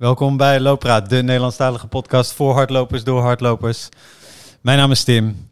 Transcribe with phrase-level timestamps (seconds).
[0.00, 3.88] Welkom bij Looppraat, de Nederlandstalige podcast voor hardlopers door hardlopers.
[4.60, 5.50] Mijn naam is Tim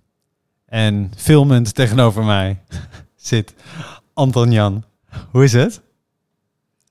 [0.66, 2.58] en filmend tegenover mij
[3.16, 3.54] zit
[4.14, 4.84] Anton Jan.
[5.30, 5.80] Hoe is het?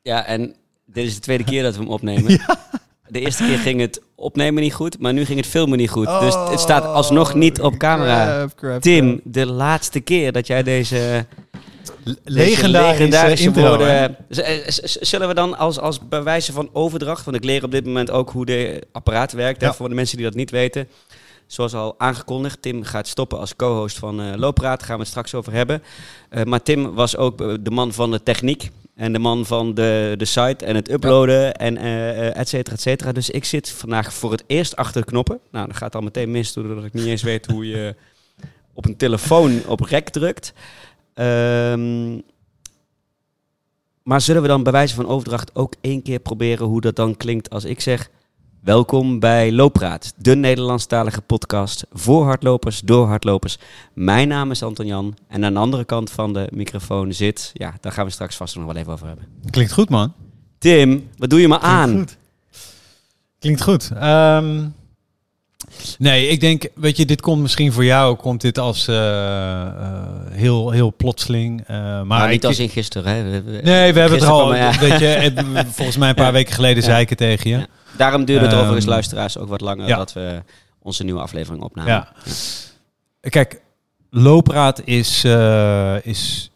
[0.02, 2.40] Ja, en dit is de tweede keer dat we hem opnemen.
[3.08, 6.20] De eerste keer ging het opnemen niet goed, maar nu ging het filmen niet goed.
[6.20, 8.26] dus het staat alsnog niet op camera.
[8.26, 9.34] Crap, crap, Tim, crap.
[9.34, 11.26] de laatste keer dat jij deze
[12.24, 14.18] legendarische, legendarische woorden...
[14.30, 14.64] Eh,
[15.02, 18.30] Zullen we dan als, als bewijzen van overdracht, want ik leer op dit moment ook
[18.30, 19.74] hoe de apparaat werkt, Ja.
[19.74, 20.88] voor de mensen die dat niet weten.
[21.48, 24.78] Zoals al aangekondigd, Tim gaat stoppen als co-host van eh Loopraad.
[24.80, 25.84] Daar gaan we het straks over hebben.
[26.30, 28.70] Eh, maar Tim was ook de man van de techniek.
[28.96, 32.82] En de man van de, de site en het uploaden en eh, et cetera, et
[32.82, 33.12] cetera.
[33.12, 35.40] Dus ik zit vandaag voor het eerst achter de knoppen.
[35.52, 37.96] Nou, dat gaat al meteen mis doordat ik niet eens weet hoe je
[38.74, 40.54] op een telefoon op rek drukt.
[41.18, 42.20] Ehm,
[44.04, 47.18] maar zullen we dan bij wijze van overdracht ook één keer proberen hoe dat dan
[47.18, 48.10] klinkt als ik zeg...
[48.62, 53.58] Welkom bij Looppraat, de Nederlandstalige podcast voor hardlopers, door hardlopers.
[53.94, 57.52] Mijn naam is Anton Jan en aan de andere kant van de microfoon zit...
[57.54, 59.28] Ja, daar gaan we straks vast nog wel even over hebben.
[59.50, 60.14] Klinkt goed, man.
[60.58, 61.90] Tim, wat doe je me aan?
[61.90, 62.18] Klinkt goed.
[63.40, 63.92] Klinkt goed.
[63.92, 64.68] Ehm,
[65.98, 70.04] nee, ik denk, weet je, dit komt misschien voor jou, komt dit als eh, eh,
[70.32, 71.62] heel, heel plotseling.
[71.68, 73.42] eh, maar Maar niet ik- als in gisteren, hè?
[73.42, 75.44] We- Nee, we hebben het al, kwam, weet je, het-
[75.78, 76.32] volgens mij een paar Ja.
[76.32, 77.58] weken geleden zei ik het tegen je.
[77.58, 77.66] Ja.
[77.98, 79.98] Daarom duurde het Ehm, overigens luisteraars ook wat langer ja.
[79.98, 80.42] dat we
[80.82, 81.92] onze nieuwe aflevering opnamen.
[81.94, 82.12] Ja.
[83.30, 83.62] Kijk,
[84.10, 85.24] loopraad is,
[86.04, 86.52] is,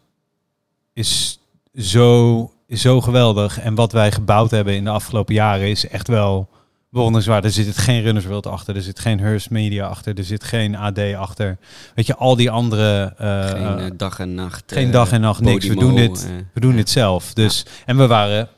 [0.94, 1.38] is,
[1.76, 3.58] zo, is zo geweldig.
[3.60, 6.48] En wat wij gebouwd hebben in de afgelopen jaren is echt wel
[6.92, 7.56] bewonderenswaardig.
[7.56, 10.76] Er zit geen Runners World achter, er zit geen Hearst Media achter, er zit geen
[10.76, 11.58] AD achter.
[11.94, 13.14] Weet je, al die andere...
[13.18, 14.72] eh, Geen eh, eh, dag en nacht.
[14.72, 15.66] geen dag en nacht, niks.
[15.66, 17.32] We doen dit, we doen dit zelf.
[17.34, 18.48] Dus, En we waren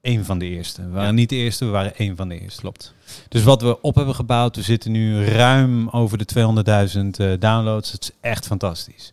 [0.00, 0.82] één van de eerste.
[0.82, 1.10] We waren Ja.
[1.12, 2.60] niet de eerste, we waren één van de eerste.
[2.60, 2.94] Klopt.
[3.28, 7.92] Dus wat we op hebben gebouwd, we zitten nu ruim over de 200.000 eh, downloads.
[7.92, 9.12] Het is echt fantastisch.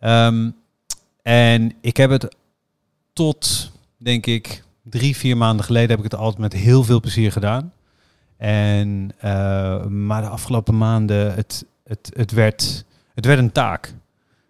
[0.00, 0.50] Ehm,
[1.22, 2.36] en ik heb het
[3.12, 7.32] tot, denk ik, drie, vier maanden geleden heb ik het altijd met heel veel plezier
[7.32, 7.72] gedaan.
[8.36, 13.94] En, eh, maar de afgelopen maanden, het, het, het, werd, het werd een taak.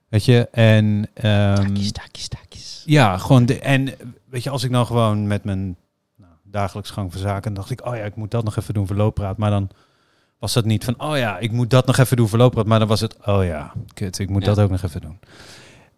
[0.08, 1.08] Weet je, en...
[1.14, 2.82] ehm, Taakjes, taakjes, taakjes.
[2.86, 3.47] ja, gewoon.
[3.47, 3.94] De, en
[4.28, 5.76] weet je, als ik nou gewoon met mijn
[6.16, 8.86] nou, dagelijks gang van zaken, dacht ik, oh ja, ik moet dat nog even doen
[8.86, 9.36] voor looppraat.
[9.36, 9.70] Maar dan
[10.38, 12.66] was dat niet van, oh ja, ik moet dat nog even doen voor looppraat.
[12.66, 14.54] Maar dan was het, oh ja, kut, ik moet Ja.
[14.54, 15.18] dat ook nog even doen.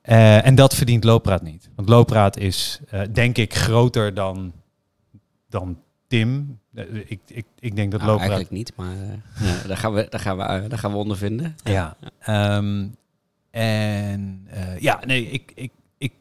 [0.09, 1.71] Eh, en dat verdient looppraat niet.
[1.75, 4.53] Want looppraat is, eh, denk ik, groter dan,
[5.49, 6.61] dan Tim.
[6.75, 8.31] Eh, ik, ik, ik denk dat Nou, looppraat...
[8.31, 8.97] eigenlijk niet, maar
[9.41, 11.57] ja, daar, gaan we, daar, gaan we, daar gaan we ondervinden.
[11.65, 11.97] Ja.
[12.19, 12.87] Ehm,
[13.51, 14.49] en
[14.79, 16.13] ja, nee, ik, ik, ik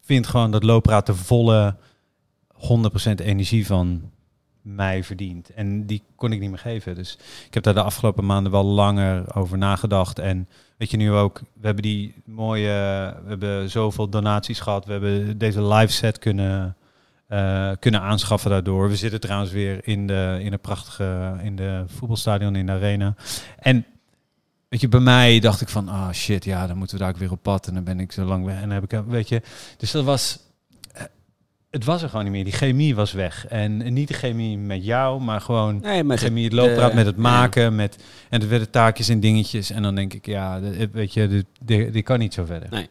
[0.00, 1.76] vind gewoon dat Loopraad de volle
[2.54, 2.58] 100%
[3.16, 4.10] energie van
[4.62, 5.50] mij verdient.
[5.50, 6.94] En die kon ik niet meer geven.
[6.94, 10.18] Dus ik heb daar de afgelopen maanden wel langer over nagedacht.
[10.18, 12.62] En weet je nu ook, we hebben die mooie,
[13.22, 14.84] we hebben zoveel donaties gehad.
[14.84, 16.76] We hebben deze live set kunnen,
[17.26, 18.88] eh, kunnen aanschaffen daardoor.
[18.88, 23.14] We zitten trouwens weer in de, in een prachtige, in de voetbalstadion in de arena.
[23.58, 23.86] En
[24.68, 27.18] Weet je, bij mij dacht ik van, ah shit, ja, dan moeten we daar ook
[27.18, 27.66] weer op pad.
[27.66, 28.54] En dan ben ik zo lang weg.
[28.54, 29.42] En dan heb ik, weet je,
[29.76, 30.45] dus dat was, eh,
[31.76, 32.44] het was er gewoon niet meer.
[32.44, 33.46] Die chemie was weg.
[33.46, 37.14] En niet de chemie met jou, maar gewoon Nee, met chemie, het looppraat, met het
[37.14, 37.20] ja.
[37.20, 37.74] maken.
[37.74, 39.70] Met, en er werden taakjes en dingetjes.
[39.70, 40.60] En dan denk ik, ja,
[40.92, 42.70] weet je, dit, dit, dit kan niet zo verder.
[42.70, 42.88] Nee.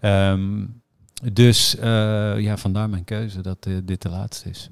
[0.00, 0.64] Ehm,
[1.32, 4.70] dus eh, ja, vandaar mijn keuze dat eh, dit de laatste is.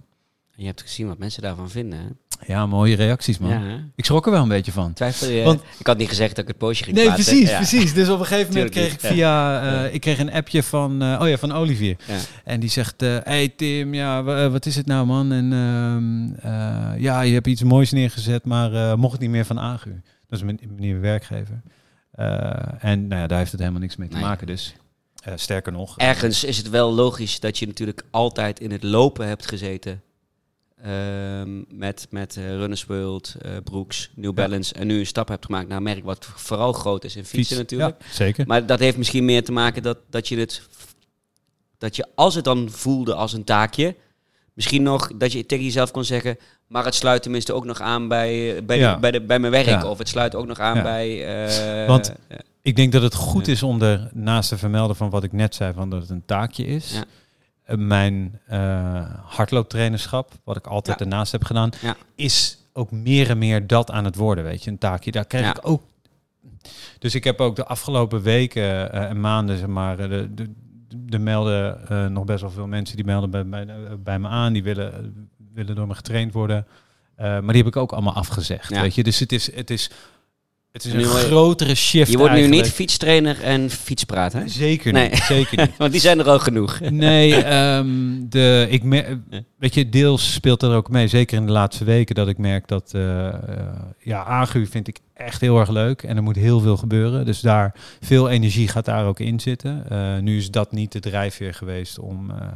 [0.54, 1.98] Je hebt gezien wat mensen daarvan vinden.
[1.98, 2.06] Hè?
[2.46, 3.50] Ja, mooie reacties, man.
[3.50, 3.60] Ja?
[3.94, 4.92] Ik schrok er wel een beetje van.
[4.92, 5.42] Twijfel je?
[5.44, 7.32] Want- ik had niet gezegd dat ik het postje ging Nee, plaatsen.
[7.32, 7.56] precies, Ja.
[7.56, 7.94] precies.
[7.94, 11.18] Dus op een gegeven moment kreeg ik via, eh, ik kreeg een appje van, eh,
[11.22, 11.96] oh ja, van Olivier.
[12.44, 15.32] En die zegt, eh hey Tim, ja, wa- wat is het nou man?
[15.32, 19.60] En ehm, eh, ja, je hebt iets moois neergezet, maar mocht het niet meer van
[19.60, 19.90] Agu.
[20.28, 21.62] Dat is mijn, mijn nieuwe werkgever.
[22.78, 24.46] En nou ja, daar heeft het helemaal niks mee te maken.
[24.46, 24.74] Dus
[25.34, 25.98] sterker nog.
[25.98, 30.00] Ergens is het wel logisch dat je natuurlijk altijd in het lopen hebt gezeten.
[30.82, 34.74] Ehm, met met eh, Runners World, eh, Brooks, New Balance.
[34.74, 37.56] En nu een stap hebt gemaakt naar een merk wat vooral groot is in fietsen
[37.56, 37.96] natuurlijk.
[37.98, 38.46] Ja, zeker.
[38.46, 40.62] Maar dat heeft misschien meer te maken dat, dat je het...
[41.78, 43.94] Dat je als het dan voelde als een taakje...
[44.52, 46.38] Misschien nog dat je tegen jezelf kon zeggen...
[46.66, 48.94] Maar het sluit tenminste ook nog aan bij, eh, bij, Ja.
[48.94, 49.84] de, bij, de, bij mijn werk.
[49.84, 51.86] Of het sluit ook nog aan bij...
[51.86, 52.36] Want- ja.
[52.62, 55.54] Ik denk dat het goed is om er naast te vermelden van wat ik net
[55.54, 57.00] zei, van dat het een taakje is.
[57.66, 61.04] Mijn eh hardlooptrainerschap, wat ik altijd Ja.
[61.04, 61.70] ernaast heb gedaan,
[62.14, 64.70] is ook meer en meer dat aan het worden, weet je.
[64.70, 65.82] Een taakje, daar krijg ik ook...
[66.98, 70.50] Dus ik heb ook de afgelopen weken eh, en maanden, zeg maar, de, de,
[70.96, 73.66] de melden eh, nog best wel veel mensen die melden bij, bij,
[73.98, 74.52] bij me aan.
[74.52, 76.66] Die willen, willen door me getraind worden.
[77.16, 78.70] Maar die heb ik ook allemaal afgezegd.
[78.70, 78.80] Ja.
[78.80, 79.02] Weet je?
[79.02, 79.90] Dus het is, het is,
[80.76, 82.10] het is een je- grotere shift.
[82.10, 84.48] Je wordt nu niet fietstrainer en fietspraat, hè?
[84.48, 85.08] Zeker Nee.
[85.08, 85.18] niet.
[85.18, 85.76] Zeker niet.
[85.78, 86.80] Want die zijn er al genoeg.
[86.80, 87.86] Nee, ehm,
[88.28, 88.82] de, ik
[89.58, 91.08] weet je, deels speelt er ook mee.
[91.08, 93.34] Zeker in de laatste weken dat ik merk dat, eh, eh,
[93.98, 96.02] ja, agu vind ik echt heel erg leuk.
[96.02, 97.24] En er moet heel veel gebeuren.
[97.24, 99.84] Dus daar, veel energie gaat daar ook in zitten.
[99.88, 102.46] Eh, nu is dat niet de drijfveer geweest om, eh,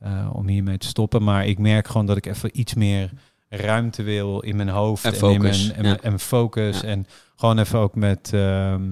[0.00, 1.22] eh, om hiermee te stoppen.
[1.22, 3.10] Maar ik merk gewoon dat ik even iets meer
[3.56, 5.04] ruimte wil in mijn hoofd.
[5.04, 6.00] En in focus, mijn, en, ja.
[6.00, 6.80] en focus.
[6.80, 6.88] Ja.
[6.88, 7.06] En
[7.36, 8.30] gewoon even ook met...
[8.32, 8.90] ehm,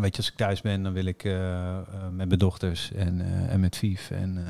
[0.00, 3.20] weet je, als ik thuis ben, dan wil ik eh, eh, met mijn dochters en,
[3.20, 4.10] eh, en met Vief.
[4.10, 4.46] En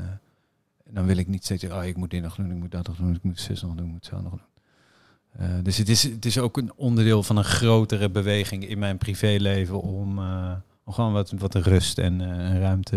[0.91, 2.97] dan wil ik niet steeds oh, ik moet dit nog doen, ik moet dat nog
[2.97, 4.41] doen, ik moet zus nog doen, ik moet zo nog doen.
[5.63, 9.81] Dus het is, het is ook een onderdeel van een grotere beweging in mijn privéleven
[9.81, 10.19] om,
[10.85, 12.97] om gewoon wat, wat rust en en ruimte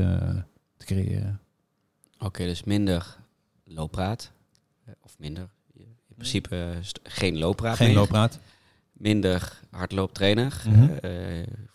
[0.77, 1.39] te creëren.
[2.19, 3.17] Oké, dus minder
[3.63, 4.31] looppraat.
[5.01, 5.49] Of minder.
[6.17, 6.63] In principe eh,
[7.03, 7.95] geen looppraat Geen meer.
[7.95, 8.39] loopraad.
[8.93, 10.61] Minder hardlooptrainer.
[10.69, 10.87] Mhm.
[11.01, 11.11] Eh,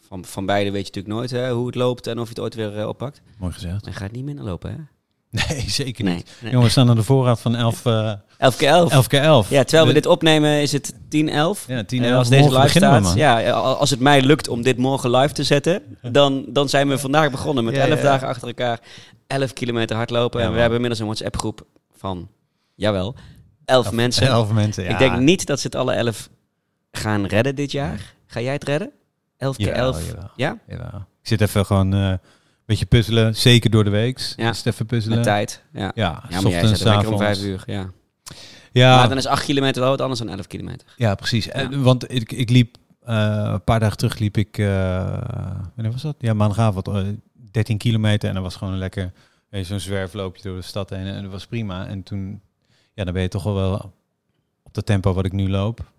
[0.08, 2.40] van, van beide weet je natuurlijk nooit hè, hoe het loopt en of je het
[2.40, 3.20] ooit weer eh, oppakt.
[3.38, 3.84] Mooi gezegd.
[3.84, 4.76] Je gaat niet minder lopen, hè?
[5.30, 6.30] Nee, zeker niet.
[6.40, 6.50] Nee.
[6.52, 8.92] Jongens, we staan aan de voorraad van 11, eh 11 keer 11.
[8.92, 9.50] 11 keer 11.
[9.50, 11.64] Ja, terwijl we dit opnemen is het 10, 11.
[11.68, 12.18] Ja, 10, Eh, 11.
[12.18, 13.16] als deze Morgen live beginnen we, staat.
[13.16, 13.42] man.
[13.44, 16.88] ja, al- als het mij lukt om dit morgen live te zetten, dan, dan zijn
[16.88, 18.04] we vandaag begonnen met Ja, 11 ja.
[18.04, 18.80] dagen achter elkaar.
[19.26, 20.38] 11 kilometer hardlopen.
[20.40, 20.70] Ja, en we man.
[20.70, 21.66] hebben inmiddels een WhatsApp groep
[21.96, 22.28] van,
[22.74, 23.14] jawel,
[23.70, 24.26] 11 mensen.
[24.26, 24.90] 11 mensen, ja.
[24.90, 26.28] Ik denk niet dat ze het alle 11
[26.92, 28.14] gaan redden dit jaar.
[28.26, 28.90] Ga jij het redden?
[29.36, 30.06] 11 keer Jawel, 11.
[30.06, 30.30] jawel.
[30.36, 30.58] Ja?
[30.68, 31.06] Jawel.
[31.22, 32.18] Ik zit even gewoon eh, een
[32.66, 33.36] beetje puzzelen.
[33.36, 34.34] Zeker door de week.
[34.36, 34.50] Ja.
[34.50, 35.16] Is even puzzelen.
[35.16, 35.62] Met tijd.
[35.72, 35.92] Ja.
[35.94, 37.18] Ja, Ja, maar jij zet er lekker om.
[37.18, 37.62] 5 uur.
[37.66, 37.90] Ja.
[38.72, 40.86] Ja, Maar dan is 8 kilometer wel wat anders dan 11 kilometer.
[40.96, 41.48] ja precies.
[41.48, 44.66] En, want ik, ik liep eh, een paar dagen terug liep ik, eh
[45.74, 46.16] wanneer was dat?
[46.18, 47.02] Ja, maandagavond, eh,
[47.50, 48.28] 13 kilometer.
[48.28, 49.12] En dat was gewoon een lekker,
[49.50, 51.06] zo'n zwerfloopje door de stad heen.
[51.06, 51.86] En dat was prima.
[51.86, 52.40] En toen,
[52.94, 53.92] ja, dan ben je toch wel wel
[54.62, 55.92] op de tempo wat ik nu loop.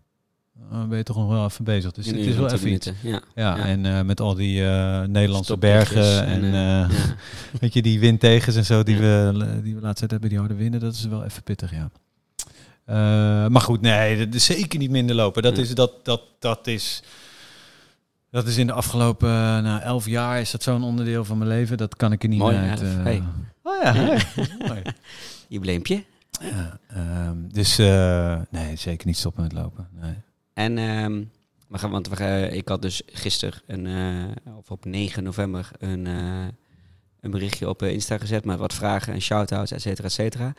[0.72, 1.92] eh, ben je toch nog wel even bezig.
[1.92, 2.86] Dus In het is wel even 10 iets.
[2.86, 3.10] minuten.
[3.10, 3.22] Ja.
[3.36, 3.66] Ja, Ja.
[3.66, 7.16] en eh, met al die eh, Nederlandse bergen en, en, eh, ja.
[7.62, 10.80] weet je, die windtegens en zo die, we, die we laatst hebben, die harde winden,
[10.80, 11.90] dat is wel even pittig, ja.
[13.50, 15.44] Maar goed, nee, dat is zeker niet minder lopen.
[15.44, 17.04] Dat, is, dat, dat, dat is...
[18.30, 19.30] Dat is in de afgelopen
[19.64, 21.78] nou, elf jaar is dat zo'n onderdeel van mijn leven.
[21.78, 22.82] Dat kan ik er niet Mooi, meer uit.
[22.82, 23.24] Hey.
[23.64, 23.94] Oh ja.
[24.68, 24.82] Mooi.
[25.48, 26.04] Jubileumpje.
[26.42, 29.88] Ja ehm, dus eh, nee, zeker niet stoppen met lopen.
[29.92, 30.16] Nee.
[30.54, 31.24] En ehm,
[31.68, 33.86] we gaan, want we ik had dus gisteren,
[34.46, 36.48] eh, of op 9 november, een, eh,
[37.20, 40.54] een berichtje op Insta gezet met wat vragen en shout-outs, et cetera, et cetera.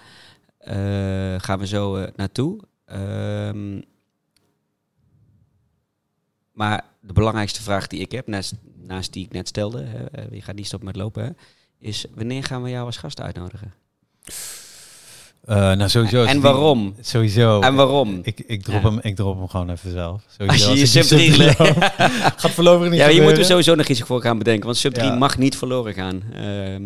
[1.38, 2.60] Gaan we zo naartoe.
[2.84, 3.80] Ehm,
[6.52, 10.42] maar de belangrijkste vraag die ik heb, naast, naast die ik net stelde, hè, je
[10.42, 11.36] gaat niet stoppen met lopen,
[11.78, 13.72] is wanneer gaan we jou als gast uitnodigen?
[15.48, 16.24] Uh, nou, sowieso.
[16.24, 16.94] En waarom?
[17.00, 17.60] Sowieso.
[17.60, 18.20] En waarom?
[18.22, 18.88] Ik, ik, drop Ja.
[18.88, 20.20] hem, ik drop hem gewoon even zelf.
[20.46, 21.92] Als Sowieso, je je die sub 3 sub le- drie loop,
[22.36, 24.94] Gaat voorlopig niet Ja, je moet er sowieso nog iets voor gaan bedenken, want sub
[24.94, 25.14] 3 Ja.
[25.14, 26.22] mag niet verloren gaan.
[26.34, 26.82] Ehm,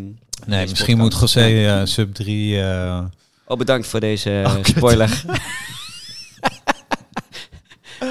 [0.46, 1.16] Nee, misschien moet.
[1.20, 2.60] José eh, sub 3...
[2.62, 2.98] eh,
[3.46, 5.22] Oh, bedankt voor deze Oh, spoiler.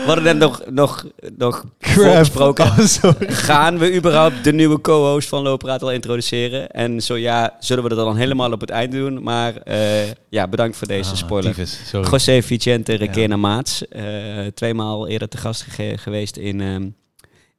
[0.06, 1.06] We hadden net nog, nog,
[1.38, 1.94] nog crap.
[2.06, 2.66] voorgesproken.
[2.66, 2.80] Oh.
[3.20, 6.70] Gaan we überhaupt de nieuwe co-host van Loopraad al introduceren?
[6.72, 9.24] En zo ja, zullen we dat dan helemaal op het eind doen.
[9.24, 11.54] Maar eh, ja, bedankt voor deze Ah, spoiler.
[11.54, 11.80] tyfus.
[11.92, 12.98] José Vicente Ja.
[12.98, 13.88] Requena Maats.
[13.88, 15.66] eh tweemaal eerder te gast
[15.96, 16.82] geweest in, ehm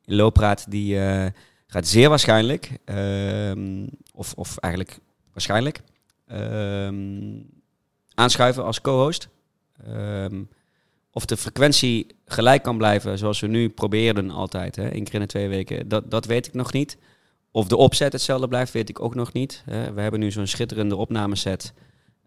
[0.04, 0.66] in Loopraad.
[0.68, 1.26] Die eh,
[1.66, 4.98] gaat zeer waarschijnlijk, ehm, of, of eigenlijk
[5.32, 5.80] waarschijnlijk,
[6.26, 6.94] ehm,
[8.14, 9.28] aanschuiven als co-host.
[9.86, 10.42] Ehm,
[11.16, 15.20] of de frequentie gelijk kan blijven zoals we nu probeerden altijd, hè, één keer in
[15.20, 16.98] de twee weken, dat, dat weet ik nog niet.
[17.50, 19.62] Of de opzet hetzelfde blijft, weet ik ook nog niet.
[19.70, 19.92] hè.
[19.92, 21.72] we hebben nu zo'n schitterende opnameset.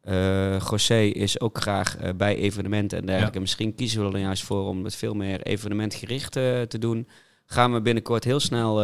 [0.02, 3.36] Eh José is ook graag eh, bij evenementen en dergelijke.
[3.36, 3.42] Ja.
[3.42, 7.08] Misschien kiezen we er juist voor om het veel meer evenementgericht eh, te doen.
[7.46, 8.76] Gaan we binnenkort heel snel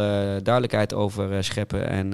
[0.42, 2.12] duidelijkheid over scheppen en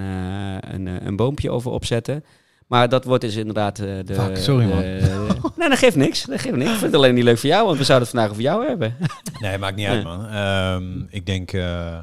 [0.73, 2.23] een, een boompje over opzetten.
[2.67, 4.13] Maar dat wordt dus inderdaad eh, de...
[4.15, 4.77] Fuck, sorry, man.
[4.81, 6.23] de- nee, dat geeft niks.
[6.23, 6.63] Dat geeft niks.
[6.71, 8.67] Ik vind het alleen niet leuk voor jou, want we zouden het vandaag over jou
[8.67, 8.95] hebben.
[9.41, 10.27] Nee, maakt niet uit, man.
[10.27, 11.51] Ehm, ik denk...
[11.53, 11.97] eh,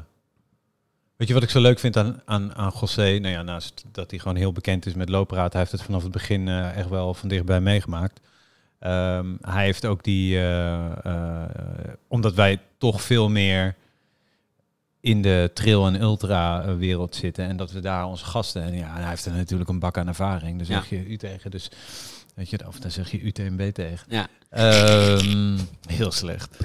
[1.17, 3.01] weet je wat ik zo leuk vind aan, aan, aan José?
[3.21, 5.51] Nou ja, naast dat hij gewoon heel bekend is met loopraad.
[5.51, 8.19] Hij heeft het vanaf het begin eh, echt wel van dichtbij meegemaakt.
[8.79, 10.39] Ehm, hij heeft ook die...
[12.07, 13.75] omdat wij toch veel meer
[15.01, 17.47] in de trail- en ultra-wereld zitten.
[17.47, 18.63] En dat we daar onze gasten...
[18.63, 20.57] En ja, hij heeft er natuurlijk een bak aan ervaring.
[20.57, 21.51] Daar zeg je u tegen.
[21.51, 21.69] Dus
[22.35, 24.05] weet je, of daar zeg je UTMB tegen.
[24.09, 24.27] Ja.
[24.49, 26.57] Ehm, heel slecht.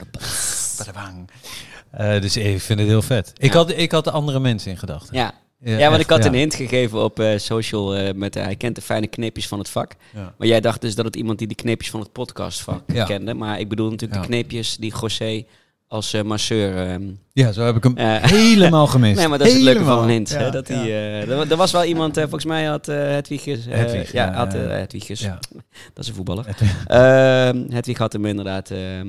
[1.90, 3.32] Eh, dus ik vind het heel vet.
[3.36, 3.58] Ik, Ja.
[3.58, 5.16] had, ik had andere mensen in gedachten.
[5.16, 6.28] Ja, Ja, want echt, ik had ja.
[6.28, 7.94] een hint gegeven op eh, social.
[7.96, 9.92] eh, met, eh, hij kent de fijne kneepjes van het vak.
[10.38, 13.34] Maar jij dacht dus dat het iemand die de kneepjes van het podcastvak kende.
[13.34, 15.44] Maar ik bedoel natuurlijk de kneepjes die José
[15.88, 16.88] als eh, masseur...
[16.90, 17.02] ehm,
[17.32, 17.94] Ja, zo heb ik hem
[18.38, 19.18] helemaal gemist.
[19.18, 20.30] Nee, maar dat is het leuke van een hint.
[20.30, 20.82] Ja, dat ja.
[20.82, 24.52] die, eh, er, wa- was wel iemand, eh, volgens mij had Hedwig, ja, had.
[24.52, 25.38] Ja.
[25.94, 26.46] Dat is een voetballer.
[26.46, 29.08] Het- Ehm Hedwig had hem inderdaad ehm,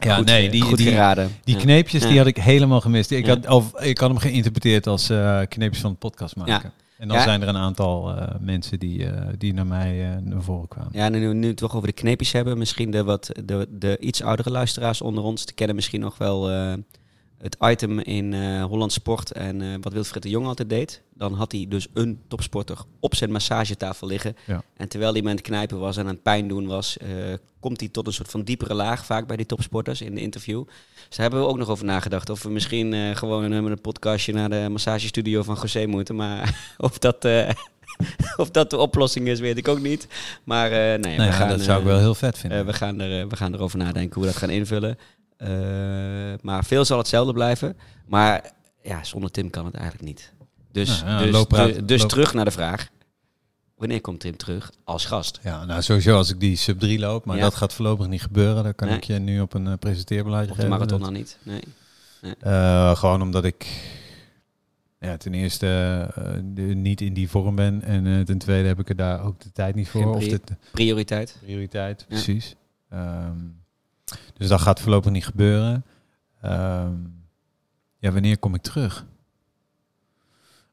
[0.00, 1.30] Ja, goed, nee, die- die- geraden.
[1.44, 3.10] Die kneepjes, die had ik helemaal gemist.
[3.10, 5.06] Ik, had, of, ik had hem geïnterpreteerd als
[5.48, 6.72] kneepjes van het podcast maken.
[7.02, 7.22] En dan Ja.
[7.22, 10.90] zijn er een aantal eh, mensen die, eh, die naar mij eh, naar voren kwamen.
[10.92, 13.66] Ja, en nu, nu we het toch over de kneepjes hebben, misschien de, wat, de,
[13.70, 16.50] de iets oudere luisteraars onder ons, die kennen misschien nog wel
[17.42, 21.02] het item in eh, Holland Sport en eh, wat Wilfried de Jong altijd deed.
[21.14, 24.36] Dan had hij dus een topsporter op zijn massagetafel liggen.
[24.46, 24.62] Ja.
[24.76, 27.08] En terwijl hij met het knijpen was en aan het pijn doen was, eh,
[27.60, 30.64] komt hij tot een soort van diepere laag, vaak bij die topsporters in de interview.
[31.08, 32.30] Dus daar hebben we ook nog over nagedacht.
[32.30, 36.14] Of we misschien gewoon met een podcastje naar de massagestudio van José moeten.
[36.14, 37.26] Maar of dat...
[38.36, 40.06] Of dat de oplossing is, weet ik ook niet.
[40.44, 42.66] Maar nee, we ja, gaan, dat zou ik wel heel vet vinden.
[42.66, 44.98] we, gaan er, we gaan erover nadenken hoe we dat gaan invullen.
[45.42, 47.76] Eh, maar veel zal hetzelfde blijven.
[48.06, 48.50] Maar
[48.82, 50.32] ja, zonder Tim kan het eigenlijk niet.
[50.72, 52.88] Dus, ja, dus, dus terug naar de vraag.
[53.76, 55.40] Wanneer komt Tim terug als gast?
[55.42, 57.42] ja, nou sowieso als ik die sub 3 loop, maar Ja.
[57.42, 58.62] dat gaat voorlopig niet gebeuren.
[58.64, 58.96] Dan kan Nee.
[58.96, 60.70] ik je nu op een uh, presenteerbeleid Op de geven.
[60.70, 61.38] marathon dan niet?
[61.42, 61.60] Nee.
[62.40, 63.66] Eh, gewoon omdat ik
[65.00, 65.66] ja, ten eerste
[66.14, 67.82] eh, de- niet in die vorm ben.
[67.82, 70.14] En eh, ten tweede heb ik er daar ook de tijd niet voor.
[70.14, 70.40] Of de
[70.72, 71.36] Prioriteit?
[71.42, 72.54] prioriteit, precies.
[72.90, 73.36] Ehm,
[74.36, 75.84] dus dat gaat voorlopig niet gebeuren.
[76.40, 76.94] Ehm,
[77.98, 79.06] ja, wanneer kom ik terug?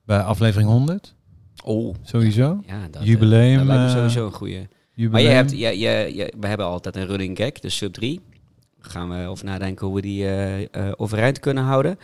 [0.06, 1.16] Bij aflevering 100?
[1.64, 2.62] Oh, Sowieso?
[2.66, 4.68] ja, dat, eh, Jubileum, dat lijkt me eh, sowieso een goeie.
[4.96, 8.22] Maar je hebt, je, je, je, we hebben altijd een running gag, de sub 3.
[8.82, 12.00] Daar gaan we over nadenken hoe we die eh, overeind kunnen houden.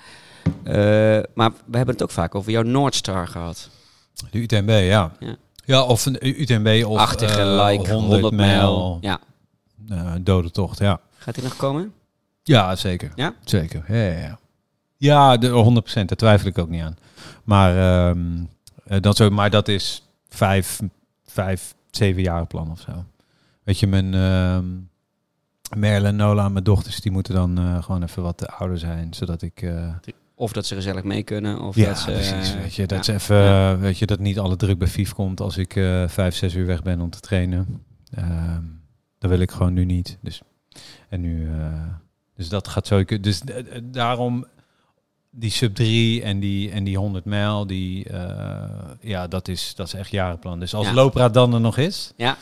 [1.33, 3.69] Maar we hebben het ook vaak over jouw Noordstar gehad.
[4.31, 5.11] De UTMB, ja.
[5.19, 5.35] Ja.
[5.65, 8.97] Ja, of een UTMB of Achtige like, 100, mijl.
[9.01, 9.19] Ja.
[10.21, 10.99] dode tocht, ja.
[11.25, 11.93] Gaat die nog komen?
[12.43, 13.11] Ja, zeker.
[13.15, 13.33] Ja?
[13.43, 14.39] Zeker, ja, ja, ja.
[14.97, 16.95] Ja, de 100%, daar twijfel ik ook niet aan.
[17.43, 17.77] Maar,
[18.85, 20.79] eh, dat, zo, maar dat is vijf,
[21.25, 23.05] vijf, zeven jaar plan of zo.
[23.63, 24.65] Weet je, mijn ehm
[25.79, 29.41] Merle en Nola, mijn dochters, die moeten dan eh, gewoon even wat ouder zijn, zodat
[29.41, 29.61] ik...
[29.61, 29.93] eh,
[30.35, 31.59] Of dat ze gezellig mee kunnen.
[31.61, 32.53] Of ja, dat ze, precies.
[32.55, 33.13] Weet je, dat ja.
[33.13, 33.77] is even, Ja.
[33.77, 35.71] weet je, dat niet alle druk bij FIF komt als ik
[36.07, 37.83] vijf, zes uur weg ben om te trainen.
[38.11, 38.63] Ehm
[39.19, 40.17] dat wil ik gewoon nu niet.
[40.21, 40.41] Dus,
[41.15, 41.83] en nu, eh,
[42.35, 43.03] dus dat gaat zo.
[43.03, 44.45] Dus eh, eh, daarom
[45.29, 48.11] die sub 3 en die, en die 100 mijl, die,
[48.99, 50.59] ja, dat is, dat is echt jarenplan.
[50.59, 50.93] Dus als Ja.
[50.93, 52.37] Loopraad dan er nog is, Ja.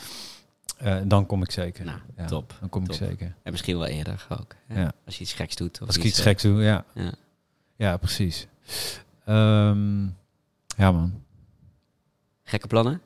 [1.05, 1.85] dan kom ik zeker.
[1.85, 2.95] Nou, Ja, top, Dan kom top.
[3.01, 3.35] ik zeker.
[3.43, 4.55] En misschien wel eerder ook.
[4.67, 4.81] hè?
[4.81, 4.91] Ja.
[5.05, 5.81] Als je iets geks doet.
[5.81, 6.85] Of Als ik iets geks doe, ja.
[6.93, 7.11] Ja.
[7.75, 8.47] Ja, precies.
[9.25, 10.03] Ehm,
[10.77, 11.23] ja, man.
[12.43, 13.01] Gekke plannen?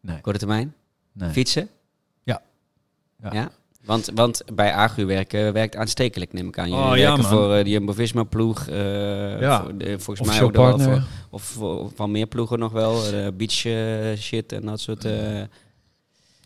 [0.00, 0.20] Nee.
[0.20, 0.74] Korte termijn?
[1.12, 1.30] nee.
[1.30, 1.68] Fietsen?
[2.22, 2.42] Ja.
[3.22, 3.32] Ja.
[3.32, 3.50] Ja.
[3.84, 6.68] Want, want bij Agu werken werkt aanstekelijk, neem ik aan.
[6.70, 7.30] Jullie Oh, ja, werken man.
[7.30, 8.66] voor eh, de Jumbo-Visma-ploeg.
[8.68, 9.62] eh, Ja.
[9.62, 11.02] voor de- volgens mij ook nog wel partner.
[11.32, 13.04] voor, of van meer ploegen nog wel.
[13.12, 13.52] eh, beach
[14.18, 15.04] shit en dat soort...
[15.04, 15.42] eh.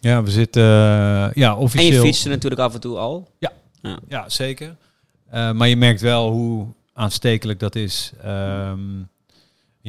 [0.00, 1.92] Ja, we zitten uh, ja, En officieel.
[1.92, 3.28] je fietste natuurlijk af en toe al.
[4.08, 4.76] Ja, zeker.
[5.34, 8.12] Uh, maar je merkt wel hoe aanstekelijk dat is.
[8.24, 9.08] Um, een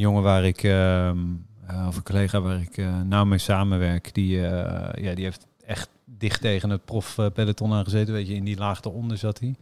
[0.01, 4.37] jongen waar ik, um, uh, of een collega waar ik uh, nou mee samenwerk, die,
[4.37, 4.47] uh,
[4.95, 8.13] ja, die heeft echt dicht tegen het prof peloton aangezeten.
[8.13, 9.55] Weet je, in die laag eronder zat hij.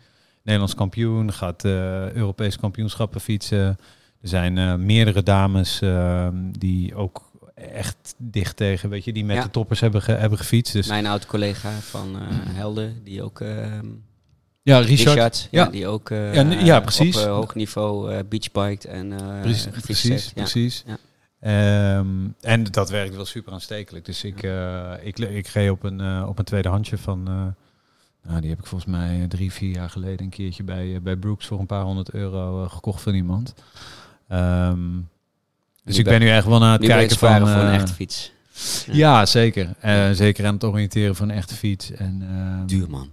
[0.43, 3.59] Nederlands kampioen, gaat uh, Europese kampioenschappen fietsen.
[4.21, 6.27] Er zijn uh, meerdere dames uh,
[6.59, 9.43] die ook echt dicht tegen, weet je, die met Ja.
[9.43, 10.73] de toppers hebben, ge hebben gefietst.
[10.73, 13.41] Dus Mijn oud collega van uh, Helden, die ook...
[13.41, 13.85] ehm,
[14.61, 15.09] ja, Richard.
[15.15, 15.69] Richard, ja, Ja.
[15.69, 16.09] die ook
[16.63, 17.17] Ja, precies.
[17.17, 20.83] op hoog niveau beachbiked en Precies, precies, precies.
[21.43, 22.07] Ehm,
[22.41, 24.05] en dat werkt wel super aanstekelijk.
[24.05, 27.29] Dus ik, uh, ik, ik reed op een, uh, op een tweede handje van...
[27.29, 27.45] Uh,
[28.29, 31.45] nou, die heb ik volgens mij drie, vier jaar geleden een keertje bij, bij Brooks
[31.45, 33.53] voor een paar honderd euro gekocht van iemand.
[34.31, 35.09] Um,
[35.83, 37.39] dus ik ben nu echt wel naar het kijken van...
[37.39, 38.31] voor een eh, echte fiets.
[38.85, 39.75] Ja, ja zeker.
[40.15, 41.91] Zeker aan het oriënteren van een echte fiets.
[41.91, 43.09] En, uh, Duur man.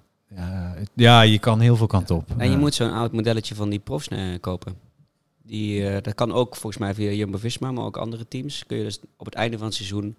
[0.95, 2.31] Ja, je kan heel veel kant op.
[2.37, 4.75] En je moet zo'n oud modelletje van die profs eh, kopen.
[5.51, 8.65] Die, eh, dat kan ook volgens mij via Jumbo-Visma, maar ook andere teams.
[8.67, 10.17] Kun je dus op het einde van het seizoen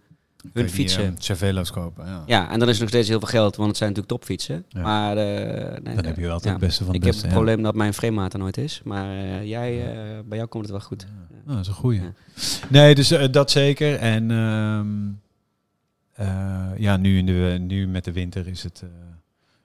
[0.54, 1.04] hun fietsen...
[1.04, 2.24] eh, Cervelo's kopen, ja.
[2.26, 4.66] ja, en dan is er nog steeds heel veel geld, want het zijn natuurlijk topfietsen.
[4.70, 4.82] Ja.
[4.82, 7.62] Maar eh, nee, Dan heb je wel het beste van het Ik heb het probleem
[7.62, 8.82] dat mijn framemaat er nooit is.
[8.84, 9.94] Maar jij,
[10.26, 11.06] bij jou komt het wel goed.
[11.30, 12.02] Nou, dat is een goeie.
[12.70, 13.96] Nee, dus dat zeker.
[13.96, 14.88] En ehm,
[16.14, 18.80] eh, ja, nu, in de, nu met de winter is het...
[18.80, 18.88] we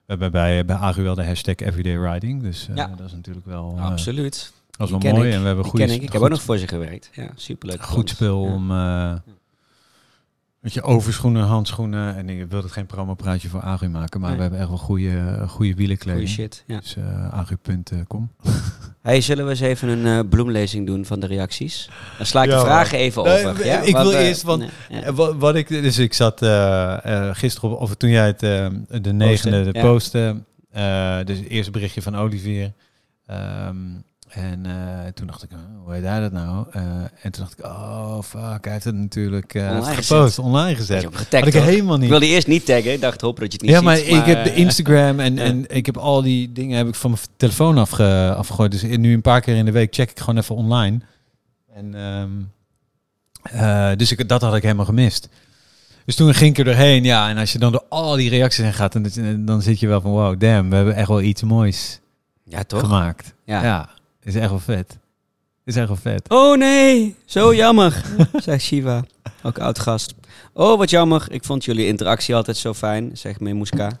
[0.05, 2.41] hebben bij, bij Agu wel de hashtag Everyday Riding.
[2.41, 2.87] Dus Ja.
[2.97, 3.79] dat is natuurlijk wel...
[3.79, 4.51] Absoluut.
[4.77, 5.33] Was Die wel mooi ik.
[5.33, 6.01] en we hebben goede ken ik.
[6.01, 7.09] Ik heb ook nog voor ze gewerkt.
[7.13, 7.83] Ja, superleuk.
[7.83, 8.53] goed spul Ja.
[8.53, 8.71] om...
[8.71, 9.13] eh
[10.59, 12.15] Weet je, overschoenen, handschoenen.
[12.15, 14.35] En ik wilde geen promopraatje voor Agri maken, maar Nee.
[14.37, 16.27] we hebben echt wel goede, goede wielenkleding.
[16.29, 16.63] Goeie shit.
[16.67, 16.79] Ja.
[16.79, 18.29] Dus eh agri.com.
[19.01, 21.89] Hey, zullen we eens even een eh, bloemlezing doen van de reacties?
[22.17, 23.59] Dan sla ik Ja, de vragen even Nee, over.
[23.59, 23.79] ik- ja?
[23.81, 25.01] ik wil eh, eerst, want- nee.
[25.01, 28.43] Eh, Wat, wat ik, dus ik zat eh, eh, gisteren op, of toen jij het
[28.43, 28.67] eh,
[29.01, 32.73] de negende de posten, eh, dus het eerste berichtje van Olivier.
[33.25, 33.75] Ehm,
[34.27, 35.49] en eh, toen dacht ik,
[35.83, 36.65] hoe heet hij dat nou?
[36.71, 36.81] Eh,
[37.21, 40.39] en toen dacht ik, oh fuck, hij heeft het natuurlijk eh, Online gepost, gezet.
[40.39, 41.01] online je gezet.
[41.03, 42.09] hem Had ik helemaal Ik niet.
[42.09, 42.93] wilde eerst niet taggen.
[42.93, 44.07] Ik dacht, hoop dat je het niet Ja, maar ziet.
[44.07, 45.41] ik heb de Instagram en, ja.
[45.43, 48.71] en ik heb al die dingen heb ik van mijn telefoon afge, afgegooid.
[48.71, 50.99] Dus nu een paar keer in de week check ik gewoon even online.
[51.73, 52.29] En ehm,
[53.63, 55.29] eh, dus ik, dat had ik helemaal gemist.
[56.05, 57.29] Dus toen ging ik er doorheen, ja.
[57.29, 60.01] En als je dan door al die reacties heen gaat, dan, dan zit je wel
[60.01, 61.99] van wow, damn, we hebben echt wel iets moois
[62.43, 62.79] Ja, toch?
[62.79, 63.33] gemaakt.
[63.45, 63.63] Ja.
[63.63, 63.89] Ja.
[64.27, 64.97] Is echt wel vet.
[65.63, 66.29] Is echt wel vet.
[66.29, 68.03] Oh nee, zo jammer,
[68.33, 69.03] zegt Shiva,
[69.43, 70.13] ook oud gast.
[70.53, 71.25] Oh, wat jammer.
[71.29, 73.99] Ik vond jullie interactie altijd zo fijn, zegt Memuska.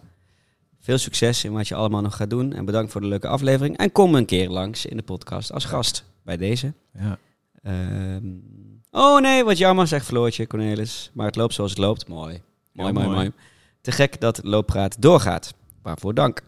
[0.79, 2.53] Veel succes in wat je allemaal nog gaat doen.
[2.53, 3.77] En bedankt voor de leuke aflevering.
[3.77, 6.73] En kom een keer langs in de podcast als gast bij deze.
[6.93, 7.17] Ja.
[7.63, 8.23] Ehm,
[8.91, 11.11] oh nee, wat jammer, zegt Floortje Cornelis.
[11.13, 12.07] Maar het loopt zoals het loopt.
[12.07, 12.41] Mooi.
[12.73, 13.17] Mooi, Ja, mooi, mooi.
[13.17, 13.31] mooi.
[13.81, 15.53] Te gek dat Looppraat doorgaat.
[15.81, 16.41] Waarvoor dank.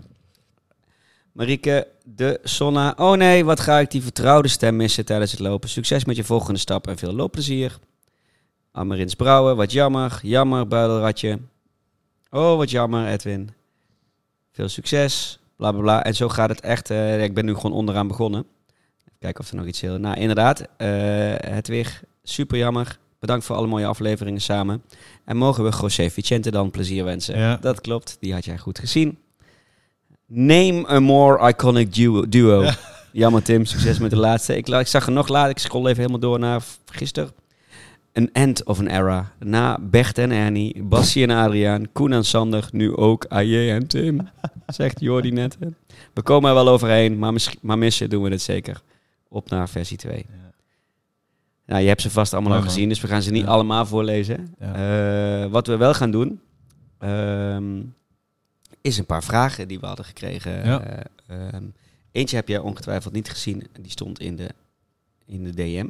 [1.31, 2.93] Marieke de Sonna.
[2.97, 5.69] Oh nee, wat ga ik die vertrouwde stem missen tijdens het lopen.
[5.69, 7.79] Succes met je volgende stap en veel loopplezier.
[8.71, 10.19] Amarins Brouwen, wat jammer.
[10.21, 11.39] Jammer, buidelratje.
[12.29, 13.49] Oh, wat jammer, Edwin.
[14.51, 15.39] Veel succes.
[15.55, 16.03] Bla bla bla.
[16.03, 16.89] En zo gaat het echt.
[16.89, 18.39] eh, ik ben nu gewoon onderaan begonnen.
[18.99, 19.97] Even kijken of er nog iets heel.
[19.97, 20.61] Nou, inderdaad.
[20.77, 20.87] eh
[21.37, 22.99] Hedwig, super jammer.
[23.19, 24.83] Bedankt voor alle mooie afleveringen samen.
[25.25, 27.37] En mogen we José Vicente dan plezier wensen?
[27.37, 27.57] Ja.
[27.57, 29.17] Dat klopt, die had jij goed gezien.
[30.31, 32.29] Name a more iconic duo.
[32.29, 32.63] duo.
[32.63, 32.75] Ja.
[33.11, 34.55] Jammer Tim, succes met de laatste.
[34.57, 37.29] Ik, ik zag er nog later, ik scroll even helemaal door naar gisteren.
[38.13, 39.31] Een end of an era.
[39.39, 44.29] Na Bert en Ernie, Bassie en Adriaan, Koen en Sander, nu ook AJ en Tim.
[44.67, 45.57] Zegt Jordi net.
[45.59, 45.67] hè.
[46.13, 48.81] We komen er wel overheen, maar, misschien- maar missen doen we het zeker.
[49.27, 50.25] Op naar versie 2.
[50.29, 50.51] Ja.
[51.65, 52.67] Nou, je hebt ze vast allemaal al man.
[52.67, 53.49] gezien, dus we gaan ze niet Ja.
[53.49, 54.55] allemaal voorlezen.
[54.59, 54.73] Ja.
[55.43, 56.39] Eh, wat we wel gaan doen,
[56.99, 57.63] ehm,
[58.89, 60.65] is een paar vragen die we hadden gekregen.
[60.65, 60.83] Ja.
[60.83, 61.65] Eh, ehm,
[62.11, 63.67] eentje heb jij ongetwijfeld niet gezien.
[63.79, 64.49] Die stond in de,
[65.25, 65.87] in de DM.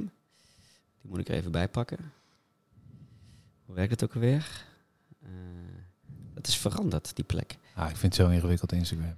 [1.01, 1.97] Die moet ik er even bijpakken.
[3.65, 4.65] Hoe werkt het ook alweer?
[5.23, 5.29] Eh
[6.39, 7.57] dat is veranderd, die plek.
[7.75, 9.15] Ah, ik vind het zo ingewikkeld Instagram.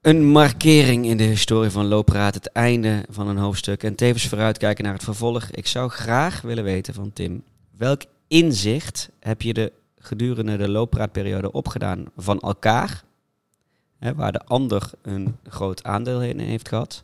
[0.00, 4.84] Een markering in de historie van Loopraad, het einde van een hoofdstuk en tevens vooruitkijken
[4.84, 5.50] naar het vervolg.
[5.50, 7.44] Ik zou graag willen weten van Tim,
[7.76, 13.02] welk inzicht heb je de gedurende de Loopraadperiode opgedaan van elkaar,
[13.98, 17.02] hè, waar de ander een groot aandeel in heeft gehad?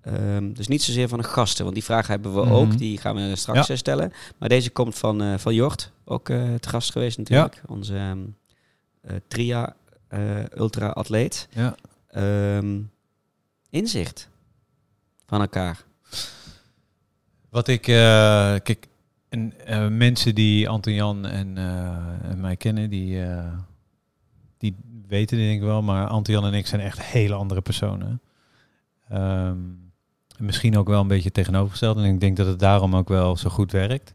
[0.00, 2.52] Ehm, dus niet zozeer van de gasten, want die vraag hebben we Mhm.
[2.52, 3.72] ook, die gaan we straks Ja.
[3.74, 4.12] eh, stellen.
[4.38, 8.18] Maar deze komt van, eh, van Jort, ook eh het gast geweest natuurlijk, onze ehm,
[9.00, 9.76] eh, tria
[10.08, 11.74] eh, ultra-atleet Ja.
[12.08, 12.80] ehm,
[13.70, 14.28] inzicht
[15.26, 15.84] van elkaar.
[17.50, 17.94] Wat ik, eh,
[18.62, 18.87] kijk,
[19.28, 23.52] en, eh, mensen die Anton Jan en, eh, mij kennen, die, eh,
[24.58, 27.60] die weten dit denk ik wel, maar Anton Jan en ik zijn echt hele andere
[27.60, 28.20] personen.
[29.08, 29.58] Ehm,
[30.36, 31.96] en misschien ook wel een beetje tegenovergesteld.
[31.96, 34.14] En ik denk dat het daarom ook wel zo goed werkt.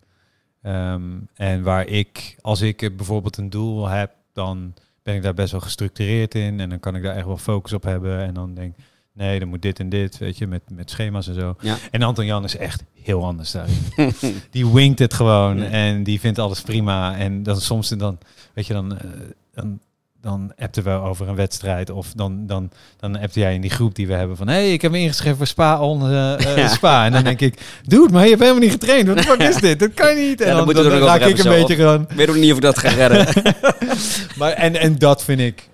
[0.62, 4.74] Ehm, en waar ik, als ik bijvoorbeeld een doel heb, dan
[5.04, 6.60] ben ik daar best wel gestructureerd in.
[6.60, 8.20] En dan kan ik daar echt wel focus op hebben.
[8.20, 11.28] En dan denk ik, nee, dan moet dit en dit, weet je, met, met schema's
[11.28, 11.56] en zo.
[11.60, 11.78] Ja.
[11.92, 13.78] En Anton Jan is echt heel anders daarin.
[14.52, 15.70] die winkt het gewoon Ja.
[15.70, 17.18] en die vindt alles prima.
[17.18, 18.18] En dan soms dan,
[18.54, 19.10] weet je, dan, eh,
[19.54, 19.80] dan,
[20.22, 21.90] dan appten we over een wedstrijd.
[21.90, 24.48] Of dan, dan, dan appte jij in die groep die we hebben van...
[24.48, 26.70] hé, hey, ik heb me ingeschreven voor Spa, on, eh, eh.
[26.72, 27.06] Spa.
[27.06, 29.08] En dan denk ik, dude, maar je hebt helemaal niet getraind.
[29.08, 29.80] Wat de fuck is dit?
[29.80, 30.42] Dat kan niet.
[30.42, 32.08] En dan dan, dan, raak ik een beetje gewoon...
[32.16, 33.28] Weet ook niet of ik dat ga redden.
[34.38, 35.70] Maar en, en dat vind ik...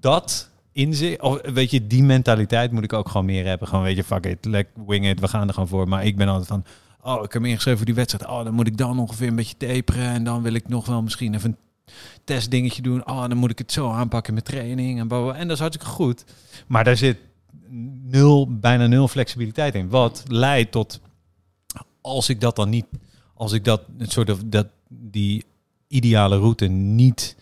[0.00, 1.20] Dat inzicht...
[1.20, 3.68] Of weet je, die mentaliteit moet ik ook gewoon meer hebben.
[3.68, 5.88] Gewoon, weet je, fuck it, lek, wing it, we gaan er gewoon voor.
[5.88, 6.64] Maar ik ben altijd van...
[7.02, 8.30] Oh, ik heb me ingeschreven voor die wedstrijd.
[8.30, 10.08] Oh, dan moet ik dan ongeveer een beetje taperen.
[10.08, 11.56] En dan wil ik nog wel misschien even een
[12.24, 13.08] testdingetje doen.
[13.08, 15.00] Oh, dan moet ik het zo aanpakken met training.
[15.00, 16.24] En, en dat is hartstikke goed.
[16.66, 17.18] Maar daar zit
[18.02, 19.88] nul, bijna nul flexibiliteit in.
[19.88, 21.00] Wat leidt tot...
[22.00, 22.86] Als ik dat dan niet...
[23.34, 25.44] Als ik dat, het soort of, dat, die
[25.88, 27.36] ideale route niet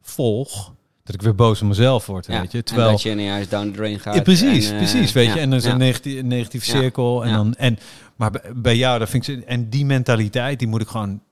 [0.00, 0.74] volg...
[1.12, 2.58] Dat ik weer boos op mezelf word, Ja, weet je.
[2.58, 4.14] En Terwijl, dat je ineens down the drain gaat.
[4.14, 5.40] ja, precies, en, eh, precies, weet ja, je.
[5.40, 7.24] En dan is een negatief, cirkel.
[7.24, 7.78] En dan, en,
[8.16, 11.22] maar bij, jou, dat vind ik, en die mentaliteit, die moet ik gewoon,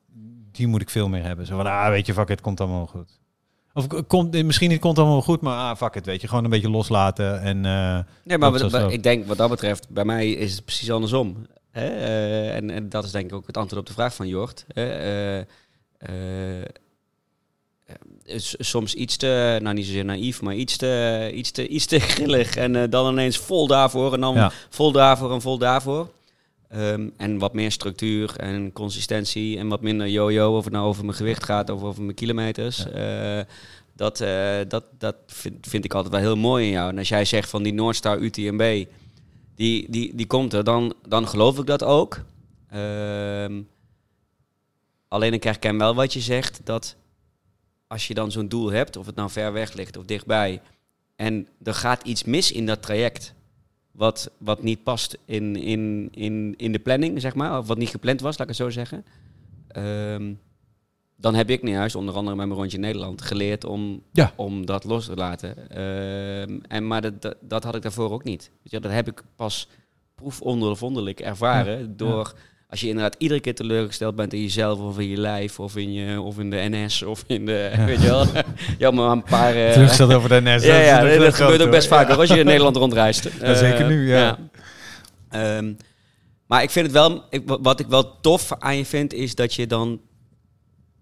[0.52, 1.46] die moet ik veel meer hebben.
[1.46, 3.18] Zo van, ah, weet je, fuck, het komt allemaal goed.
[3.74, 6.28] Of komt, misschien komt het allemaal wel goed, maar ah, fuck it, weet je.
[6.28, 7.60] Gewoon een beetje loslaten en...
[8.24, 11.46] Nee, maar wat- wat- ik denk wat dat betreft, bij mij is het precies andersom.
[11.70, 11.86] Hè?
[11.86, 14.64] Eh, en, en dat is denk ik ook het antwoord op de vraag van Jort.
[14.68, 14.88] Hè?
[14.88, 15.38] Eh,
[15.98, 16.64] eh, eh,
[18.17, 18.17] s-
[18.58, 22.56] soms iets te, nou niet zozeer naïef, maar iets te, iets te, iets te grillig.
[22.56, 24.52] En eh, dan ineens vol daarvoor en dan Ja.
[24.68, 26.10] vol daarvoor en vol daarvoor.
[26.68, 31.04] Ehm, en wat meer structuur en consistentie en wat minder yo-yo, of het nou over
[31.04, 32.90] mijn gewicht gaat of over mijn kilometers.
[32.90, 33.40] Eh,
[33.96, 36.90] dat eh, dat, dat vind, vind ik altijd wel heel mooi in jou.
[36.90, 38.84] En als jij zegt van die Noordstar UTMB,
[39.54, 42.20] die, die, die komt er, dan, dan geloof ik dat ook.
[42.70, 43.60] Ehm,
[45.08, 46.96] alleen ik herken wel wat je zegt, dat
[47.88, 50.60] als je dan zo'n doel hebt, of het nou ver weg ligt of dichtbij,
[51.16, 53.34] en er gaat iets mis in dat traject,
[53.92, 57.88] wat, wat niet past in, in, in, in de planning, zeg maar, of wat niet
[57.88, 59.04] gepland was, laat ik het zo zeggen.
[59.68, 60.32] Ehm,
[61.16, 64.32] dan heb ik nu juist, onder andere met mijn rondje Nederland, geleerd om, Ja.
[64.36, 65.70] om dat los te laten.
[65.70, 68.50] Ehm, en, maar dat, dat, dat had ik daarvoor ook niet.
[68.62, 69.68] Je, dat heb ik pas
[70.14, 72.34] proefondervondelijk ervaren door...
[72.70, 75.92] Als je inderdaad iedere keer teleurgesteld bent in jezelf of in je lijf of in,
[75.92, 78.26] je, of in de NS of in de, weet je wel.
[78.78, 79.54] ja, maar een paar...
[79.54, 80.64] eh, Teruggesteld over de NS.
[80.64, 83.28] ja, dat ja dat, gebeurt ook best vaak als je in Nederland rondreist.
[83.40, 84.38] Ja, zeker Eh, nu, ja.
[85.28, 85.72] Ehm,
[86.46, 89.34] maar ik vind het wel, ik, wa- wat ik wel tof aan je vind, is
[89.34, 90.00] dat je dan,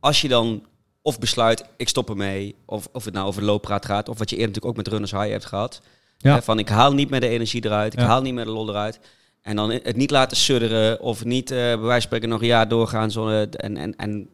[0.00, 0.62] als je dan
[1.02, 4.37] of besluit, ik stop ermee, of, of het nou over loopraad gaat, of wat je
[4.37, 5.81] eerder natuurlijk ook met Runners High hebt gehad.
[6.18, 6.35] Ja.
[6.35, 8.07] Hè, van ik haal niet meer de energie eruit, ik Ja.
[8.07, 9.00] haal niet meer de lol eruit.
[9.46, 12.46] En dan het niet laten sudderen, of niet eh, bij wijze van spreken nog een
[12.46, 13.11] jaar doorgaan.
[13.11, 14.28] Zo, en, en, en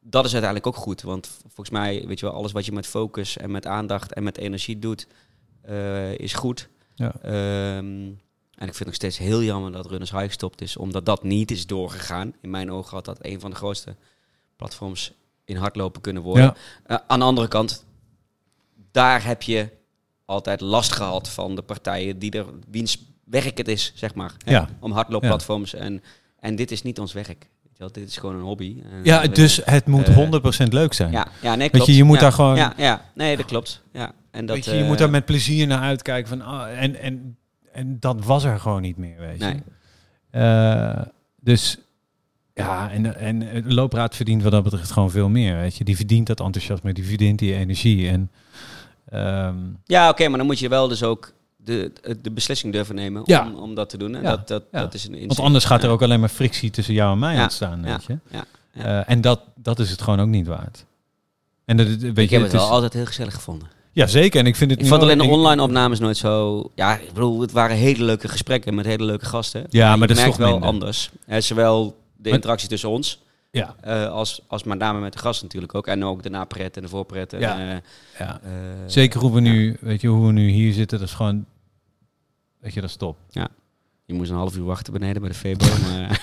[0.00, 1.02] dat is uiteindelijk ook goed.
[1.02, 4.22] Want volgens mij, weet je wel, alles wat je met focus en met aandacht en
[4.22, 5.06] met energie doet,
[5.62, 6.68] eh, is goed.
[6.94, 7.14] Ja.
[7.22, 8.12] Ehm,
[8.54, 11.22] en ik vind het nog steeds heel jammer dat Runners High gestopt is, omdat dat
[11.22, 12.34] niet is doorgegaan.
[12.40, 13.96] In mijn ogen had dat een van de grootste
[14.56, 15.12] platforms
[15.44, 16.44] in hardlopen kunnen worden.
[16.44, 16.56] Ja.
[16.86, 17.84] Eh, aan de andere kant,
[18.90, 19.68] daar heb je
[20.24, 24.32] altijd last gehad van de partijen die er wiens werk het is, zeg maar.
[24.44, 24.68] Hè, Ja.
[24.80, 25.74] Om hardloopplatforms.
[25.74, 26.02] En,
[26.40, 27.48] en dit is niet ons werk.
[27.62, 28.76] Weet wel, dit is gewoon een hobby.
[29.02, 31.12] Ja, eh, dus het moet eh, 100% leuk zijn.
[31.12, 31.86] ja, ja, nee, Weet klopt.
[31.86, 33.82] je, je moet ja, daar gewoon- Ja, ja, nee, dat klopt.
[33.92, 36.28] Ja, en dat, weet je, je eh, moet daar met plezier naar uitkijken.
[36.28, 37.36] Van, ah, en, en,
[37.72, 39.44] en dat was er gewoon niet meer, weet je.
[39.44, 39.62] Nee.
[40.30, 41.02] Eh,
[41.40, 41.78] dus
[42.54, 45.84] ja, en, en de loopraad verdient wat dat betreft gewoon veel meer, weet je.
[45.84, 48.08] Die verdient dat enthousiasme, die verdient die energie.
[48.08, 48.30] En
[49.08, 51.32] ehm, Ja, oké, maar dan moet je wel dus ook
[51.64, 53.46] de, de beslissing durven nemen Ja.
[53.46, 54.14] om, om dat te doen.
[54.14, 54.80] En Ja, dat, dat, ja.
[54.80, 57.42] dat is een want anders gaat er ook alleen maar frictie tussen jou en mij
[57.42, 58.18] ontstaan, weet je.
[58.72, 60.84] Eh, en dat, dat is het gewoon ook niet waard.
[61.64, 63.68] En dat, weet je, Ik heb het wel altijd heel gezellig gevonden.
[63.92, 64.40] Ja, zeker.
[64.40, 66.70] En ik vind het Ik vond alleen de online opnames nooit zo...
[66.74, 69.66] Ja, ik bedoel, het waren hele leuke gesprekken met hele leuke gasten.
[69.70, 70.68] Ja, maar je dat is toch wel minder.
[70.68, 71.10] anders.
[71.26, 71.84] Hè, zowel
[72.16, 75.74] de Maar- interactie tussen ons, Ja, eh, als, als met name met de gasten natuurlijk
[75.74, 75.86] ook.
[75.86, 77.32] En ook de napret en de voorpret.
[77.32, 77.58] En, Ja.
[77.58, 77.76] eh,
[78.18, 78.40] ja.
[78.86, 81.44] Zeker hoe we nu, weet je, hoe we nu hier zitten, dat is gewoon,
[82.64, 83.16] weet je, dat is top.
[84.06, 85.64] Je moest een half uur wachten beneden bij de Febo.
[85.82, 86.20] maar,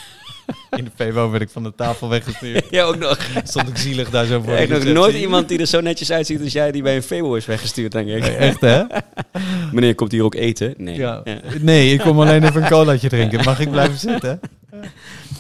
[0.77, 2.65] In de PWO werd ik van de tafel weggestuurd.
[2.69, 3.17] ja, ook nog.
[3.43, 4.53] Stond ik zielig daar zo voor.
[4.53, 7.35] Ik nog nooit iemand die er zo netjes uitziet als jij die bij een Febo
[7.35, 8.19] is weggestuurd, denk ik.
[8.21, 8.83] Nee, Echt hè?
[9.73, 10.73] Meneer, komt hier ook eten?
[10.77, 10.95] Nee.
[10.95, 11.21] Ja.
[11.23, 11.39] Ja.
[11.59, 13.43] Nee, ik kom alleen even een colaatje drinken.
[13.43, 14.39] Mag ik blijven zitten?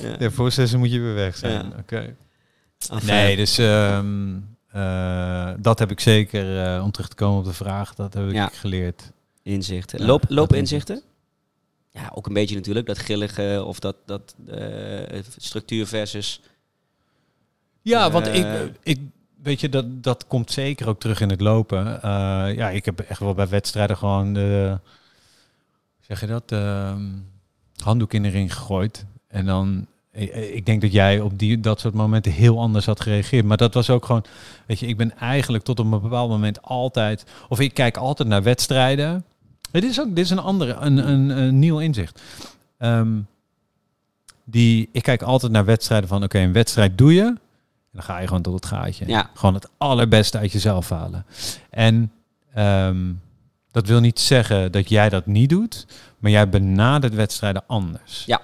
[0.01, 0.15] Ja.
[0.19, 1.53] Ja, voor zessen moet je weer weg zijn.
[1.53, 1.77] Ja.
[1.79, 2.15] Oké.
[2.91, 4.35] Enfin, Nee, dus ehm,
[4.71, 8.27] eh, dat heb ik zeker, eh, om terug te komen op de vraag, dat heb
[8.27, 8.49] ik Ja.
[8.53, 9.11] geleerd.
[9.43, 9.99] Inzichten.
[9.99, 11.01] Ja, Loop, dat loopinzichten?
[11.89, 12.87] Ja, ook een beetje natuurlijk.
[12.87, 16.41] Dat grillige of dat, dat eh, structuur versus...
[17.81, 18.61] Ja, want ik, Eh.
[18.83, 18.99] ik
[19.43, 22.01] weet je, dat, dat komt zeker ook terug in het lopen.
[22.01, 22.11] Eh,
[22.55, 24.79] ja, ik heb echt wel bij wedstrijden gewoon de,
[25.99, 27.03] zeg je dat, ehm,
[27.83, 29.05] handdoek in de ring gegooid.
[29.27, 33.01] En dan, ik, ik denk dat jij op die, dat soort momenten heel anders had
[33.01, 33.45] gereageerd.
[33.45, 34.23] Maar dat was ook gewoon,
[34.65, 38.27] weet je, ik ben eigenlijk tot op een bepaald moment altijd, of ik kijk altijd
[38.29, 39.25] naar wedstrijden.
[39.71, 42.21] Dit is ook, dit is een andere, een, een, een nieuw inzicht.
[42.77, 43.17] Ehm,
[44.43, 47.23] die, ik kijk altijd naar wedstrijden van, oké, een wedstrijd doe je.
[47.23, 49.07] En dan ga je gewoon tot het gaatje.
[49.07, 49.29] Ja.
[49.33, 51.25] Gewoon het allerbeste uit jezelf halen.
[51.69, 52.11] En
[52.53, 52.97] ehm,
[53.71, 55.85] dat wil niet zeggen dat jij dat niet doet,
[56.19, 58.23] maar jij benadert wedstrijden anders.
[58.25, 58.41] Ja.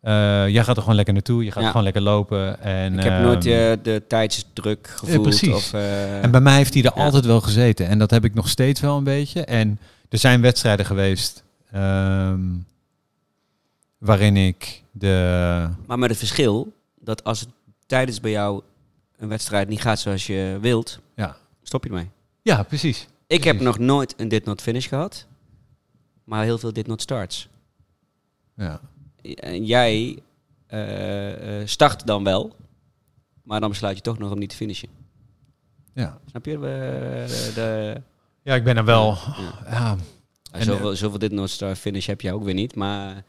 [0.00, 0.12] Eh,
[0.48, 1.68] jij gaat er gewoon lekker naartoe, je gaat Ja.
[1.68, 2.60] gewoon lekker lopen.
[2.62, 5.22] En, Ik heb nooit ehm, eh, de tijdsdruk gevoeld.
[5.22, 5.54] precies.
[5.54, 7.02] Of, eh, en bij mij heeft hij er ja.
[7.02, 7.86] altijd wel gezeten.
[7.88, 9.44] En dat heb ik nog steeds wel een beetje.
[9.44, 12.40] En er zijn wedstrijden geweest ehm,
[13.98, 15.68] waarin ik de...
[15.86, 17.48] Maar met het verschil dat als het
[17.86, 18.62] tijdens bij jou
[19.16, 22.10] een wedstrijd niet gaat zoals je wilt, Ja, stop je ermee.
[22.42, 23.08] ja precies.
[23.26, 25.26] Ik heb nog nooit een did not finish gehad,
[26.24, 27.48] maar heel veel did not starts.
[28.54, 28.80] Ja.
[29.22, 30.18] En jij
[30.66, 32.56] eh, eh, start dan wel,
[33.42, 34.88] maar dan besluit je toch nog om niet te finishen.
[35.94, 36.18] Ja.
[36.26, 36.58] Snap je?
[36.58, 38.00] De, de,
[38.48, 39.18] ja, ik ben er wel...
[39.70, 39.96] Ja.
[40.52, 43.24] En, zoveel, zoveel dit Noordstar finish heb je ook weer niet, maar...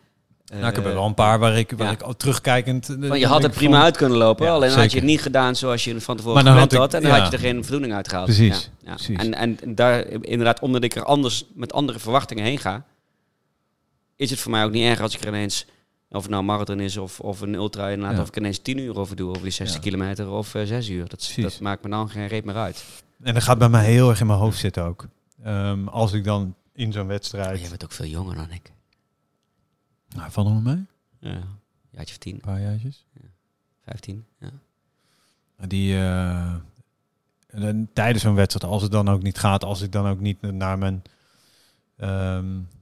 [0.53, 2.97] Nou, ik heb er wel een paar waar ik, waar ik al terugkijkend...
[2.97, 5.83] Maar je had het prima uit kunnen lopen, alleen had je het niet gedaan zoals
[5.83, 8.25] je van tevoren gepland had, En dan had je er geen voldoening uit gehaald.
[8.25, 8.69] Precies.
[8.83, 9.17] precies.
[9.17, 12.85] En, en daar inderdaad, omdat ik er anders met andere verwachtingen heen ga,
[14.15, 15.65] is het voor mij ook niet erg als ik er ineens,
[16.09, 18.99] of het nou marathon is of, of een ultra, inderdaad, of ik ineens 10 uur
[18.99, 21.07] over doe, over die 60 kilometer of uh, eh, 6 uur.
[21.07, 22.83] Dat, dat maakt me dan geen reet meer uit.
[23.21, 25.07] En dat gaat bij mij heel erg in mijn hoofd zitten ook.
[25.45, 27.61] Um, als ik dan in zo'n wedstrijd...
[27.61, 28.73] je bent ook veel jonger dan ik.
[30.09, 30.85] Nou, valt er nog mee?
[31.19, 31.43] Ja,
[31.89, 32.33] jaartje of tien.
[32.33, 33.05] Een paar jaartjes?
[33.13, 33.27] Ja.
[33.83, 34.51] Vijftien, ja.
[35.67, 36.55] Die, uh,
[37.93, 40.77] tijdens zo'n wedstrijd, als het dan ook niet gaat, als ik dan ook niet naar
[40.77, 41.01] mijn...
[41.97, 42.78] Um, hoe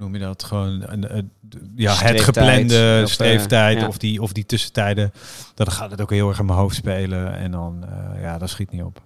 [0.00, 0.44] noem je dat?
[0.44, 1.30] Gewoon een,
[1.76, 5.12] ja, het geplande streeftijd of, die, of die tussentijden.
[5.54, 7.36] Dan gaat het ook heel erg in mijn hoofd spelen.
[7.36, 9.02] En dan, uh, ja, dat schiet niet op.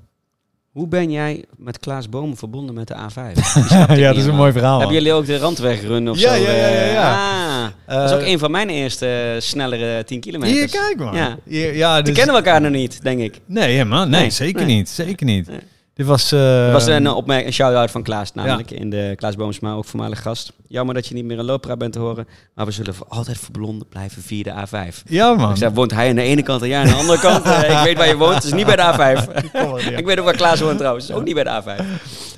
[0.71, 3.39] Hoe ben jij met Klaas Bomen verbonden met de A5?
[3.99, 4.79] ja, dat is een mooi verhaal.
[4.79, 6.43] Hebben jullie ook de randwegrun of ja, zo?
[6.43, 6.85] Ja, ja, ja.
[6.85, 7.65] ja.
[7.87, 10.57] Ah, dat is ook een van mijn eerste snellere 10 kilometer.
[10.57, 11.15] Hier, kijk man.
[11.17, 11.39] Ja.
[11.45, 12.15] Hier, ja, dus...
[12.15, 13.41] kennen we elkaar nog niet, denk ik.
[13.47, 14.11] Nee, man.
[14.11, 14.89] Nee, zeker niet.
[14.89, 15.49] Zeker niet.
[15.95, 19.73] Dit was, uh, was een, opmerking, een shout-out van Klaas, namelijk in de Klaas Boomsma,
[19.73, 20.53] ook voormalig gast.
[20.69, 23.39] Jammer dat je niet meer een loopra bent te horen, maar we zullen voor altijd
[23.39, 25.03] verblond blijven via de A5.
[25.09, 25.51] Ja, man.
[25.51, 27.47] Ik zei, woont hij aan de ene kant en jij aan de andere kant?
[27.47, 29.29] Uh, ik weet waar je woont, het is niet bij de A5.
[29.99, 31.85] ik weet ook waar Klaas woont trouwens, ook niet bij de A5.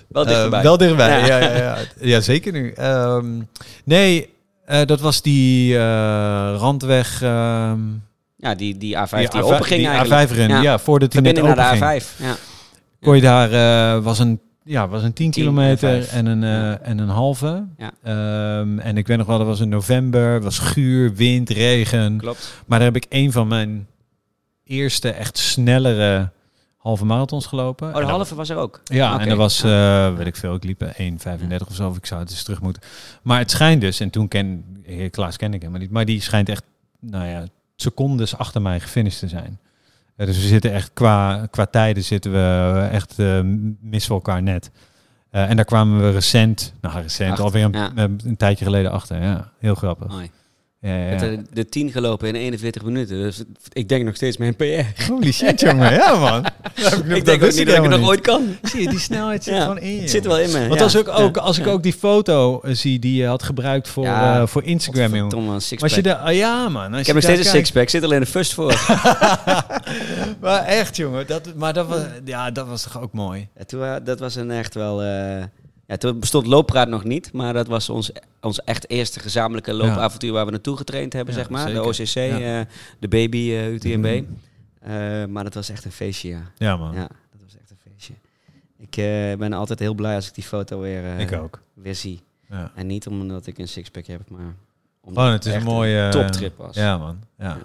[0.08, 0.58] Wel eh, dichterbij.
[0.58, 1.26] Uh, wel dichterbij, ja.
[1.26, 2.20] Ja, ja, ja.
[2.20, 2.74] zeker nu.
[2.80, 3.48] Um,
[3.84, 4.28] nee,
[4.84, 5.78] dat was die
[6.56, 7.22] randweg...
[7.22, 8.04] Um,
[8.36, 10.30] ja, die, die A5 die, die open ging die eigenlijk.
[10.30, 10.60] A5-run, ja.
[10.62, 12.36] ja, voor de die net naar de A5, ja
[13.00, 16.98] kon je daar, uh, was een ja, was een 10 kilometer en een, uh, en
[16.98, 17.66] een halve.
[17.76, 17.92] Ja.
[18.58, 22.18] Um, en ik weet nog wel, dat was in november, was guur, wind, regen.
[22.18, 22.62] Klopt.
[22.66, 23.86] Maar daar heb ik een van mijn
[24.64, 26.30] eerste echt snellere
[26.76, 27.88] halve marathons gelopen.
[27.88, 28.80] Oh, de halve was er ook?
[28.84, 29.22] Ja, okay.
[29.22, 32.20] en dat was, uh, weet ik veel, ik liep 1,35 of zo, of ik zou
[32.20, 32.82] het eens terug moeten.
[33.22, 34.64] Maar het schijnt dus, en toen ken,
[35.10, 36.62] Klaas ken ik hem maar niet, maar die schijnt echt,
[37.00, 37.44] nou ja,
[37.76, 39.58] secondes achter mij gefinished te zijn
[40.16, 43.40] dus we zitten echt qua, qua tijden zitten we echt uh,
[43.80, 44.70] missen elkaar net.
[45.32, 47.90] Uh, en daar kwamen we recent, nou recent, Acht, alweer een, ja.
[47.94, 49.22] een, tijdje geleden achter.
[49.22, 50.08] Ja, heel grappig.
[50.08, 50.30] Mooi.
[50.86, 51.16] Ja, ja.
[51.16, 53.16] De, de 10 gelopen in 41 minuten.
[53.16, 55.02] Dus ik denk nog steeds mijn PR.
[55.08, 55.92] Holy shit, jongen.
[55.92, 56.44] Ja, man.
[57.16, 58.56] ik, denk ook niet dat ik het nog ooit kan.
[58.62, 60.00] Zie je, die snelheid zit gewoon in je.
[60.00, 60.68] Het zit wel in me.
[60.68, 63.88] Want als, ik ook, als ik ook die foto uh, zie die je had gebruikt
[63.88, 65.60] voor, uh, voor Instagram, jongen.
[65.78, 66.94] Was je de, uh, ja, man.
[66.98, 67.88] ik heb nog steeds een sixpack.
[67.88, 68.72] Zit alleen de first voor.
[70.40, 71.26] maar echt, jongen.
[71.26, 73.48] Dat, maar dat was, ja, dat was toch ook mooi.
[73.56, 75.02] Ja, toen, dat was een echt wel...
[75.86, 80.32] Ja, toen bestond Looppraat nog niet, maar dat was ons, ons echt eerste gezamenlijke loopavontuur
[80.32, 81.72] waar we naartoe getraind hebben, zeg maar.
[81.72, 82.66] De OCC, uh, eh,
[82.98, 84.06] de baby uh, UTMB.
[84.06, 84.38] Mm
[84.86, 86.42] uh, maar dat was echt een feestje, ja.
[86.56, 86.94] Ja, man.
[86.94, 88.14] Ja, dat was echt een feestje.
[88.76, 91.60] Ik ben altijd heel blij als ik die foto weer, ik ook.
[91.74, 92.22] weer zie.
[92.50, 92.72] Ja.
[92.74, 94.54] En niet omdat ik een sixpack heb, maar
[95.00, 96.76] omdat oh, het is een mooie toptrip was.
[96.76, 97.18] Ja, man.
[97.38, 97.58] Ja.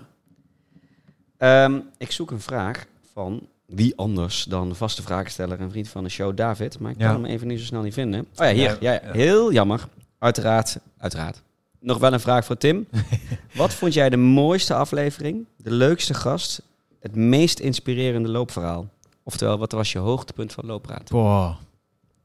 [1.66, 6.10] Um, ik zoek een vraag van wie anders dan vaste vraagsteller en vriend van de
[6.10, 6.80] show, David.
[6.80, 8.20] Maar ik kan hem even niet zo snel niet vinden.
[8.22, 8.78] Oh ja, hier.
[8.80, 9.88] Ja, heel jammer.
[10.20, 11.42] Uiteraard, uiteraard.
[11.80, 12.88] Nog wel een vraag voor Tim.
[13.54, 16.62] Wat vond jij de mooiste aflevering, de leukste gast,
[17.00, 18.90] het meest inspirerende loopverhaal?
[19.24, 21.10] Oftewel, wat was je hoogtepunt van looppraat?
[21.10, 21.56] Boah.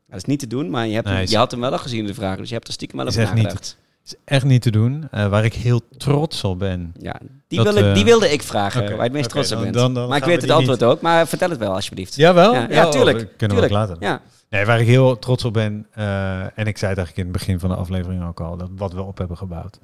[0.09, 2.07] Dat is niet te doen, maar je, hebt hem, je had hem wel al gezien,
[2.07, 2.37] de vraag.
[2.37, 5.09] Dus je hebt er stiekem wel over nagedacht is echt niet te doen.
[5.15, 6.95] Uh, waar ik heel trots op ben.
[6.99, 9.75] Ja, die, wilde, uh, die wilde ik vragen, waar je het meest trots op bent.
[9.75, 12.15] Dan, dan maar ik weet het antwoord ook, maar vertel het wel alsjeblieft.
[12.15, 12.53] Jawel?
[12.53, 13.19] Ja, ja, tuurlijk.
[13.19, 13.73] Oh, kunnen tuurlijk.
[13.73, 13.97] we later.
[14.01, 14.21] Ja.
[14.51, 17.33] Nee, waar ik heel trots op ben, uh, en ik zei het eigenlijk in het
[17.33, 19.79] begin van de aflevering ook al, dat wat we op hebben gebouwd.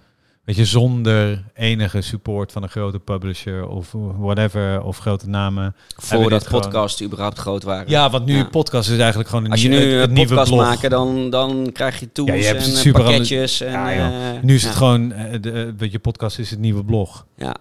[0.45, 5.75] Weet je, zonder enige support van een grote publisher of whatever, of grote namen.
[5.97, 7.13] Voordat podcasts gewoon...
[7.13, 7.91] überhaupt groot waren.
[7.91, 10.61] Ja, want nu podcast is eigenlijk gewoon een Als je nu een podcast blog.
[10.61, 13.61] maken, dan, dan krijg je tools ja, je en eh, pakketjes.
[13.61, 14.35] En, ja, ja.
[14.35, 17.27] Uh, nu is het gewoon, uh, de, je podcast is het nieuwe blog.
[17.37, 17.57] Ja.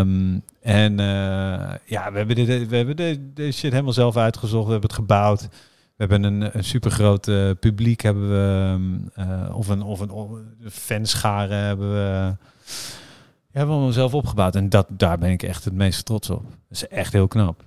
[0.00, 0.96] Um, en
[1.86, 4.66] ja, we hebben, dit, we hebben de, de shit helemaal zelf uitgezocht.
[4.66, 5.48] We hebben het gebouwd.
[6.02, 8.78] We hebben een, een supergroot uh, publiek, hebben we,
[9.18, 12.36] uh, of een, of een, of een fanscharen hebben we,
[13.50, 14.56] ja, hebben we zelf opgebouwd.
[14.56, 16.42] En dat, daar ben ik echt het meest trots op.
[16.42, 17.64] Dat is echt heel knap.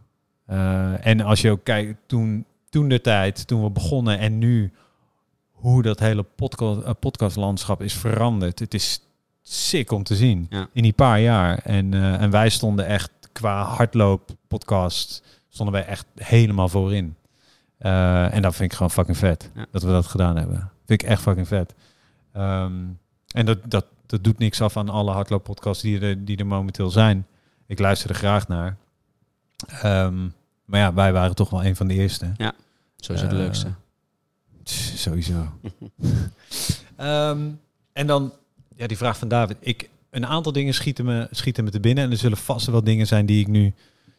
[0.50, 4.74] Uh, en als je ook kijkt, toen, toen de tijd, toen we begonnen en nu,
[5.52, 8.60] hoe dat hele podcast, podcastlandschap is veranderd.
[8.60, 9.02] Het is
[9.42, 10.68] sick om te zien ja.
[10.74, 11.58] in die paar jaar.
[11.58, 17.16] En, en wij stonden echt qua hardloop podcast, stonden wij echt helemaal voorin.
[17.80, 19.50] Uh, en dat vind ik gewoon fucking vet.
[19.56, 19.66] Ja.
[19.72, 20.72] Dat we dat gedaan hebben.
[20.86, 21.74] Vind ik echt fucking vet.
[22.38, 23.00] Um,
[23.32, 26.90] en dat, dat, dat doet niks af aan alle hardlooppodcasts die er, die er momenteel
[26.90, 27.28] zijn.
[27.68, 28.78] Ik luister er graag naar.
[29.84, 30.34] Um,
[30.66, 32.32] Maar ja, wij waren toch wel een van de eerste.
[32.96, 33.68] Zo is het Eh, leukste.
[34.64, 35.34] Tss, Sowieso.
[36.96, 37.50] Ehm,
[37.94, 38.34] en dan,
[38.76, 39.58] ja, die vraag van David.
[39.60, 42.04] Ik, een aantal dingen schieten me, schieten me te binnen.
[42.04, 43.74] En er zullen vast wel dingen zijn die ik nu,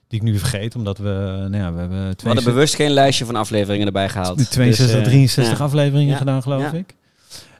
[0.08, 0.74] die ik nu vergeet.
[0.74, 1.08] Omdat we,
[1.50, 4.50] nou ja, we hebben We hadden 62, bewust geen lijstje van afleveringen erbij gehaald.
[4.50, 5.64] 62 Dus, eh, 63 ja.
[5.64, 6.16] afleveringen Ja.
[6.16, 6.94] gedaan, geloof ik.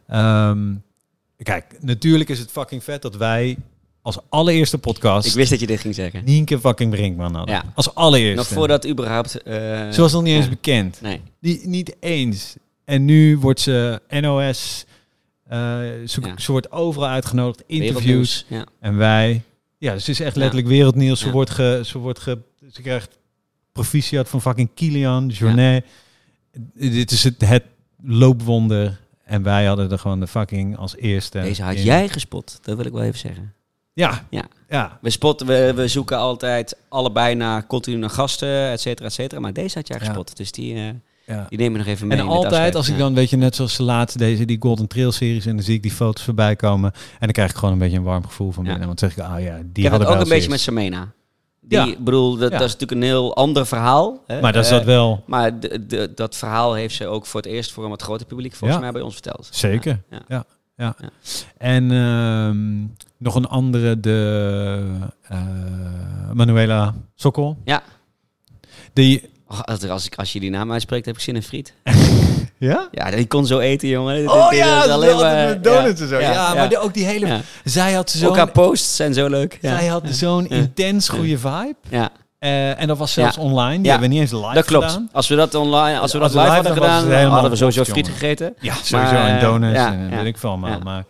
[0.09, 0.59] Ehm,
[1.43, 3.57] kijk, natuurlijk is het fucking vet dat wij
[4.03, 6.25] als allereerste podcast Ik wist dat je dit ging zeggen.
[6.25, 7.55] Nienke fucking Brinkman hadden.
[7.55, 7.65] Ja.
[7.75, 8.37] Als allereerste.
[8.37, 9.43] Nog voordat überhaupt...
[9.43, 9.55] eh,
[9.91, 11.01] Ze was nog niet eens bekend.
[11.01, 11.21] Nee.
[11.41, 12.55] Die, niet eens.
[12.85, 14.85] En nu wordt ze NOS.
[15.49, 15.59] eh
[16.07, 16.33] ze, Ja.
[16.39, 18.47] ze wordt overal uitgenodigd, interviews.
[18.81, 19.43] En wij.
[19.79, 20.41] Ja, dus het is echt Ja.
[20.41, 21.21] letterlijk wereldnieuws.
[21.21, 21.33] Ze, Ja.
[21.33, 22.39] wordt ge, ze, wordt ge,
[22.73, 23.19] ze krijgt
[23.73, 25.85] proficiat van fucking Kilian Jornet.
[26.75, 27.65] Dit is het, het
[28.03, 29.01] loopwonder.
[29.25, 31.41] En wij hadden er gewoon de fucking als eerste.
[31.41, 31.83] Deze had in.
[31.83, 33.55] jij gespot, dat wil ik wel even zeggen.
[33.93, 34.27] Ja.
[34.31, 34.45] Ja.
[34.69, 34.99] Ja.
[35.03, 39.41] We, spotten, we, we zoeken altijd allebei naar continu naar gasten, et cetera, et cetera.
[39.41, 40.89] Maar deze had jij gespot, dus die, eh,
[41.27, 41.47] ja.
[41.49, 42.19] die nemen we nog even mee.
[42.19, 45.13] En altijd als ik dan, weet je, net zoals de laatste, deze, die Golden Trail
[45.13, 46.93] series, en dan zie ik die foto's voorbij komen.
[46.93, 48.69] En dan krijg ik gewoon een beetje een warm gevoel van Ja.
[48.71, 48.87] binnen.
[48.87, 51.13] Want dan zeg ik, ah ja, die Ik hadden ook een beetje met Samena.
[51.61, 51.85] Die, Ja.
[51.87, 52.59] ik bedoel, dat, Ja.
[52.59, 54.23] dat is natuurlijk een heel ander verhaal.
[54.27, 54.41] Hè?
[54.41, 57.41] Maar dat is Eh, dat wel, Maar de, de- dat verhaal heeft ze ook voor
[57.41, 58.85] het eerst voor een wat groter publiek volgens Ja.
[58.85, 59.49] mij bij ons verteld.
[59.53, 60.03] zeker.
[60.11, 60.21] Ja.
[60.29, 60.45] Ja.
[60.77, 60.95] Ja.
[61.01, 61.09] Ja.
[61.59, 62.85] En ehm,
[63.19, 65.41] nog een andere, de eh,
[66.33, 67.57] Manuela Sokol.
[67.65, 67.83] Ja.
[68.93, 71.73] Die, Oh, als, ik, als je die naam uitspreekt, heb ik zin in friet.
[72.59, 72.89] ja?
[72.93, 74.29] Ja, die kon zo eten, jongen.
[74.31, 76.19] Oh dit- ja, dat alleen maar- donuts en zo.
[76.21, 76.55] Ja, ja.
[76.55, 77.27] maar die- ook die hele...
[77.27, 77.41] Ja.
[77.65, 79.59] Zij had Ook zo'n haar posts zijn zo leuk.
[79.61, 80.57] Ja, zij had zo'n Ja.
[80.57, 81.75] intens goede vibe.
[81.89, 82.09] ja.
[82.39, 83.75] Eh, en dat was zelfs online.
[83.77, 83.91] Die Ja.
[83.91, 84.85] hebben we niet eens live dat klopt.
[84.85, 85.09] gedaan.
[85.13, 87.85] Als we dat online, als we dat live hadden hadden, gedaan, helemaal hadden we sowieso
[87.85, 88.21] friet jongen.
[88.21, 88.55] gegeten.
[88.61, 89.13] Ja, sowieso.
[89.13, 90.17] Maar, en donuts ja, en ja.
[90.17, 90.71] weet ik veel allemaal.
[90.71, 90.79] Ja.
[90.79, 91.05] Maar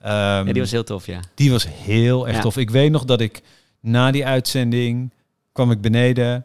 [0.00, 1.20] ehm, Ja, die was heel tof, ja.
[1.34, 2.42] die was heel erg Ja.
[2.42, 2.56] tof.
[2.56, 3.40] Ik weet nog dat ik
[3.80, 5.10] na die uitzending
[5.52, 6.44] kwam ik beneden.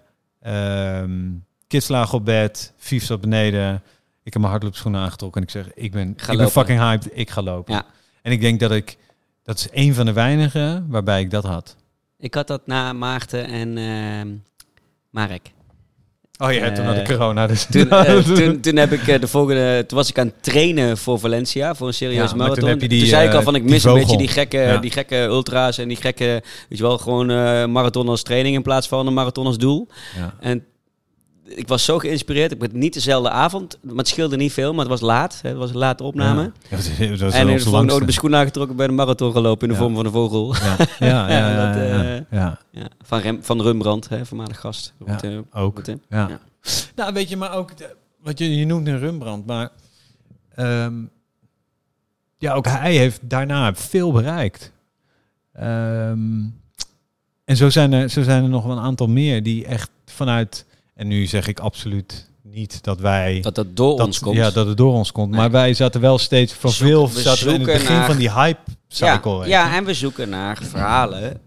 [1.67, 2.73] Kids lagen op bed.
[2.77, 3.75] Vief zat beneden.
[4.23, 7.09] Ik heb mijn hardloopschoenen aangetrokken en ik zeg, ik ben, ik ben fucking hyped.
[7.13, 7.73] Ik ga lopen.
[7.73, 7.85] Ja.
[8.21, 8.97] En ik denk dat ik,
[9.43, 11.75] dat is een van de weinigen waarbij ik dat had.
[12.17, 14.35] Ik had dat na Maarten en ehm,
[15.09, 15.51] Marek.
[16.41, 17.47] Oh ja, toen had ik corona.
[17.47, 20.43] Dus Toen, eh, toen, toen, heb ik eh, de volgende, toen was ik aan het
[20.43, 22.69] trainen voor Valencia, voor een Ja, toen marathon.
[22.69, 24.77] heb je die, zei ik al eh, van ik mis een beetje die gekke, Ja.
[24.77, 26.23] die gekke ultra's en die gekke,
[26.69, 27.25] weet je wel, gewoon
[27.71, 29.87] marathon als training in plaats van een marathon als doel.
[30.17, 30.33] ja.
[30.39, 30.63] En
[31.55, 32.51] ik was zo geïnspireerd.
[32.51, 35.39] Ik ben niet dezelfde avond, maar het scheelde niet veel, maar het was laat.
[35.41, 36.41] hè, Het was een late opname.
[36.41, 39.61] Ja, dat was, dat was En ik heb de schoenen aangetrokken bij de marathon gelopen
[39.61, 39.79] in de Ja.
[39.85, 40.55] vorm van een vogel.
[40.55, 42.59] Ja, ja, ja, ja, Ja, dat, ja, eh, ja.
[42.71, 44.93] Ja, van, Rem, van Rembrandt, hè, voormalig gast.
[45.05, 45.81] Ja, eh, ook.
[45.85, 45.95] Ja.
[46.09, 46.39] Ja.
[46.95, 49.69] Nou, weet je, maar ook, de- wat je, je noemt een Rembrandt, maar
[50.55, 50.93] ehm,
[52.37, 54.71] ja, ook hij heeft daarna veel bereikt.
[55.53, 56.43] Ehm,
[57.45, 60.65] en zo zijn, er, zo zijn er nog wel een aantal meer die echt vanuit,
[61.01, 64.35] en nu zeg ik absoluut niet dat wij, Dat dat door dat, ons komt.
[64.35, 65.39] ja, dat het door ons komt, Nee.
[65.39, 68.17] maar wij zaten wel steeds van Zoek- veel, we zaten in het begin naar- van
[68.17, 69.37] die hype cycle.
[69.37, 71.39] ja, ja, en we zoeken naar verhalen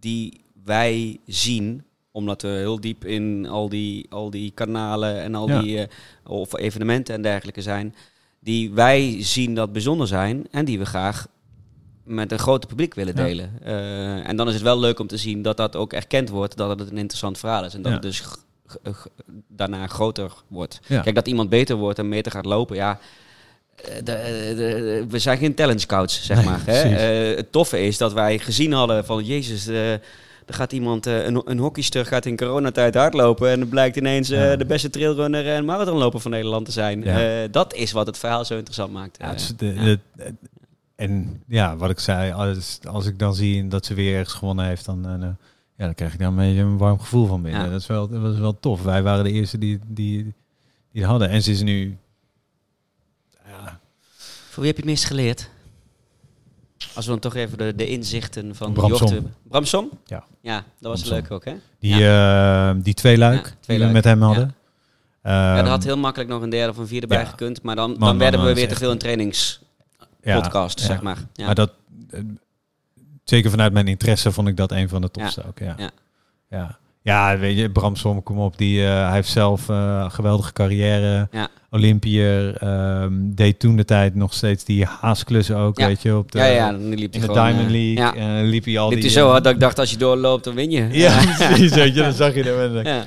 [0.00, 5.48] die wij zien omdat we heel diep in al die, al die kanalen en al
[5.48, 5.60] Ja.
[5.62, 5.86] die eh,
[6.26, 7.94] of evenementen en dergelijke zijn,
[8.40, 11.26] die wij zien dat bijzonder zijn en die we graag
[12.04, 13.22] met een groter publiek willen Ja.
[13.22, 13.50] delen.
[13.62, 16.56] Eh, en dan is het wel leuk om te zien dat dat ook erkend wordt,
[16.56, 17.98] dat het een interessant verhaal is en dat Ja.
[17.98, 18.22] het dus
[19.48, 20.80] daarna groter wordt.
[20.86, 21.00] Ja.
[21.00, 22.98] Kijk, dat iemand beter wordt en beter gaat lopen, ja.
[23.76, 26.60] eh, de- de- we zijn geen talent scouts, zeg Nee, maar.
[26.64, 26.82] Hè?
[26.82, 29.92] Eh, het toffe is dat wij gezien hadden van, jezus, eh,
[30.46, 34.30] er gaat iemand, eh, een, een hockeyster gaat in coronatijd hardlopen en het blijkt ineens
[34.30, 34.56] eh, Ja.
[34.56, 37.02] de beste trailrunner en marathonloper van Nederland te zijn.
[37.02, 37.42] Ja.
[37.42, 39.16] Eh, dat is wat het verhaal zo interessant maakt.
[39.20, 39.96] Ja, Eh,
[40.96, 44.64] en ja, wat ik zei, als, als ik dan zie dat ze weer ergens gewonnen
[44.66, 45.28] heeft, dan, eh,
[45.82, 47.64] ja, dan krijg ik daar een beetje een warm gevoel van binnen.
[47.64, 47.68] Ja.
[47.70, 48.82] Dat, is wel, dat is wel tof.
[48.82, 50.22] Wij waren de eerste die, die,
[50.92, 51.28] die het hadden.
[51.28, 51.98] En ze is nu...
[53.46, 53.80] Ja,
[54.48, 55.50] Voor wie heb je het meest geleerd?
[56.94, 59.32] Als we dan toch even de, de inzichten van Bramson.
[59.42, 59.90] Bramson?
[60.04, 60.24] Ja.
[60.40, 61.12] Ja, dat was Bramson.
[61.16, 61.54] leuk ook, hè?
[61.78, 64.54] die, eh, die twee luik Ja, die we met hem hadden.
[65.22, 67.76] ja, Ehm, er had heel makkelijk nog een derde of een vierde bij gekund, maar
[67.76, 71.18] dan, dan man, werden we dat weer te veel echt- trainingspodcast, zeg maar.
[71.32, 71.46] Ja.
[71.46, 71.72] Maar dat,
[72.10, 72.20] eh,
[73.24, 75.58] zeker vanuit mijn interesse vond ik dat een van de tofste ook.
[75.58, 75.74] Ja.
[75.78, 75.90] Ja.
[76.50, 76.78] Ja.
[77.02, 77.38] Ja.
[77.38, 78.58] weet je, Bramsom, kom op.
[78.58, 81.28] Die, eh, hij heeft zelf eh, een geweldige carrière.
[81.30, 81.48] Ja.
[81.70, 82.56] Olympiër.
[82.56, 85.86] ehm, deed toen de tijd nog steeds die haasklussen ook, Ja.
[85.86, 86.16] weet je.
[86.16, 87.92] Op de, ja, ja, dan liep hij in de gewoon, Diamond eh, League.
[87.94, 88.14] Ja.
[88.14, 89.10] En liep hij al Liep die...
[89.10, 90.88] zo eh, hard dat ik dacht, als je doorloopt, dan win je.
[90.90, 91.18] Ja,
[91.48, 91.74] precies.
[91.74, 93.04] Weet je, dan zag je Ja.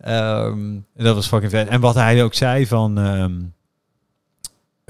[0.00, 0.58] Ehm,
[0.96, 1.68] en dat was fucking vet.
[1.68, 2.98] En wat hij ook zei van...
[2.98, 3.32] ehm,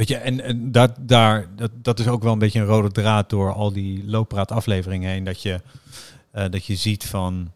[0.00, 2.90] weet je, en, en dat, daar, dat, dat is ook wel een beetje een rode
[2.90, 5.24] draad door al die looppraat afleveringen heen.
[5.24, 5.60] Dat je,
[6.30, 7.52] eh, dat je ziet van...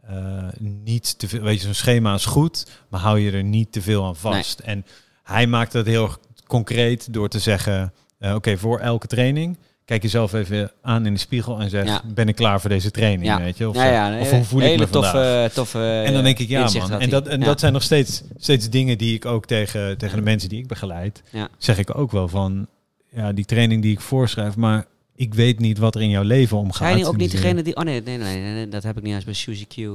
[0.00, 1.42] eh, niet te veel.
[1.42, 4.58] Weet je, zo'n schema is goed, maar hou je er niet te veel aan vast.
[4.58, 4.86] En
[5.22, 6.10] hij maakt dat heel
[6.46, 9.58] concreet door te zeggen: eh, Oké, voor elke training.
[9.88, 12.02] Kijk jezelf even aan in de spiegel en zeg: Ja.
[12.14, 13.24] Ben ik klaar voor deze training?
[13.24, 13.38] Ja.
[13.38, 13.68] Weet je?
[13.68, 15.12] Of, ja, ja, of hoe voel ik hele me vandaag?
[15.12, 17.00] toffe, toffe En dan denk ik, ja man.
[17.00, 20.22] En, dat, en dat zijn nog steeds, steeds dingen die ik ook tegen, tegen de
[20.22, 21.22] mensen die ik begeleid,
[21.58, 22.66] zeg ik ook wel van,
[23.10, 26.56] ja, die training die ik voorschrijf, maar ik weet niet wat er in jouw leven
[26.56, 26.76] omgaat.
[26.76, 27.76] Zijn die ook niet degene die...
[27.76, 29.86] Oh nee, nee, nee, nee, dat heb ik niet eens bij Suzy Q, eh,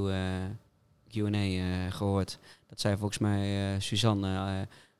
[1.11, 2.37] Q&A eh, gehoord.
[2.69, 4.53] Dat zei volgens mij eh, Suzanne, eh,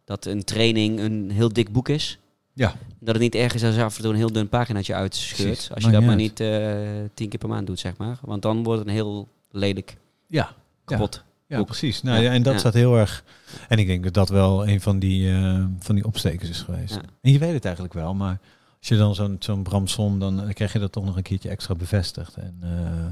[0.05, 2.19] dat een training een heel dik boek is.
[2.54, 2.76] Ja.
[2.99, 5.47] Dat het niet erg is als je af en toe een heel dun paginaatje uitscheurt.
[5.49, 6.78] Precies, Als je dat maar niet eh,
[7.14, 8.18] tien keer per maand doet, zeg maar.
[8.22, 9.97] Want dan wordt het een heel lelijk
[10.28, 11.24] Ja, kapot.
[11.47, 12.01] ja precies.
[12.01, 13.24] Nou, Ja, ja, en dat staat heel erg...
[13.68, 16.99] En ik denk dat dat wel een van die, eh, van die opstekers is geweest.
[17.22, 18.38] En je weet het eigenlijk wel, maar
[18.80, 21.49] als je dan zo'n zo'n Bram Som, dan, krijg je dat toch nog een keertje
[21.49, 22.36] extra bevestigd.
[22.36, 23.06] En eh,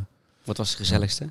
[0.44, 1.30] Wat was het gezelligste?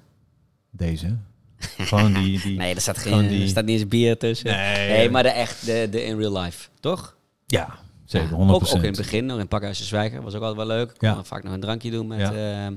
[0.70, 1.16] deze.
[1.58, 2.40] Gewoon die...
[2.40, 4.50] die Nee, er staat, geen, die- er staat niet eens bier tussen.
[4.56, 7.16] nee, Nee, maar de echt, de, de in real life, toch?
[7.46, 7.78] Ja,
[8.10, 8.32] zeker, 100%.
[8.32, 10.90] Ja, ook, ook in het begin, nog in Pakhuis Zwijger, was ook altijd wel leuk.
[10.92, 12.66] Ik kon vaak nog een drankje doen met, Ja.
[12.66, 12.72] eh,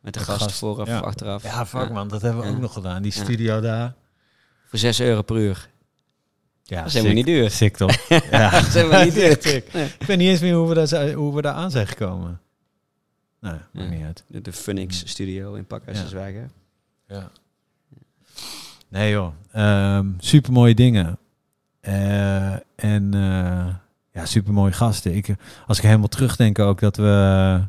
[0.00, 1.42] met de gast, gast, vooraf achteraf.
[1.42, 3.02] Ja, fuck man, dat hebben we ook nog gedaan.
[3.02, 3.94] Die studio daar.
[4.66, 5.68] Voor 6 euro per uur.
[6.62, 7.50] Ja, Dat is helemaal niet duur.
[7.50, 8.08] Sick toch?
[8.30, 9.62] ja, Dat is helemaal niet duur.
[9.72, 9.86] Nee.
[9.98, 12.40] Ik weet niet eens meer hoe we, daar, hoe we daar aan zijn gekomen.
[13.40, 13.94] Nou, maakt Ja.
[13.96, 14.24] niet uit.
[14.26, 16.06] De, de Phoenix Studio in Pakhuis Ja.
[16.06, 16.50] Zwijger.
[17.08, 17.30] Ja.
[18.88, 21.18] Nee joh, super mooie dingen.
[21.80, 23.66] Eh, en eh,
[24.12, 25.14] ja, super mooie gasten.
[25.14, 25.34] Ik,
[25.66, 27.60] als ik helemaal terugdenk ook dat we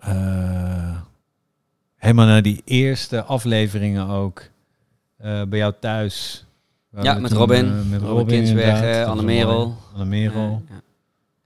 [0.00, 0.96] eh,
[1.96, 4.42] helemaal naar die eerste afleveringen ook
[5.16, 6.44] eh, bij jou thuis.
[7.02, 7.66] Ja, we met toen, Robin.
[7.66, 8.56] eh, met Robin Robin.
[8.56, 9.76] Dat Anne Merel.
[9.92, 10.62] Anne Merel.
[10.68, 10.74] Eh,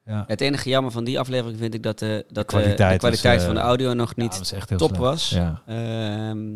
[0.05, 0.15] ja.
[0.15, 0.25] ja.
[0.27, 2.99] Het enige jammer van die aflevering vind ik dat, de dat de kwaliteit kwaliteit, de
[2.99, 5.03] kwaliteit was, van de eh, audio nog Ja, niet dat was echt heel top slecht.
[5.03, 5.31] was.
[5.31, 5.63] Ja.
[5.67, 6.49] Ehm,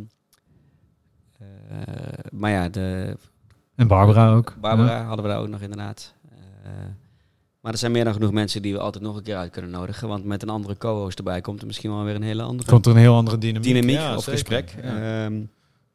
[1.38, 1.46] eh,
[2.30, 3.16] maar ja, de
[3.76, 4.54] En Barbara ook.
[4.60, 5.04] Barbara Ja.
[5.04, 6.14] hadden we daar ook nog inderdaad.
[6.64, 6.70] Eh,
[7.60, 9.70] maar er zijn meer dan genoeg mensen die we altijd nog een keer uit kunnen
[9.70, 10.08] nodigen.
[10.08, 12.86] Want met een andere co-host erbij komt er misschien wel weer een hele andere Komt
[12.86, 13.62] er een heel andere dynamiek.
[13.72, 14.32] dynamiek Ja, of zeker.
[14.40, 14.74] gesprek.
[14.82, 15.24] Ja.
[15.24, 15.40] Ehm,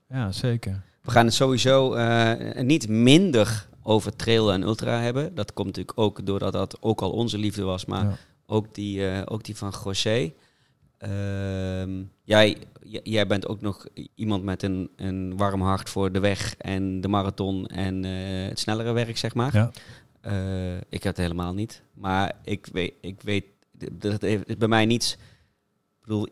[0.10, 0.82] ja, zeker.
[1.02, 5.36] we gaan het sowieso eh, niet minder over trail en ultra hebben.
[5.36, 8.18] Dat komt natuurlijk ook doordat dat ook al onze liefde was, maar Ja.
[8.46, 10.32] ook, die, eh, ook die van José.
[10.98, 12.58] Ehm, jij,
[13.04, 17.08] jij bent ook nog iemand met een, een warm hart voor de weg en de
[17.08, 18.04] marathon en
[18.50, 19.56] het snellere werk, zeg maar.
[19.56, 19.72] Ja.
[20.22, 21.82] Eh, ik heb het helemaal niet.
[21.94, 23.46] Maar ik weet, ik weet
[23.92, 25.14] dat het heeft- bij mij niets.
[25.14, 25.20] Ik
[26.02, 26.28] bedoel,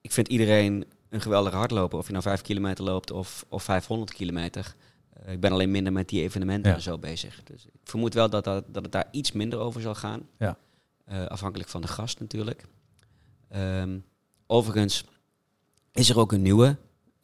[0.00, 1.98] ik vind iedereen een geweldige hardloper.
[1.98, 4.74] Of je nou 5 kilometer loopt of, of 500 kilometer.
[5.12, 6.76] Eh, ik ben alleen minder met die evenementen Ja.
[6.76, 7.42] en zo bezig.
[7.42, 10.28] Dus ik vermoed wel dat, dat, dat het daar iets minder over zal gaan.
[10.38, 10.58] Ja.
[11.04, 12.64] Eh, afhankelijk van de gast natuurlijk.
[13.48, 13.98] Ehm,
[14.46, 15.04] overigens
[15.92, 16.76] is er ook een nieuwe.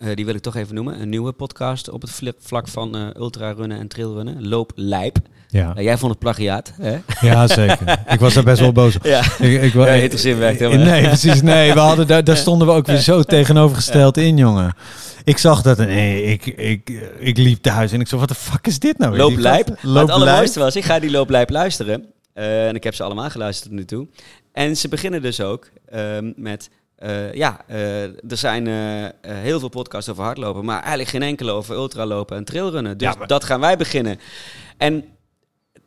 [0.03, 1.01] Eh, die wil ik toch even noemen.
[1.01, 4.49] Een nieuwe podcast op het vla- vlak van eh ultrarunnen en trailrunnen.
[4.49, 5.17] Loop Lijp.
[5.49, 5.67] Ja.
[5.73, 6.97] Nou, jij vond het plagiaat, hè?
[7.21, 7.99] ja, zeker.
[8.09, 9.05] Ik was daar best wel boos op.
[9.05, 9.21] Ja.
[9.39, 10.23] Ik, ik, Ja, het
[10.59, 10.79] hè, maar.
[10.79, 11.43] Nee, precies.
[11.43, 14.75] Nee, we hadden, daar, daar stonden we ook weer zo tegenovergesteld in, jongen.
[15.25, 18.35] Ik zag dat en nee, ik, ik, ik liep thuis en ik zo, wat de
[18.35, 19.17] fuck is dit nou?
[19.17, 19.69] Loop Lijp.
[19.69, 20.73] Maar Loop het allermooiste Lijp.
[20.75, 22.05] was, ik ga die Loop Lijp luisteren.
[22.35, 24.07] Eh, en ik heb ze allemaal geluisterd tot nu toe.
[24.53, 26.71] En ze beginnen dus ook ehm, met...
[27.03, 31.51] eh, ja, eh, er zijn eh, heel veel podcasts over hardlopen, maar eigenlijk geen enkele
[31.51, 32.99] over ultralopen en trailrunnen.
[32.99, 34.19] Dus Ja, maar- dat gaan wij beginnen.
[34.77, 35.05] En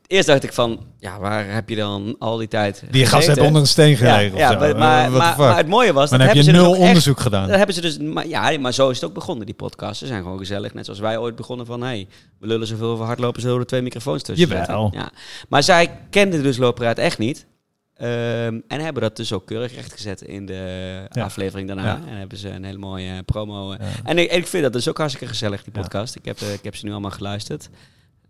[0.07, 3.33] eerst dacht ik van, ja, waar heb je dan al die tijd Die gast gezeten?
[3.33, 4.37] heeft onder een steen gelegen.
[4.37, 6.81] ja, maar, maar, het mooie was, dan dat heb je hebben ze dus nul echt-
[6.87, 7.47] onderzoek gedaan.
[7.47, 9.99] dat hebben ze dus, maar, ja, maar zo is het ook begonnen, die podcast.
[9.99, 12.07] Ze zijn gewoon gezellig, net zoals wij ooit begonnen van, hey,
[12.39, 14.89] we lullen zoveel over hardlopen, zullen we er twee microfoons tussen Jawel.
[14.93, 15.09] Ja.
[15.49, 17.45] Maar zij kenden dus Loopraad echt niet.
[17.95, 21.23] Ehm, en hebben dat dus ook keurig rechtgezet in de Ja.
[21.23, 21.83] aflevering daarna.
[21.83, 21.99] Ja.
[22.07, 23.71] En hebben ze een hele mooie promo.
[23.71, 23.79] eh.
[23.79, 23.93] Ja.
[24.03, 26.15] En ik, ik vind dat dus ook hartstikke gezellig, die podcast.
[26.15, 27.69] Ik, heb, eh, ik heb ze nu allemaal geluisterd.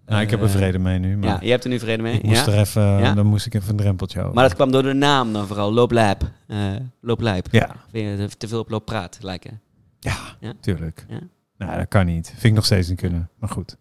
[0.06, 2.02] Nou, ik heb er Eh, vrede mee nu, maar Ja, je hebt er nu vrede
[2.04, 2.14] mee?
[2.14, 2.52] ik moest ja?
[2.52, 3.14] er even, Ja?
[3.14, 4.34] dan moest ik even een drempeltje over.
[4.34, 6.22] Maar dat kwam door de naam dan vooral, Looplijp.
[6.48, 7.48] Eh Looplijp.
[7.52, 9.62] Ja, Vind je te veel op looppraat lijken?
[10.00, 10.54] ja, Ja?
[10.62, 11.06] tuurlijk.
[11.10, 11.20] Ja?
[11.58, 12.28] Nou, dat kan niet.
[12.30, 13.30] Vind ik nog steeds niet kunnen.
[13.40, 13.78] Maar goed.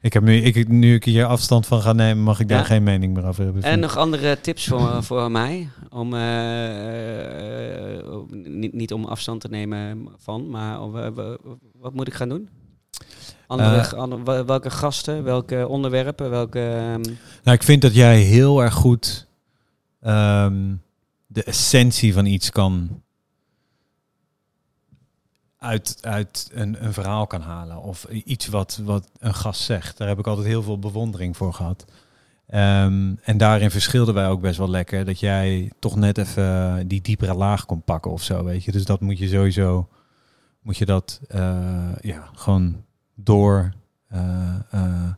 [0.00, 2.64] Ik heb nu, ik, nu ik hier afstand van ga nemen, mag ik daar Ja?
[2.64, 3.62] geen mening meer over hebben.
[3.62, 5.68] En nog andere tips voor, voor mij?
[5.90, 11.36] Om, eh, eh, niet, niet om afstand te nemen van, maar om, eh, w-
[11.80, 12.48] wat moet ik gaan doen?
[13.46, 13.92] Andere, Eh.
[13.92, 16.60] ander- wel- welke gasten, welke onderwerpen, welke...
[16.60, 17.00] ehm,
[17.42, 19.26] Nou, ik vind dat jij heel erg goed
[20.00, 20.74] ehm,
[21.26, 23.02] de essentie van iets kan
[25.58, 27.82] uit, uit een, een verhaal kan halen.
[27.82, 29.98] Of iets wat, wat een gast zegt.
[29.98, 31.84] Daar heb ik altijd heel veel bewondering voor gehad.
[32.46, 35.04] Ehm, en daarin verschilden wij ook best wel lekker.
[35.04, 38.72] Dat jij toch net even die diepere laag kon pakken of zo, weet je.
[38.72, 39.88] Dus dat moet je sowieso,
[40.62, 42.84] moet je dat eh, ja, gewoon
[43.14, 43.72] door.
[44.08, 45.12] eh, eh,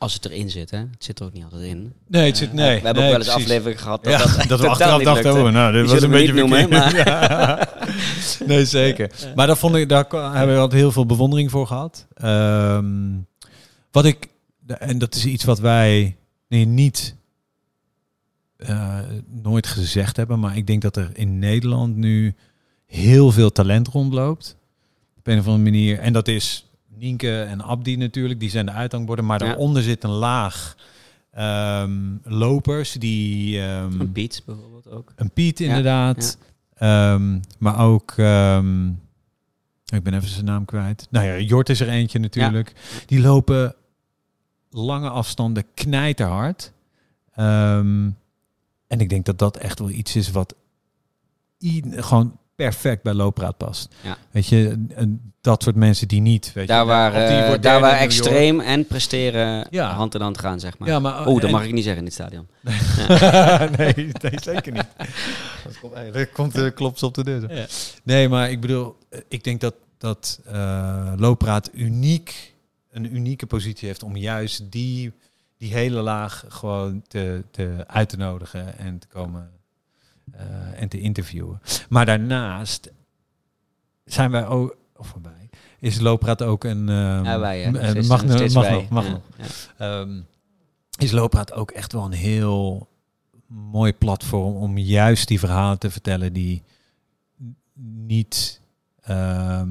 [0.00, 0.78] Als het erin zit, hè?
[0.78, 1.92] Het zit er ook niet altijd in.
[2.08, 2.80] nee, het zit Eh, nee.
[2.80, 3.42] we hebben nee, ook wel eens precies.
[3.42, 6.10] afleveringen gehad dat Ja, dat, dat, we achteraf dachten, oh, nou, dit Die was een
[6.10, 6.68] beetje noemen.
[7.04, 7.68] Ja.
[8.46, 9.10] Nee, zeker.
[9.34, 12.06] Maar daar, vond ik, daar hebben we altijd heel veel bewondering voor gehad.
[12.14, 13.18] Ehm,
[13.90, 14.28] wat ik,
[14.66, 16.16] en dat is iets wat wij
[16.48, 17.16] nee, niet
[18.56, 18.98] eh,
[19.42, 22.34] nooit gezegd hebben, maar ik denk dat er in Nederland nu
[22.86, 24.56] heel veel talent rondloopt.
[25.18, 25.98] Op een of andere manier.
[25.98, 26.69] En dat is
[27.00, 29.24] Nienke en Abdi natuurlijk, die zijn de uithangborden.
[29.24, 29.46] Maar Ja.
[29.46, 30.76] daaronder zit een laag
[31.30, 31.92] ehm,
[32.22, 33.60] lopers die...
[33.60, 35.12] ehm, Een Piet bijvoorbeeld ook.
[35.16, 36.38] een Piet inderdaad.
[36.74, 38.10] Ehm, maar ook,
[39.86, 41.06] ik ben even zijn naam kwijt.
[41.10, 42.72] Nou ja, Jort is er eentje natuurlijk.
[43.06, 43.74] Die lopen
[44.70, 46.72] lange afstanden knijterhard.
[47.32, 48.16] En
[49.00, 50.54] ik denk dat dat echt wel iets is wat
[51.90, 53.94] gewoon perfect bij loopraad past.
[54.02, 54.16] Ja.
[54.30, 54.86] Weet je,
[55.40, 56.52] dat soort mensen die niet.
[56.52, 59.92] Weet Daar je, waar, eh, daar waar extreem en presteren Ja.
[59.92, 60.88] hand in hand gaan, zeg maar.
[60.88, 62.48] Ja, maar, Oeh, dat en- mag ik niet zeggen in dit stadion.
[63.78, 64.86] nee, nee, zeker niet.
[65.64, 67.54] Dat komt, hey, er komt uh, klopt op de deur.
[67.54, 67.66] Ja.
[68.02, 72.54] Nee, maar ik bedoel, eh, ik denk dat, dat eh Loopraad uniek,
[72.90, 75.12] een unieke positie heeft om juist die,
[75.58, 79.58] die hele laag gewoon te, te uit te nodigen en te komen eh,
[80.76, 81.60] en te interviewen.
[81.88, 82.90] Maar daarnaast
[84.04, 86.86] zijn wij ook, of voorbij, is Loopraad ook een...
[86.88, 87.72] Ja, wij, eh,
[88.08, 89.20] mag, nog, mag nog, mag nog.
[89.36, 89.44] ja.
[90.00, 90.20] Ehm,
[90.98, 92.88] is Loopraad ook echt wel een heel
[93.46, 96.62] mooi platform om juist die verhalen te vertellen die
[97.82, 98.60] niet
[99.02, 99.68] ehm,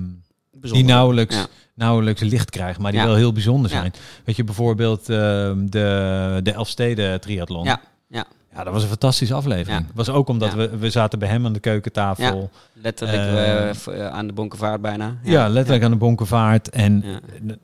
[0.52, 1.48] die nauwelijks, Ja.
[1.74, 3.94] nauwelijks licht krijgen, maar die wel heel bijzonder zijn.
[4.26, 7.64] Weet je, bijvoorbeeld de, de Elfsteden triathlon.
[7.64, 8.26] Ja, ja.
[8.56, 9.86] Ja, dat was een fantastische aflevering.
[9.88, 9.94] Ja.
[9.94, 10.58] Was ook omdat Ja.
[10.58, 12.50] we, we zaten bij hem aan de keukentafel.
[12.74, 13.76] Letterlijk Eh, eh,
[14.06, 15.16] eh, aan de bonkenvaart bijna.
[15.24, 16.70] Ja, letterlijk aan de bonkenvaart.
[16.70, 17.04] En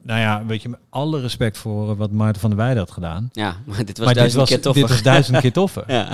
[0.01, 3.29] nou ja, weet je, met alle respect voor wat Maarten van der Weijden had gedaan.
[3.31, 4.81] Ja, maar dit was maar dit duizend was, keer toffer.
[4.81, 5.83] dit was duizend keer toffer.
[5.93, 6.07] ja.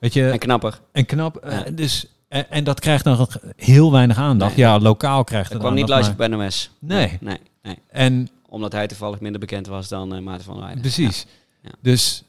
[0.00, 0.80] Weet je, En knapper.
[0.92, 1.48] En knap.
[1.74, 4.56] dus, en, en dat krijgt dan heel weinig aandacht.
[4.56, 4.66] Nee.
[4.66, 6.70] Ja, lokaal krijgt het kwam niet maar- op NOS.
[6.78, 7.18] Nee.
[7.20, 7.78] Nee, nee.
[7.90, 10.82] En Omdat hij toevallig minder bekend was dan Maarten van der Weijden.
[10.82, 11.26] precies.
[11.80, 12.22] Dus,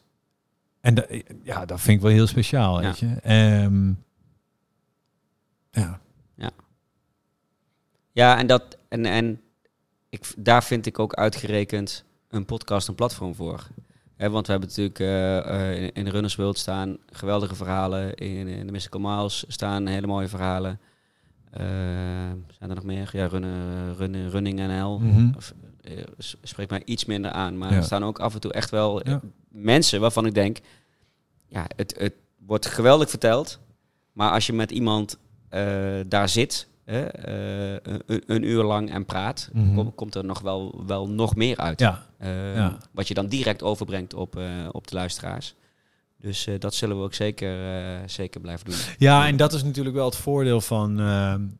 [0.82, 1.05] en da-
[1.43, 2.88] ja, dat vind ik wel heel speciaal, Ja.
[2.88, 3.15] weet je.
[3.21, 3.88] Ehm,
[5.71, 5.99] ja.
[8.11, 9.41] Ja, en, dat, en, en
[10.09, 13.67] ik, daar vind ik ook uitgerekend een podcast een platform voor.
[14.15, 15.38] Hè, want we hebben natuurlijk eh,
[15.71, 18.15] eh, in, in Runners World staan geweldige verhalen.
[18.15, 20.80] In, in de Mystical Miles staan hele mooie verhalen.
[21.51, 21.61] Eh,
[22.57, 23.09] zijn er nog meer?
[23.13, 24.99] Ja, runnen, runnen, Running NL.
[24.99, 25.32] Mhm.
[25.36, 25.53] Of,
[26.43, 27.57] spreekt mij iets minder aan.
[27.57, 27.75] Maar Ja.
[27.77, 29.21] er staan ook af en toe echt wel eh, Ja.
[29.49, 30.57] mensen waarvan ik denk...
[31.47, 32.13] Ja, het, het
[32.45, 33.59] wordt geweldig verteld.
[34.11, 35.17] Maar als je met iemand
[35.49, 35.63] eh,
[36.07, 36.67] daar zit...
[36.86, 37.01] eh,
[37.82, 39.49] een, een uur lang en praat...
[39.53, 39.75] Mhm.
[39.75, 41.80] kom- komt er nog wel, wel nog meer uit.
[41.80, 42.73] Ja, Eh.
[42.91, 45.55] Wat je dan direct overbrengt op, eh, op de luisteraars.
[46.17, 48.75] Dus eh, dat zullen we ook zeker, eh, zeker blijven doen.
[48.97, 50.95] ja, en dat is natuurlijk wel het voordeel van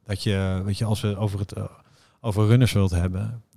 [0.04, 1.64] dat je, weet je, als we over het eh,
[2.22, 3.49] over runners wilt hebben, eh,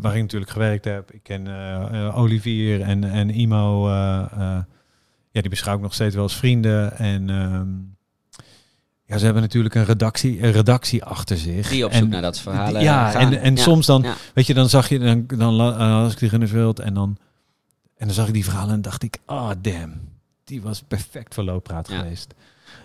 [0.00, 1.10] waar ik natuurlijk gewerkt heb.
[1.12, 4.38] Ik ken eh, eh, Olivier en, en Imo, eh, eh,
[5.30, 6.96] ja, die beschouw ik nog steeds wel als vrienden.
[6.98, 7.68] En ehm,
[9.06, 11.68] ja, ze hebben natuurlijk een redactie, een redactie achter zich.
[11.68, 12.78] Die op En- zoek naar dat verhaal.
[12.80, 13.32] ja, gaan.
[13.32, 14.14] en, en Ja, soms dan, ja.
[14.34, 17.16] weet je, dan zag je, dan, dan eh, als ik die runners wild en dan,
[17.96, 19.92] en dan zag ik die verhalen en dacht ik, ah damn,
[20.44, 21.98] die was perfect voor looppraat Ja.
[21.98, 22.34] geweest.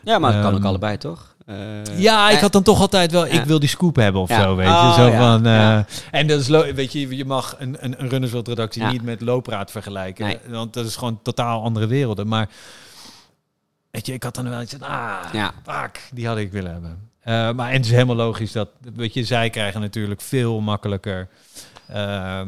[0.03, 1.35] Ja, maar het kan ook Ehm, allebei, toch?
[1.49, 4.41] Eh, Ja, ik had dan toch altijd wel, ik wil die scoop hebben of Ja.
[4.41, 5.01] zo, weet Oh, je.
[5.01, 5.17] Zo ja.
[5.17, 5.85] van, eh, Ja.
[6.11, 8.91] En dat is, weet je, je mag een, een, een Runners World redactie Ja.
[8.91, 10.25] niet met loopraad vergelijken.
[10.25, 10.37] Nee.
[10.47, 12.27] Want dat is gewoon totaal andere werelden.
[12.27, 12.49] Maar,
[13.91, 15.53] weet je, ik had dan wel iets van, ah, Ja.
[15.65, 17.07] fuck, die had ik willen hebben.
[17.19, 21.27] Eh, maar en het is helemaal logisch dat, weet je, zij krijgen natuurlijk veel makkelijker...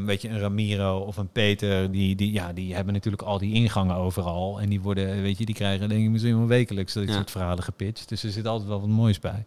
[0.06, 3.54] weet je, een Ramiro of een Peter, die, die, ja, die hebben natuurlijk al die
[3.54, 4.62] ingangen overal.
[4.62, 7.14] En die worden, weet je, die krijgen denk ik misschien wel wekelijks dat Ja.
[7.14, 8.10] soort verhalen gepitcht.
[8.10, 9.46] Dus er zit altijd wel wat moois bij.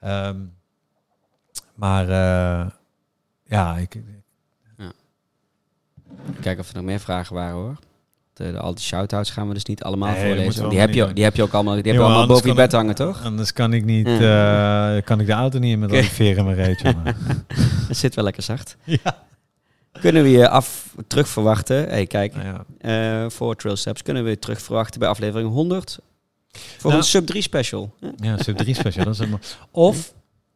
[0.00, 0.40] Ehm,
[1.74, 2.70] maar eh,
[3.44, 4.02] ja, ik,
[6.40, 7.76] Kijken of er nog meer vragen waren, hoor.
[8.38, 10.68] De, de, al die shout-outs gaan we dus niet allemaal Nee, voorlezen.
[10.68, 12.72] Die heb, je, die heb je ook allemaal, die heb je allemaal boven je bed
[12.72, 13.24] hangen, toch?
[13.24, 14.96] Anders kan ik niet, Ja.
[14.96, 16.14] eh, kan ik de auto niet in met al die Oké.
[16.14, 17.16] veren in mijn reet, jongen.
[17.88, 18.76] Het zit wel lekker zacht.
[19.02, 19.16] ja.
[20.00, 21.88] Kunnen we je af, terug verwachten?
[21.88, 22.46] hey, kijk, Nou
[22.80, 23.22] ja.
[23.24, 25.98] eh, voor Trail Steps kunnen we je terug verwachten bij aflevering 100.
[26.50, 27.02] Voor Nou.
[27.02, 27.94] een sub 3 special.
[28.16, 28.36] Ja.
[28.42, 29.04] Sub 3 special.
[29.04, 29.40] Dat is helemaal...
[29.70, 30.12] Of,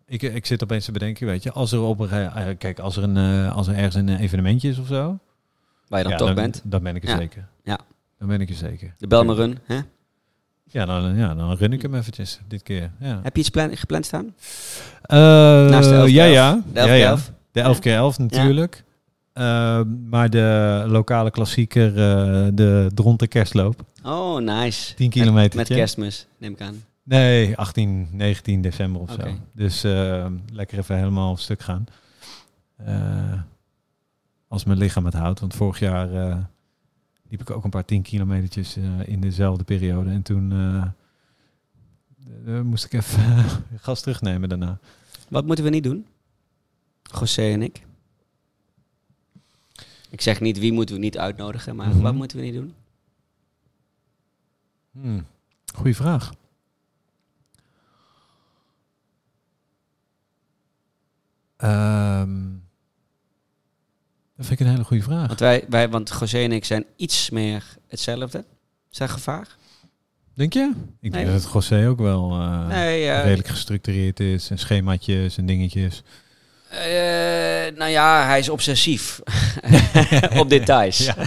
[0.06, 2.96] ik, ik zit opeens te bedenken, weet je, als er op een eh, kijk, als
[2.96, 5.18] er, een, eh, als er ergens een evenementje is of zo,
[5.92, 6.60] Waar je dan ja, toch dan, bent.
[6.64, 7.16] dan ben ik er Ja.
[7.16, 7.46] zeker.
[7.64, 7.78] Ja.
[8.18, 8.94] Dan ben ik er zeker.
[8.98, 9.58] De Run.
[9.64, 9.78] Hè?
[10.64, 12.90] Ja, dan, ja, dan run ik hem eventjes dit keer.
[13.00, 14.34] Ja, Heb je iets plan- gepland staan?
[15.02, 15.18] Eh,
[15.70, 16.34] Naast de 11 keer ja, 11.
[16.34, 16.62] ja.
[16.72, 17.08] De 11 ja, keer ja.
[17.10, 17.32] 11?
[17.52, 18.84] De 11 keer 11 natuurlijk.
[19.32, 19.80] Eh,
[20.10, 23.84] maar de lokale klassieker, eh, de Dronten Kerstloop.
[24.04, 24.94] Oh, nice.
[24.94, 25.56] 10 kilometer.
[25.58, 26.84] Met kerstmis, neem ik aan.
[27.04, 29.28] Nee, 18, 19 december of Oké.
[29.28, 29.34] zo.
[29.52, 29.82] Dus
[30.52, 31.84] lekker even helemaal op stuk gaan.
[34.52, 35.40] Als mijn lichaam het houdt.
[35.40, 36.38] Want vorig jaar eh,
[37.28, 40.10] liep ik ook een paar 10 kilometertjes eh, in dezelfde periode.
[40.10, 40.52] En toen
[42.46, 43.44] eh, moest ik even
[43.76, 44.78] gas terugnemen daarna.
[45.28, 46.06] Wat moeten we niet doen?
[47.02, 47.86] José en ik.
[50.10, 52.00] Ik zeg niet wie moeten we niet uitnodigen, maar Mhm.
[52.00, 52.74] wat moeten we niet doen?
[54.90, 55.26] Hmm.
[55.74, 56.32] Goeie vraag.
[61.56, 62.61] Ehm,
[64.42, 65.26] dat vind ik een hele goede vraag.
[65.26, 68.44] Want, wij, wij, want José en ik zijn iets meer hetzelfde.
[68.90, 69.56] Dat gevaar?
[70.34, 70.72] Denk je?
[71.00, 71.24] Ik Nee.
[71.24, 74.50] denk dat José ook wel eh, nee, redelijk gestructureerd is.
[74.50, 76.02] En schemaatjes en dingetjes.
[76.68, 79.20] eh, nou ja, hij is obsessief
[80.40, 80.98] op details.
[81.04, 81.14] Ja.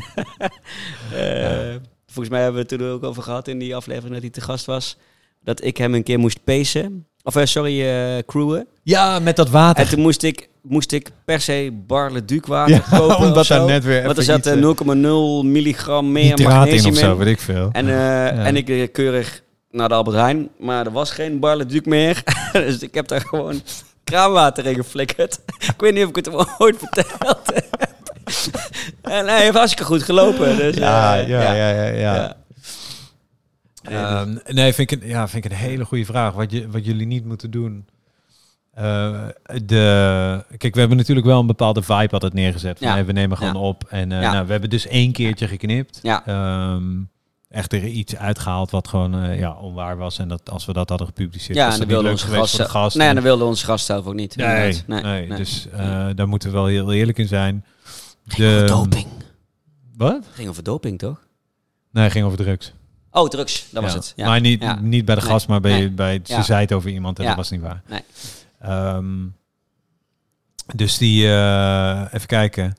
[1.13, 4.29] Eh, Volgens mij hebben we het er ook over gehad in die aflevering dat hij
[4.31, 4.97] te gast was.
[5.43, 7.07] Dat ik hem een keer moest pacen.
[7.25, 8.67] Of eh, sorry, eh crewen.
[8.83, 9.83] Ja, met dat water.
[9.83, 13.65] En toen moest ik, moest ik per se Barle Duc water Ja, kopen omdat daar
[13.65, 17.17] net weer Want er zat iets, eh, 0,0 milligram meer nitraat in magnesium of zo,
[17.17, 17.69] weet ik veel.
[17.71, 17.89] En,
[18.45, 22.23] en ik keurig naar de Albert Heijn, maar er was geen Barle Duc meer.
[22.53, 23.61] dus ik heb daar gewoon
[24.03, 25.39] kraanwater in geflikkerd.
[25.73, 27.87] ik weet niet of ik het hem ooit verteld heb.
[29.01, 30.57] en hij heeft hartstikke goed gelopen.
[30.57, 32.35] Dus, ja, ja, ja, ja,
[33.89, 36.33] Ehm, nee, vind ik, een, ja, vind ik een hele goede vraag.
[36.33, 37.85] Wat, je, wat jullie niet moeten doen.
[38.73, 39.27] Eh,
[39.65, 42.77] de, kijk, we hebben natuurlijk wel een bepaalde vibe altijd neergezet.
[42.77, 42.93] Van, Ja.
[42.93, 43.59] hey, we nemen gewoon Ja.
[43.59, 43.83] op.
[43.89, 44.31] En eh, Ja.
[44.31, 45.99] nou, we hebben dus één keertje geknipt.
[46.03, 46.83] Ehm,
[47.49, 50.19] echt er iets uitgehaald wat gewoon eh, ja, onwaar was.
[50.19, 52.71] En dat als we dat hadden gepubliceerd, Ja, was dat wilde onze gast, voor de
[52.71, 52.97] gast.
[52.97, 54.35] Nee, En- dan wilde onze gast zelf ook niet.
[54.35, 55.27] nee, nee, nee.
[55.37, 57.65] dus eh, daar moeten we wel heel eerlijk in zijn.
[58.23, 59.07] De, Over doping.
[59.97, 60.25] Wat?
[60.33, 61.19] Ging over doping, toch?
[61.91, 62.73] Nee, ging over drugs.
[63.15, 63.67] Oh, drugs.
[63.71, 64.13] Dat was het.
[64.15, 64.27] Ja.
[64.27, 65.29] Maar niet, niet bij de Nee.
[65.29, 65.89] gast, maar bij, Nee.
[65.91, 67.81] bij ze zei het over iemand en dat was niet waar.
[67.87, 68.01] Nee.
[68.59, 69.25] Ehm,
[70.75, 72.75] dus die, eh, even kijken.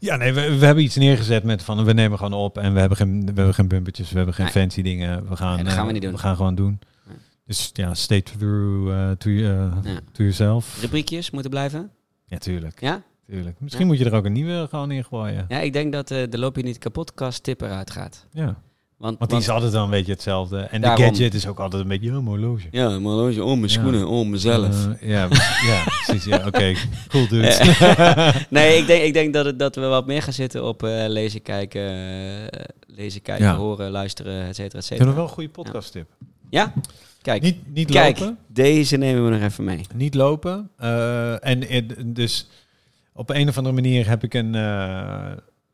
[0.00, 2.80] Ja, nee, we, we hebben iets neergezet met van we nemen gewoon op en we
[2.80, 4.54] hebben geen, we hebben geen bumpertjes, we hebben geen Nee.
[4.54, 5.28] fancy dingen.
[5.28, 6.12] We gaan, Nee, dat gaan we eh, niet doen.
[6.12, 6.78] We gaan gewoon doen.
[7.08, 7.16] Nee.
[7.46, 9.42] Dus ja, stay true uh, to, uh,
[9.82, 10.00] Ja.
[10.12, 10.78] to yourself.
[10.80, 11.90] Rubriekjes moeten blijven?
[12.26, 12.80] Ja, tuurlijk.
[12.80, 13.02] Ja?
[13.26, 13.60] tuurlijk.
[13.60, 15.44] Misschien moet je er ook een nieuwe gewoon in gooien.
[15.48, 18.26] Ja, ik denk dat eh, de Loop je niet kapotkast tip eruit gaat.
[18.32, 18.56] Ja.
[18.96, 20.58] Want, Want die is altijd wel een beetje hetzelfde.
[20.60, 21.04] En Daarom.
[21.04, 22.68] de gadget is ook altijd een beetje, oh, horloge.
[22.70, 23.78] Ja, horloge om mijn Ja.
[23.78, 24.86] schoenen, om mezelf.
[25.00, 25.28] Eh, ja,
[25.70, 26.24] ja, precies.
[26.24, 26.72] Ja, oké.
[27.08, 27.74] Cool, dude.
[28.50, 31.04] nee, ik denk, ik denk dat, het, dat we wat meer gaan zitten op eh,
[31.08, 31.82] lezen, kijken,
[32.50, 33.56] eh, lezen, kijken, Ja.
[33.56, 35.06] horen, luisteren, et cetera, et cetera.
[35.06, 36.06] nog wel een goede podcast tip.
[36.50, 36.72] Ja?
[37.22, 38.38] Kijk, Niet, niet kijk, lopen.
[38.46, 39.80] deze nemen we nog even mee.
[39.94, 40.70] Niet lopen.
[40.76, 41.64] Eh, en
[42.12, 42.48] dus
[43.12, 45.30] op een of andere manier heb ik een, eh,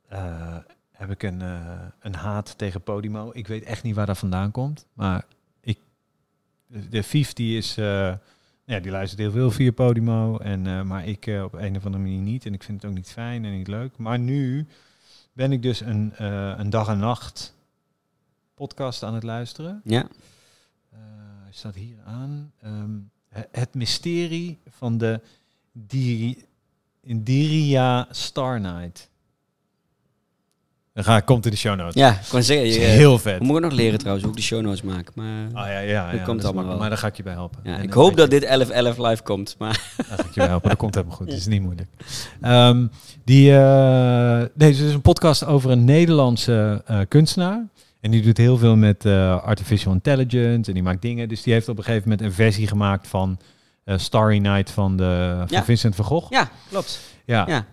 [0.09, 0.57] eh,
[1.01, 3.30] heb ik een, eh, een haat tegen Podimo.
[3.32, 4.86] Ik weet echt niet waar dat vandaan komt.
[4.92, 5.24] Maar
[5.61, 5.78] ik,
[6.66, 8.14] de Vief die is, eh,
[8.64, 10.38] ja, die luistert heel veel via Podimo.
[10.38, 12.46] En, eh, maar ik op een of andere manier niet.
[12.46, 13.96] En ik vind het ook niet fijn en niet leuk.
[13.96, 14.66] Maar nu
[15.32, 16.12] ben ik dus een,
[16.61, 17.55] een dag en nacht
[18.55, 19.80] podcast aan het luisteren.
[19.84, 20.07] Ja?
[21.42, 22.53] Hij staat hier aan.
[22.61, 22.90] Ehm,
[23.28, 25.20] he- het mysterie van de
[25.72, 26.44] Diri
[27.03, 29.09] Indiria Star Night.
[31.05, 31.94] Dan ga, komt in de show notes.
[31.94, 33.38] Ja, kon zeggen, je, heel vet.
[33.38, 35.11] we moeten nog leren trouwens hoe ik de show notes maak.
[35.14, 36.78] Maar Ah, ja, ja, ja, komt allemaal wel.
[36.78, 37.61] Maar daar ga ik je bij helpen.
[37.62, 38.48] ja, En ik hoop dat dit 11-11
[38.96, 39.55] live komt.
[39.59, 40.68] Maar Daar ga ik je bij helpen.
[40.68, 41.26] Dat komt helemaal goed.
[41.26, 41.88] Het is niet moeilijk.
[42.40, 42.86] Ehm,
[43.24, 47.66] die, eh, nee, dus is een podcast over een Nederlandse eh, kunstenaar.
[48.01, 50.68] En die doet heel veel met eh, artificial intelligence.
[50.68, 51.28] En die maakt dingen.
[51.28, 53.38] Dus die heeft op een gegeven moment een versie gemaakt van
[53.96, 55.64] Starry Night van, de, van.
[55.64, 56.30] Vincent van Gogh.
[56.30, 57.01] ja, klopt.
[57.24, 57.44] Ja.
[57.48, 57.66] Ja,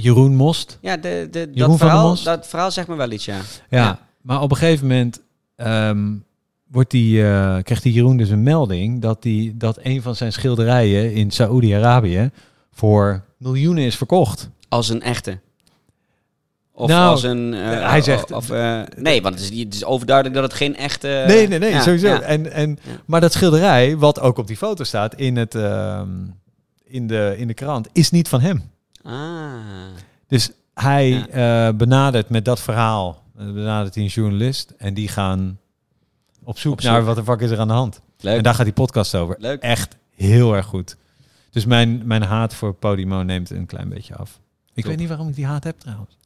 [0.00, 0.78] Jeroen Most.
[0.80, 2.24] ja de, de, Jeroen dat, verhaal, Most?
[2.24, 3.34] dat verhaal zegt me wel iets, ja.
[3.34, 3.42] Ja.
[3.78, 3.98] Ja.
[4.20, 5.20] Maar op een gegeven moment
[5.56, 6.12] ehm,
[6.70, 10.32] wordt die, eh, krijgt die Jeroen dus een melding dat, die, dat een van zijn
[10.32, 12.30] schilderijen in Saoedi-Arabië
[12.72, 14.50] voor miljoenen is verkocht.
[14.68, 15.38] Als een echte.
[16.76, 17.54] Of Nou, als een...
[17.54, 20.76] eh, hij zegt- Of, eh, nee, want het is, het is overduidelijk dat het geen
[20.76, 21.24] echte...
[21.26, 22.06] nee, nee, nee, ja, sowieso.
[22.06, 22.20] ja.
[22.20, 22.90] En, en, Ja.
[23.06, 26.08] Maar dat schilderij, wat ook op die foto staat in, het, ehm,
[26.84, 28.62] in, de, in de krant, is niet van hem.
[29.04, 29.52] Ah.
[30.26, 31.68] Dus hij Ja.
[31.68, 35.58] eh, benadert met dat verhaal, eh, benadert hij een journalist en die gaan
[36.44, 36.90] op zoek Op zoek.
[36.90, 38.00] naar wat de fuck is er aan de hand.
[38.20, 38.36] Leuk.
[38.36, 39.36] En daar gaat die podcast over.
[39.38, 39.60] Leuk.
[39.62, 40.96] Echt heel erg goed.
[41.50, 44.40] Dus mijn, mijn haat voor Podimo neemt een klein beetje af.
[44.74, 44.84] Ik Top.
[44.92, 46.16] weet niet waarom ik die haat heb trouwens.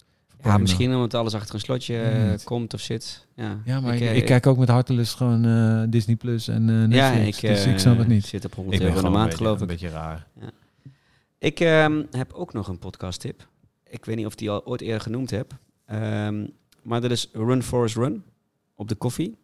[0.42, 2.00] Ja, misschien omdat alles achter een slotje Ja,
[2.32, 3.26] eh, komt of zit.
[3.36, 7.10] Ja, Ja, maar ik, ik kijk ook met hartelust gewoon eh, Disney Plus en ja,
[7.10, 7.40] Netflix.
[7.42, 8.26] ik, dus ik snap het niet.
[8.26, 9.68] zit op Ik 100 ben euro maand, een beetje, geloof een ik.
[9.68, 10.26] beetje raar.
[11.39, 13.49] Ik ehm, heb ook nog een podcast tip.
[13.91, 15.53] Ik weet niet of die al ooit eerder genoemd heb.
[15.86, 16.47] Ehm,
[16.82, 18.22] maar dat is Run Forest Run
[18.76, 19.36] op de koffie.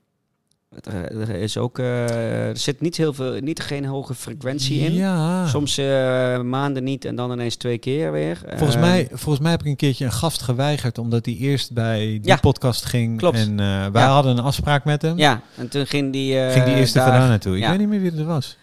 [0.83, 4.93] Eh, Er is ook, eh, er zit niet heel veel, niet geen hoge frequentie in.
[4.95, 5.47] Ja.
[5.47, 8.37] Soms eh, maanden niet en dan ineens twee keer weer.
[8.47, 11.73] Volgens Ehm, mij, volgens mij heb ik een keertje een gast geweigerd omdat hij eerst
[11.73, 13.19] bij die Ja, podcast ging.
[13.19, 13.37] klopt.
[13.39, 13.57] En
[13.93, 14.09] wij Ja.
[14.13, 15.19] hadden een afspraak met hem.
[15.19, 16.51] Ja, en toen ging die.
[16.51, 17.57] ging die eerst daar- naartoe.
[17.57, 17.71] Ik ja.
[17.71, 18.59] weet niet meer wie het was.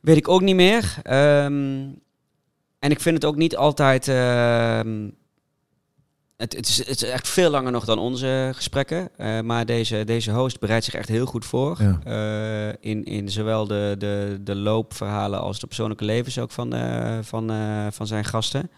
[0.00, 0.94] Weet ik ook niet meer.
[1.02, 1.80] Ehm,
[2.82, 4.08] en ik vind het ook niet altijd.
[4.08, 5.08] ehm,
[6.36, 9.08] het, het, is, het is echt veel langer nog dan onze gesprekken.
[9.16, 11.76] Eh, maar deze, deze host bereidt zich echt heel goed voor.
[11.82, 12.00] Ja.
[12.04, 17.18] Eh, in, in zowel de, de, de loopverhalen als de persoonlijke levens ook van, eh,
[17.22, 17.50] van,
[17.92, 18.70] van zijn gasten.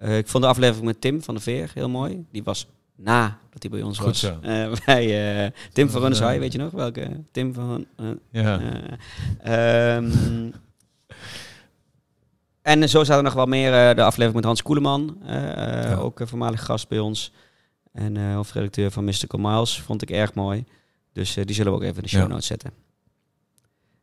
[0.00, 2.24] Ik vond de aflevering met Tim van de Veer heel mooi.
[2.32, 4.20] Die was na dat hij bij ons Goed was.
[4.20, 4.38] zo.
[4.86, 6.70] Bij Tim van eh, weet je nog?
[6.70, 7.10] Welke?
[7.30, 7.86] Tim van...
[8.30, 8.60] Ja.
[9.38, 10.50] eh, ehm,
[12.62, 13.88] en zo zaten er nog wel meer.
[13.88, 15.96] eh, de aflevering met Hans Koeleman, eh, eh, Ja.
[15.96, 17.32] ook een voormalig gast bij ons.
[17.92, 20.64] En hoofdredacteur van Mystical Miles, vond ik erg mooi.
[21.12, 22.26] Dus die zullen we ook even in de show Ja.
[22.26, 22.70] notes zetten.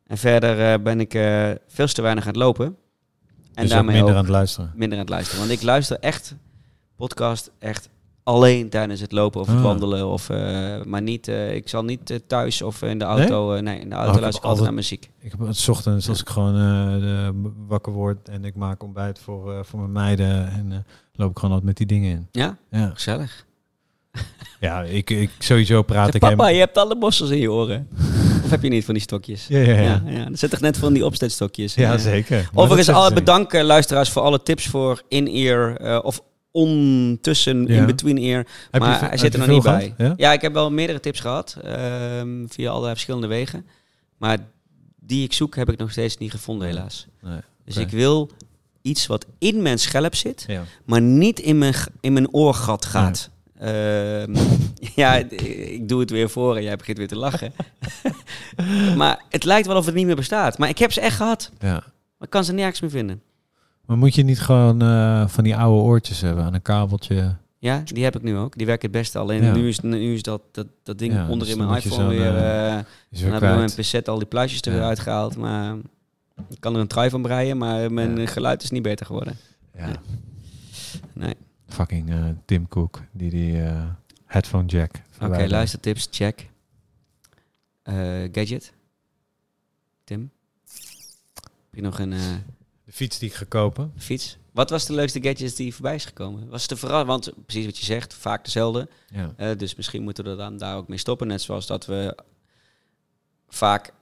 [0.07, 1.11] En verder ben ik
[1.67, 2.65] veel te weinig aan het lopen.
[2.65, 2.75] En
[3.53, 4.71] dus ook daarmee minder ook aan het luisteren.
[4.75, 5.39] minder aan het luisteren.
[5.39, 6.35] Want ik luister echt
[6.95, 7.89] podcast echt
[8.29, 9.61] alleen tijdens het lopen of het Ah.
[9.63, 10.07] wandelen.
[10.07, 13.51] Of, eh, maar niet, eh, ik zal niet eh, thuis of in de auto.
[13.51, 15.09] Nee, nee in de auto Oh, ik luister ik altijd naar muziek.
[15.19, 19.65] Ik heb het ochtends als ik gewoon de- wakker word en ik maak ontbijt voor,
[19.65, 20.51] voor mijn meiden.
[20.51, 22.27] En loop ik gewoon altijd met die dingen in.
[22.31, 23.45] Ja, Ja, gezellig.
[24.59, 27.87] ja ik, ik sowieso praat ik papa, je hebt alle bossels in je oren.
[28.43, 29.47] of heb je niet van die stokjes?
[29.47, 29.81] Ja, ja, ja.
[29.81, 30.25] ja, ja.
[30.25, 31.73] Er zit toch net van die opsteekstokjes.
[31.73, 32.37] Ja, Eh, zeker.
[32.53, 33.13] Dat Overigens, alle niet.
[33.19, 36.21] bedanken luisteraars voor alle tips voor in-ear eh, of
[36.63, 37.75] ondertussen, Ja.
[37.79, 38.45] in-between-ear.
[38.71, 39.93] Heb maar je- hij zit er nog niet bij.
[39.97, 40.13] Ja?
[40.17, 43.65] Ja, ik heb wel meerdere tips gehad ehm, via allerlei verschillende wegen.
[44.17, 44.37] Maar
[44.99, 47.07] die ik zoek heb ik nog steeds niet gevonden, helaas.
[47.21, 47.39] Nee.
[47.65, 48.29] Dus ik wil
[48.81, 50.63] iets wat in mijn schelp zit, Ja.
[50.85, 53.29] maar niet in mijn, in mijn oorgat gaat.
[53.59, 54.35] Ehm,
[54.95, 57.53] ja, ik doe het weer voor en jij begint weer te lachen.
[58.97, 60.57] maar het lijkt wel of het niet meer bestaat.
[60.57, 61.51] Maar ik heb ze echt gehad.
[61.59, 61.71] ja.
[62.17, 63.21] Maar ik kan ze nergens meer vinden.
[63.89, 67.35] Maar moet je niet gewoon eh, van die oude oortjes hebben aan een kabeltje?
[67.57, 68.57] Ja, die heb ik nu ook.
[68.57, 69.17] Die werken het beste.
[69.17, 69.53] Alleen Ja.
[69.53, 72.33] nu is, nu is dat, dat, dat ding Ja, onder dus mijn iPhone weer...
[73.09, 74.77] Is dan heb ik mijn pincet al die pluisjes er Ja.
[74.77, 75.37] weer uitgehaald.
[75.37, 75.75] Maar
[76.49, 79.37] ik kan er een trui van breien, maar mijn geluid is niet beter geworden.
[79.77, 79.91] Ja.
[81.13, 81.35] Nee.
[81.67, 82.13] Fucking
[82.45, 83.61] Tim Cook, die die
[84.25, 86.49] headphone jack Oké, luistertips, check.
[88.31, 88.73] Gadget.
[90.03, 90.31] Tim?
[91.43, 92.13] Heb je nog een
[92.89, 93.91] De fiets die ik ga kopen.
[93.97, 94.37] fiets?
[94.51, 96.49] Wat was de leukste gadget die voorbij is gekomen?
[96.49, 98.87] Was het te verra- Want precies wat je zegt, vaak dezelfde.
[99.13, 99.33] Ja.
[99.37, 101.27] Eh, dus misschien moeten we dan daar ook mee stoppen.
[101.27, 102.17] Net zoals dat we
[103.47, 103.93] vaak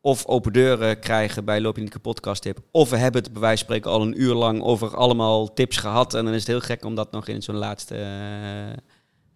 [0.00, 2.58] of open deuren krijgen bij Loop je niet kapot tip.
[2.70, 5.76] Of we hebben het bij wijze van spreken al een uur lang over allemaal tips
[5.76, 6.14] gehad.
[6.14, 8.76] En dan is het heel gek om dat nog in zo'n laatste, eh,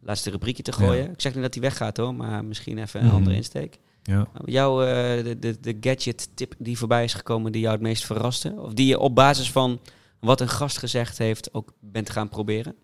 [0.00, 1.04] laatste rubriekje te gooien.
[1.04, 1.10] Ja.
[1.10, 3.14] Ik zeg niet dat die weggaat hoor, maar misschien even een Mhm.
[3.16, 3.78] andere insteek.
[4.08, 4.26] Ja.
[4.44, 8.04] Jouw eh, de, de, de gadget tip die voorbij is gekomen die jou het meest
[8.04, 8.54] verraste?
[8.56, 9.80] Of die je op basis van
[10.20, 12.74] wat een gast gezegd heeft ook bent gaan proberen?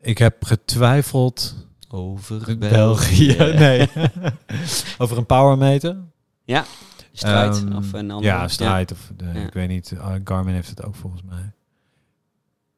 [0.00, 1.66] Ik heb getwijfeld.
[1.88, 3.36] Over België.
[3.58, 3.88] Nee.
[4.98, 5.96] Over een powermeter.
[7.12, 8.32] Strijd Ehm, of een andere?
[8.34, 8.92] Ja, strijd.
[8.92, 9.32] Of de, Ja.
[9.46, 9.90] Ik weet niet.
[9.90, 11.52] uh, Garmin heeft het ook volgens mij.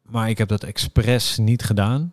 [0.03, 2.13] Maar ik heb dat expres niet gedaan.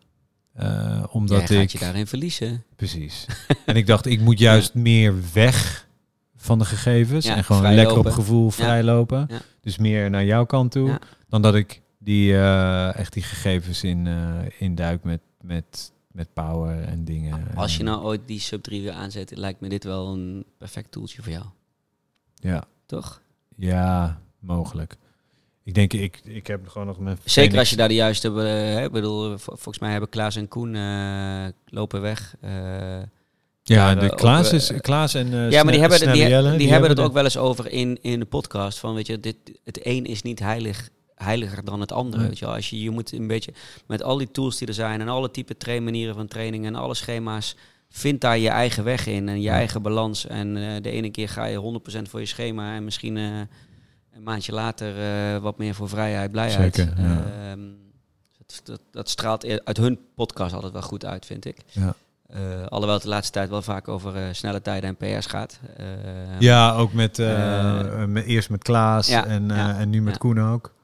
[0.58, 1.70] Eh, omdat Jij gaat ik...
[1.70, 2.64] je daarin verliezen.
[2.76, 3.26] Precies.
[3.66, 5.88] en ik dacht, ik moet juist meer weg
[6.36, 7.26] van de gegevens.
[7.26, 9.26] Ja, en gewoon lekker op gevoel vrijlopen.
[9.30, 9.39] Ja.
[9.62, 10.99] Dus meer naar jouw kant toe.
[11.30, 16.84] Dan dat ik die, eh, echt die gegevens in, eh induik met, met, met power
[16.84, 17.55] en dingen.
[17.55, 20.91] Als je nou ooit die sub 3 weer aanzet, lijkt me dit wel een perfect
[20.91, 21.45] toeltje voor jou.
[22.36, 23.22] Ja, Toch?
[23.55, 24.97] ja, mogelijk.
[25.68, 27.15] Ik denk, ik, ik heb gewoon nog mijn...
[27.18, 28.32] Zeker Phoenix- als je daar de juiste...
[28.32, 32.36] hè, ik bedoel, vol- volgens mij hebben Klaas en Koen eh, lopen weg.
[32.41, 32.51] eh,
[33.63, 36.89] Ja, de Klaas, is, Klaas en ja, maar die hebben, die, Snelle Jelle, die, hebben
[36.89, 38.78] het ook wel eens over in, in de podcast.
[38.80, 42.28] Van, weet je, dit, het een is niet heilig, heiliger dan het andere.
[42.28, 42.53] Weet je, wel.
[42.55, 43.53] Als je, je moet een beetje
[43.88, 46.95] met al die tools die er zijn en alle type trainmanieren van training en alle
[46.95, 47.55] schema's,
[47.89, 49.53] vind daar je eigen weg in en je Ja.
[49.53, 50.28] eigen balans.
[50.28, 53.18] En de ene keer ga je 100% voor je schema en misschien
[54.18, 54.97] een maandje later
[55.36, 56.76] eh, wat meer voor vrijheid, blijheid.
[56.76, 57.24] Zeker, ja.
[57.51, 57.59] Ehm,
[58.38, 61.57] dat, dat, dat straalt e- uit hun podcast altijd wel goed uit, vind ik.
[61.68, 61.95] Ja.
[62.28, 65.59] Eh, alhoewel het de laatste tijd wel vaak over eh, snelle tijden en PS gaat.
[65.78, 65.86] Eh,
[66.39, 67.18] Ja, ook met,
[68.07, 70.20] met- eerst met Klaas ja, en, ja, en nu met ja.
[70.20, 70.76] Koen ook.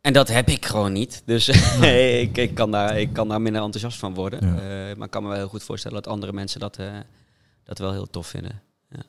[0.00, 1.22] En dat heb ik gewoon niet.
[1.24, 1.48] Dus
[2.22, 4.54] ik, ik, kan daar, ik kan daar minder enthousiast van worden.
[4.96, 6.78] Maar ik kan me wel heel goed voorstellen dat andere mensen dat,
[7.64, 8.62] dat wel heel tof vinden.
[8.90, 9.00] Ja.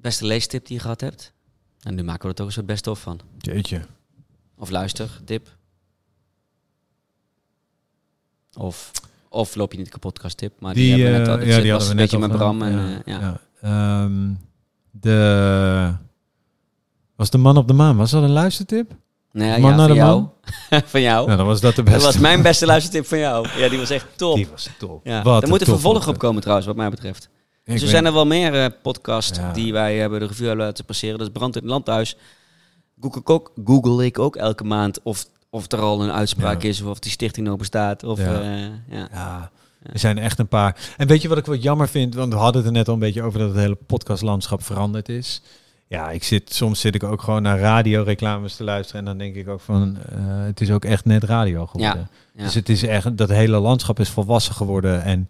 [0.00, 1.32] Beste leestip die je gehad hebt?
[1.80, 3.20] En nu maken we er toch een soort best of van.
[3.38, 3.80] Jeetje.
[4.58, 5.48] Of luister, tip.
[8.56, 8.90] Of,
[9.28, 10.52] of loop je niet kapot podcast tip.
[10.60, 11.34] Maar die, Die, hebben we net al.
[11.34, 12.62] eh, Dat ja, die was we een beetje al met Bram.
[12.62, 12.88] En, ja.
[12.88, 13.20] eh, ja.
[13.20, 13.40] ja.
[14.02, 14.32] Ehm,
[14.90, 15.94] de...
[17.16, 18.92] Was de man op de maan, was dat een luistertip?
[19.32, 20.20] Nee, Man ja, naar van de jou.
[20.70, 20.82] man?
[20.86, 21.24] van jou.
[21.26, 21.98] Nou, dan was dat de beste.
[21.98, 23.48] Dat was mijn beste luistertip van jou.
[23.56, 24.36] Ja, die was echt top.
[24.36, 25.06] Die was top.
[25.06, 25.22] Ja.
[25.22, 27.28] Wat er moet een vervolg op komen trouwens, wat mij betreft.
[27.64, 29.52] Dus er weet- zijn er wel meer eh podcasts Ja.
[29.52, 31.18] die wij hebben de revue hebben laten passeren.
[31.18, 32.16] Dat is Brand in het Landhuis.
[33.00, 36.68] Google, ook, Google ik ook elke maand of, of er al een uitspraak Ja.
[36.68, 38.04] is of of die stichting nog bestaat.
[38.04, 38.40] Of, Ja.
[38.40, 38.60] eh,
[38.96, 39.08] ja.
[39.12, 39.50] Ja,
[39.82, 40.76] er zijn echt een paar.
[40.96, 42.14] En weet je wat ik wat jammer vind?
[42.14, 45.08] Want we hadden het er net al een beetje over dat het hele podcastlandschap veranderd
[45.08, 45.42] is.
[45.86, 49.00] Ja, ik zit, soms zit ik ook gewoon naar radioreclames te luisteren.
[49.00, 52.08] En dan denk ik ook van, eh, het is ook echt net radio geworden.
[52.34, 52.44] Ja.
[52.44, 55.02] Dus het is echt, dat hele landschap is volwassen geworden.
[55.02, 55.28] En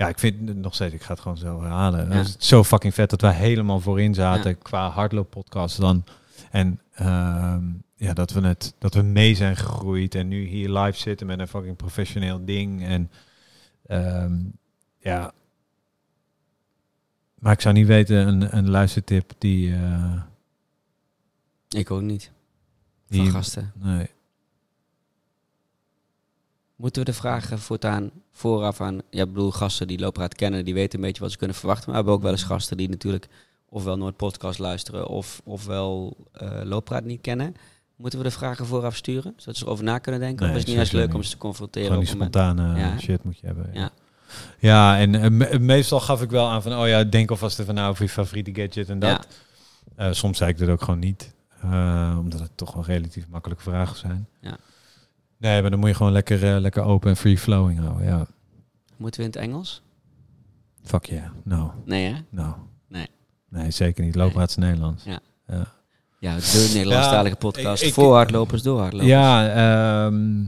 [0.00, 2.08] ja, ik vind het nog steeds, ik ga het gewoon zo herhalen.
[2.08, 2.14] Ja.
[2.16, 6.04] Het is zo fucking vet dat wij helemaal voorin zaten qua hardlooppodcast dan.
[6.50, 10.98] En ehm, ja, dat we, het, dat we mee zijn gegroeid en nu hier live
[10.98, 12.84] zitten met een fucking professioneel ding.
[12.84, 13.10] En
[13.86, 14.38] ehm,
[14.98, 15.32] ja,
[17.38, 19.74] maar ik zou niet weten, een, een luistertip die...
[19.74, 20.22] eh,
[21.68, 22.32] Ik ook niet.
[23.08, 23.72] Van die gasten.
[23.76, 24.10] nee.
[26.76, 29.00] Moeten we de vragen voortaan vooraf aan...
[29.10, 31.84] Ja, ik bedoel, gasten die Loopraad kennen, die weten een beetje wat ze kunnen verwachten.
[31.84, 33.28] Maar we hebben ook wel eens gasten die natuurlijk
[33.68, 35.06] ofwel nooit podcast luisteren...
[35.08, 37.54] of ofwel eh Loopraad niet kennen.
[37.96, 40.40] Moeten we de vragen vooraf sturen, zodat ze erover na kunnen denken?
[40.46, 41.88] Nee, of is het niet juist leuk om ze te confronteren?
[41.88, 42.98] Gewoon die spontane Ja.
[42.98, 43.70] shit moet je hebben.
[43.72, 43.90] Ja.
[44.58, 47.74] Ja, en eh, me- meestal gaf ik wel aan van, oh ja, denk alvast even
[47.74, 49.26] na over je favoriete gadget en dat.
[49.96, 53.62] Eh, soms zei ik dat ook gewoon niet, eh, omdat het toch wel relatief makkelijke
[53.62, 54.28] vragen zijn.
[54.40, 54.56] Ja.
[55.40, 58.06] Nee, maar dan moet je gewoon lekker, eh, lekker open en free flowing houden.
[58.06, 58.26] Ja,
[58.96, 59.82] Moeten we in het Engels?
[60.84, 61.30] fuck yeah.
[61.44, 62.18] No, Nee, hè?
[62.30, 62.56] no.
[62.88, 63.06] Nee.
[63.48, 64.16] Nee, zeker niet.
[64.16, 65.04] Is Nederlands.
[65.04, 65.20] Ja.
[65.46, 65.66] Ja.
[66.18, 69.10] Ja, de Nederlandstalige podcast ik- ik- voor hardlopers, door hardlopers.
[69.10, 69.48] Ja,
[70.06, 70.42] ehm,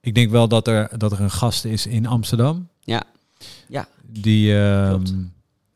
[0.00, 2.68] ik denk wel dat er, dat er een gast is in Amsterdam.
[2.80, 3.02] Ja.
[3.68, 3.88] Ja.
[4.06, 5.04] Die, ehm,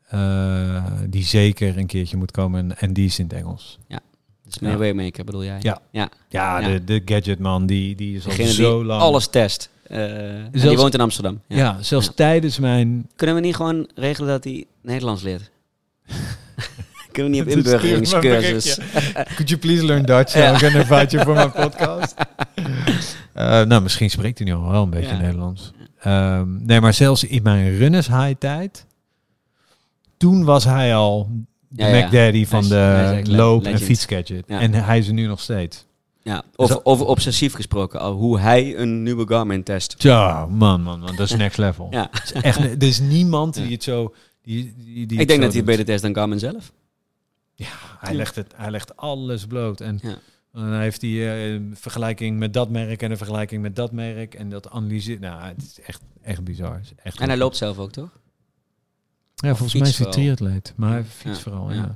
[0.07, 3.79] eh, die zeker een keertje moet komen en, en die is in het Engels.
[4.45, 4.83] Dus meneer Ja.
[4.83, 5.57] Waymaker bedoel jij?
[5.61, 5.79] Ja.
[5.91, 6.09] ja.
[6.29, 6.67] Ja, Ja.
[6.67, 9.01] De, de gadgetman, die, die is al zo die lang...
[9.01, 9.69] alles test.
[9.83, 11.41] Eh, en die woont in Amsterdam.
[11.47, 12.11] Ja, zelfs Ja.
[12.15, 13.09] tijdens mijn...
[13.15, 15.51] Kunnen we niet gewoon regelen dat hij Nederlands leert?
[17.11, 18.77] Kunnen we niet op inburgeringscursus?
[19.35, 20.33] Could you please learn Dutch?
[20.33, 20.51] Ja.
[20.51, 22.15] I'm gonna invite you for my podcast.
[23.33, 25.21] Eh, nou, misschien spreekt hij nu al wel een beetje Ja.
[25.21, 25.71] Nederlands.
[25.99, 28.85] Ehm, nee, maar zelfs in mijn runners high tijd...
[30.17, 31.29] Toen was hij al
[31.75, 32.01] de Ja, ja.
[32.01, 34.43] Mac Daddy van is- de loop- en fietsgadget.
[34.47, 34.59] Ja.
[34.59, 35.85] En hij is er nu nog steeds.
[36.23, 39.99] Ja, Zo- over obsessief gesproken, al hoe hij een nieuwe Garmin test.
[39.99, 41.15] Tja, man, man, man.
[41.15, 41.87] Dat is next level.
[41.91, 42.09] Ja.
[42.23, 43.61] Is echt, er is niemand Ja.
[43.63, 44.13] die het zo...
[44.41, 46.71] Die, die, die Ik denk dat hij beter test dan Garmin zelf.
[47.99, 49.81] Hij legt, het, hij legt alles bloot.
[49.81, 50.17] En Ja.
[50.53, 54.33] dan heeft hij eh, een vergelijking met dat merk en een vergelijking met dat merk.
[54.33, 55.19] En dat analyseert.
[55.19, 56.79] Nou, het is echt, echt bizar.
[56.81, 58.09] Is echt En hij loopt zelf ook, toch?
[59.35, 60.73] Ja, volgens mij is hij triatleet.
[60.75, 61.75] Maar Ja, vooral, ja.
[61.75, 61.95] ja.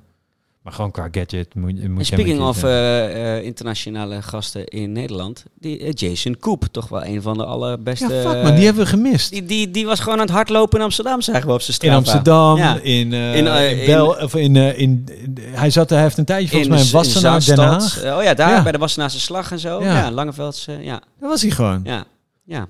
[0.64, 5.46] Maar gewoon qua gadget moet, je- moet speaking of eh, eh, internationale gasten in Nederland,
[5.60, 8.14] die, eh, Jason Koop, toch wel een van de allerbeste.
[8.14, 9.30] Ja, fuck man, die hebben we gemist.
[9.32, 11.84] die, die, die was gewoon aan het hardlopen in Amsterdam, zagen we op zijn In
[11.84, 11.96] Strava.
[11.98, 12.80] Amsterdam, Ja.
[12.82, 13.48] in, eh, In,
[13.80, 15.06] in, Bel, of in, eh, in,
[15.42, 17.58] hij zat, hij heeft een tijdje volgens mij in in Wassenaar, Den.
[17.60, 18.18] Haag.
[18.18, 18.64] Oh ja, daar Ja.
[18.64, 19.84] bij de Wassenaarse Slag en zo.
[19.84, 19.98] Ja.
[19.98, 20.68] Ja, Langevelds.
[20.68, 21.82] eh, ja, Daar was hij gewoon.
[21.84, 22.04] ja,
[22.44, 22.68] ja.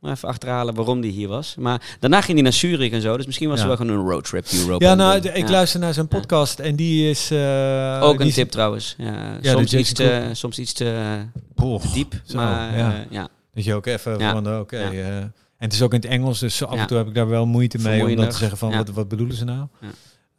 [0.00, 1.54] Maar even achterhalen waarom die hier was.
[1.58, 3.16] Maar daarna ging hij naar Zurich en zo.
[3.16, 3.68] Dus misschien was Ja.
[3.68, 4.84] het wel gewoon een roadtrip Europe.
[4.84, 5.50] Ja, nou, de- ik ja.
[5.50, 7.30] luister naar zijn podcast en die is...
[7.30, 8.94] eh, Ook die een is- tip trouwens.
[8.98, 11.18] Ja, soms, iets te, soms iets te,
[11.54, 12.20] Boah, te diep.
[12.24, 12.94] zo, maar ja.
[12.94, 13.28] eh, ja.
[13.54, 14.32] Dat je ook even Ja.
[14.32, 14.78] van, oké.
[14.78, 14.90] Ja.
[14.90, 17.28] eh, en het is ook in het Engels, dus af en toe heb ik daar
[17.28, 19.66] wel moeite mee om dan te zeggen van, wat, wat bedoelen ze nou?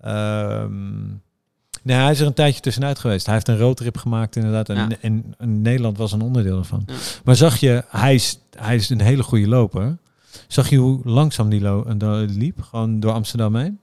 [0.02, 0.70] Ja.
[1.84, 3.26] Nee, hij is er een tijdje tussenuit geweest.
[3.26, 4.70] Hij heeft een roadtrip gemaakt inderdaad.
[4.70, 4.90] En, Ja.
[5.02, 6.84] en, en Nederland was een onderdeel ervan.
[6.86, 6.94] Ja.
[7.24, 9.98] Maar zag je, hij is, hij is een hele goede loper.
[10.48, 12.62] Zag je hoe langzaam die eh, liep?
[12.62, 13.80] Gewoon door Amsterdam heen?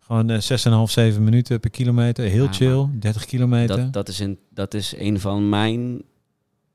[0.00, 2.24] Gewoon eh, 6,5, 7 minuten per kilometer.
[2.24, 3.76] Heel Ja, chill, 30 kilometer.
[3.76, 6.02] Dat, dat, is een, dat is een van mijn...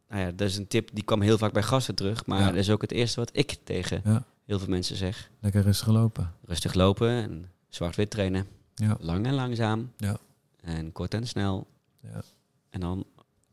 [0.10, 2.26] Nou ja, dat is een tip die kwam heel vaak bij gasten terug.
[2.26, 4.02] Maar dat is ook het eerste wat ik tegen
[4.46, 5.30] heel veel mensen zeg.
[5.40, 6.32] Lekker rustig lopen.
[6.46, 8.46] Rustig lopen en zwart-wit trainen.
[8.76, 8.98] Ja.
[9.00, 9.92] Lang en langzaam.
[9.98, 10.18] Ja.
[10.66, 11.68] En kort en snel.
[12.02, 12.22] Ja.
[12.70, 13.06] En dan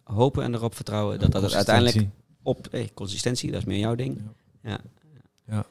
[0.04, 2.06] hopen en erop vertrouwen dat dat uiteindelijk
[2.42, 2.66] op...
[2.70, 4.22] Hey, consistentie, dat is meer jouw ding.
[4.62, 4.78] Ja.
[5.48, 5.64] Ja.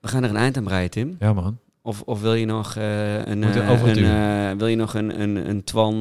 [0.00, 1.16] We gaan er een eind aan breien, Tim.
[1.20, 1.58] Ja man.
[1.82, 4.10] Of, of wil je nog eh, een, overduwen.
[4.10, 5.94] een eh, wil je nog een, een, een Twan,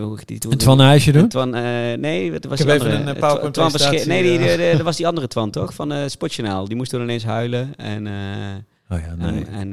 [0.00, 0.52] hoe die toen?
[0.52, 1.28] Een Twan Huisje doen?
[1.28, 1.50] Twan,
[2.00, 3.42] nee, wat was Ik die heb even andere?
[3.46, 3.72] een, Twan
[4.06, 5.74] Nee, die, de- de- dat was die andere Twan toch?
[5.74, 6.64] Van het Spotjournaal.
[6.68, 7.76] Die moest toen ineens huilen.
[7.76, 8.06] En,
[8.88, 9.44] Oh ja, nee.
[9.44, 9.72] en,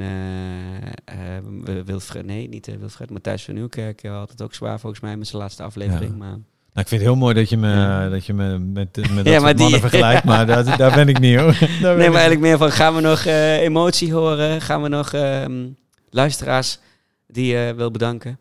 [1.04, 5.02] eh, eh, Wilfred, nee, niet eh, Wilfred, Matthijs van Nieuwkerk had het ook zwaar volgens
[5.02, 6.10] mij met zijn laatste aflevering.
[6.10, 6.16] Ja.
[6.16, 6.40] Maar Nou,
[6.74, 8.08] ik vind het heel mooi dat je me, Ja.
[8.08, 10.94] dat je me met, met dat Ja, soort maar die- mannen vergelijkt, maar dat, daar
[10.94, 11.56] ben ik niet hoor.
[11.80, 14.60] Nee, maar eigenlijk meer van, gaan we nog emotie horen?
[14.60, 15.66] Gaan we nog ehm,
[16.10, 16.78] luisteraars
[17.26, 18.38] die je wil bedanken?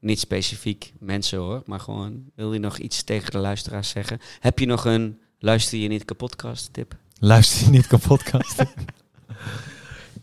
[0.00, 4.18] Niet specifiek mensen hoor, maar gewoon, wil je nog iets tegen de luisteraars zeggen?
[4.40, 6.96] Heb je nog een luister je niet kapotkast tip?
[7.18, 8.62] Luister je niet kapotcast?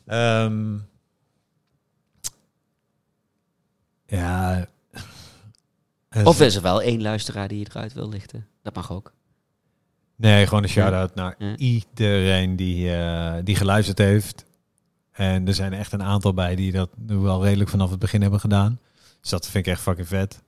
[0.06, 0.78] Ehm
[4.06, 4.68] ja.
[6.24, 8.48] Of is er wel één luisteraar die je eruit wil lichten?
[8.64, 9.14] Dat mag ook.
[10.16, 11.56] Nee, gewoon een shout-out naar Ja.
[11.56, 14.46] iedereen die, eh, die geluisterd heeft.
[15.12, 18.22] En er zijn echt een aantal bij die dat nu wel redelijk vanaf het begin
[18.22, 18.80] hebben gedaan.
[19.22, 20.42] Dus dat vind ik echt fucking vet.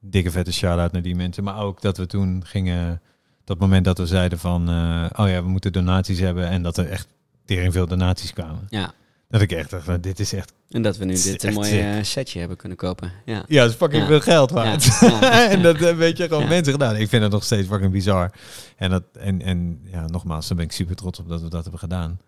[0.00, 1.44] Dikke vette shout-out naar die mensen.
[1.44, 3.02] Maar ook dat we toen gingen...
[3.44, 4.68] Dat moment dat we zeiden van...
[4.68, 6.48] eh, oh ja, we moeten donaties hebben.
[6.48, 7.08] En dat er echt
[7.44, 8.66] tering veel donaties kwamen.
[8.68, 8.92] Ja,
[9.28, 10.52] Dat ik echt dacht, van, dit is echt...
[10.70, 13.12] en dat we nu dit een mooi eh, setje hebben kunnen kopen.
[13.24, 13.44] Ja.
[13.48, 14.08] Ja, dat is fucking Ja.
[14.08, 14.98] veel geld waard.
[15.00, 15.48] Ja.
[15.54, 16.96] En dat eh, weet je gewoon mensen gedaan.
[16.96, 18.30] Ik vind het nog steeds fucking bizar.
[18.76, 21.62] En, dat, en, en ja, nogmaals, daar ben ik super trots op dat we dat
[21.62, 22.20] hebben gedaan.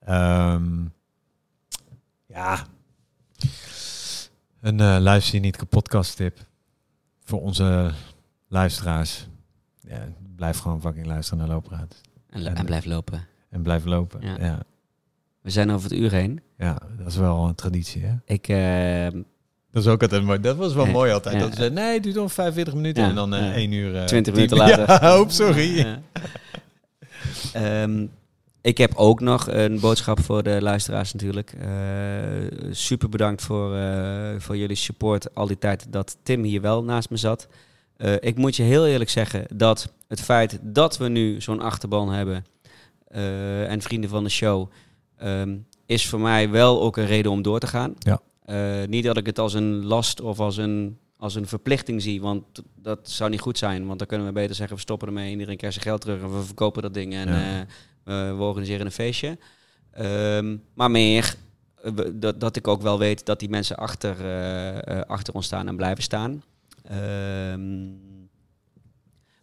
[0.00, 0.84] Ehm,
[2.26, 2.66] ja.
[4.60, 6.38] Een eh, luister je niet kapot tip
[7.24, 7.92] voor onze
[8.48, 9.26] luisteraars.
[9.80, 12.00] Ja, blijf gewoon fucking luisteren naar Loopraad.
[12.30, 13.26] En, en blijf lopen.
[13.50, 14.20] En blijf lopen.
[14.22, 14.36] Ja.
[14.38, 14.44] Ja.
[14.44, 14.62] Ja.
[15.42, 16.40] We zijn over het uur heen.
[16.98, 18.14] dat is wel een traditie, hè?
[18.24, 19.20] Ik, eh,
[19.70, 20.40] Dat is ook altijd mooi.
[20.40, 20.92] Dat was wel Ja.
[20.92, 21.34] mooi altijd.
[21.34, 21.40] Ja.
[21.40, 23.02] Dat ze nee, het duurt nog 45 minuten.
[23.02, 23.08] Ja.
[23.08, 23.54] En dan eh Ja.
[23.54, 23.96] 1 uur...
[23.96, 24.88] eh, 20 tien- minuten later.
[25.04, 25.76] Ja, hoop, sorry.
[25.78, 26.00] Ja.
[27.52, 28.06] Ehm,
[28.60, 31.52] ik heb ook nog een boodschap voor de luisteraars natuurlijk.
[31.60, 31.68] Eh,
[32.70, 37.10] super bedankt voor, eh, voor jullie support al die tijd dat Tim hier wel naast
[37.10, 37.48] me zat.
[37.96, 42.12] Eh, ik moet je heel eerlijk zeggen dat het feit dat we nu zo'n achterban
[42.12, 42.44] hebben
[43.06, 44.70] eh, en vrienden van de show,
[45.16, 47.94] ehm, is voor mij wel ook een reden om door te gaan.
[47.98, 48.20] Ja.
[48.44, 52.20] Eh, niet dat ik het als een last of als een, als een verplichting zie,
[52.20, 52.44] want
[52.74, 53.86] dat zou niet goed zijn.
[53.86, 56.38] Want dan kunnen we beter zeggen, we stoppen ermee, iedereen krijgt zijn geld terug en
[56.38, 57.60] we verkopen dat ding en Ja.
[58.04, 59.38] eh, we organiseren een feestje.
[59.90, 61.34] Ehm, maar meer
[62.14, 64.16] dat, dat ik ook wel weet dat die mensen achter,
[65.06, 66.42] achter ons staan en blijven staan.
[66.82, 67.84] Ehm,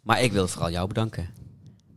[0.03, 1.29] maar ik wil vooral jou bedanken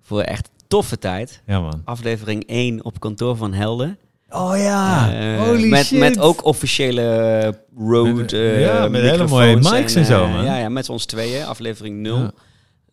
[0.01, 1.43] voor echt toffe tijd.
[1.47, 1.83] Ja, man.
[1.85, 3.99] Aflevering 1 op kantoor van Helden.
[4.29, 5.99] Oh ja, Eh, holy met, shit.
[5.99, 10.33] met ook officiële road Met- eh, ja, met hele microfoons mooie mics en zo, eh,
[10.35, 10.45] man.
[10.45, 12.19] Ja, ja, met ons tweeën, aflevering 0.
[12.19, 12.31] Ja.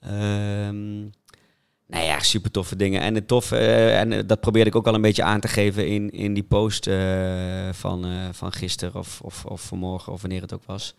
[0.01, 0.99] Ehm,
[1.87, 3.01] nou ja, super toffe dingen.
[3.01, 3.57] En het toffe,
[3.89, 6.87] en dat probeerde ik ook al een beetje aan te geven in, in die post
[6.87, 6.95] eh,
[7.71, 10.95] van, eh, van gisteren of, of, of vanmorgen of wanneer het ook was.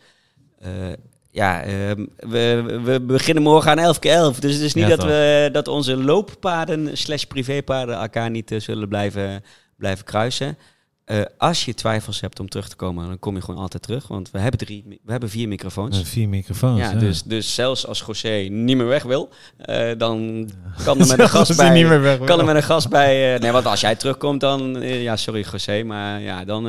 [1.35, 4.41] Ja, ehm, we, we beginnen morgen aan 11 keer 11.
[4.41, 5.09] Dus het is niet Ja, dat, toch.
[5.09, 9.45] we, dat onze looppaden slash privépaden elkaar niet eh, zullen blijven,
[9.76, 10.59] blijven kruisen.
[11.05, 14.09] Eh, als je twijfels hebt om terug te komen, dan kom je gewoon altijd terug.
[14.09, 16.03] Want we hebben, drie, we hebben vier microfoons.
[16.03, 16.78] Vier microfoons.
[16.78, 16.99] Ja, ja.
[16.99, 20.49] dus, dus zelfs als José niet meer weg wil, eh, dan
[20.85, 21.70] kan er met een gast bij.
[21.70, 22.26] niet meer weg wil.
[22.26, 23.39] kan er met een gast bij.
[23.39, 24.80] nee, want als jij terugkomt, dan.
[24.82, 26.64] ja, sorry José, maar ja, dan,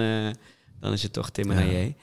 [0.80, 1.96] dan is het toch Tim en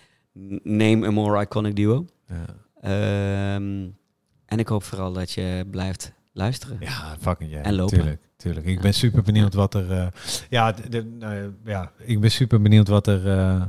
[0.63, 2.07] Name a more iconic duo.
[2.33, 2.45] Ja.
[2.81, 3.87] Ehm,
[4.47, 6.77] en ik hoop vooral dat je blijft luisteren.
[6.81, 7.61] Ja, fucking ja.
[7.63, 7.97] En lopen.
[7.99, 8.67] Tuurlijk, tuurlijk.
[8.67, 8.81] Ik Ja.
[8.83, 9.91] ben super benieuwd wat er...
[9.93, 10.07] eh,
[10.51, 13.63] ja, de, de- nou ja, ik ben super benieuwd wat er, eh,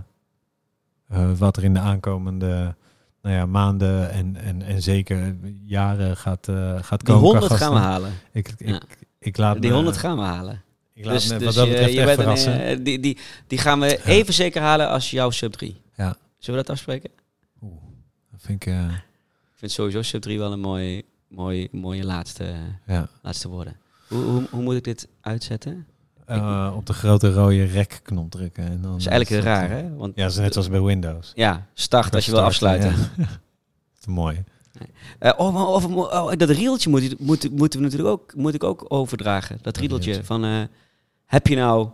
[1.38, 2.76] wat er in de aankomende
[3.22, 6.48] nou ja, maanden en, en, en zeker jaren gaat,
[6.82, 7.22] gaat Die komen.
[7.22, 8.12] 100 qua gaan we halen.
[8.32, 8.82] Ik, ik, Ja.
[9.20, 10.62] ik laat Die me- 100 gaan we halen.
[10.94, 12.62] Ik laat Dus, me dus wat dat je- je een, verrassen.
[12.66, 15.82] eh, die, die, die gaan we even zeker halen als jouw sub 3.
[15.96, 16.16] Ja.
[16.38, 17.10] Zullen we dat afspreken?
[17.62, 17.74] Oeh,
[18.34, 18.74] dat vind ik...
[18.74, 18.84] eh,
[19.54, 22.54] Ik vind sowieso sub 3 wel een mooi, mooi, mooie laatste,
[22.88, 23.08] ja.
[23.22, 23.76] laatste woorden.
[24.08, 25.88] Hoe, hoe, hoe moet ik dit uitzetten?
[26.26, 28.64] Eh, op de grote rode rek-knop drukken.
[28.66, 29.96] En dan, Dat is eigenlijk raar, eh, hè?
[29.96, 31.32] Want, Ja, dat is net als bij Windows.
[31.36, 32.96] ja, start als je wil afsluiten.
[33.18, 33.28] ja.
[34.08, 34.44] Mooi.
[35.20, 39.60] Oh, over, oh, dat riedeltje moet, moet, moeten we natuurlijk ook, moet ik ook overdragen.
[39.62, 40.68] Dat riedeltje van...
[41.26, 41.90] heb je nou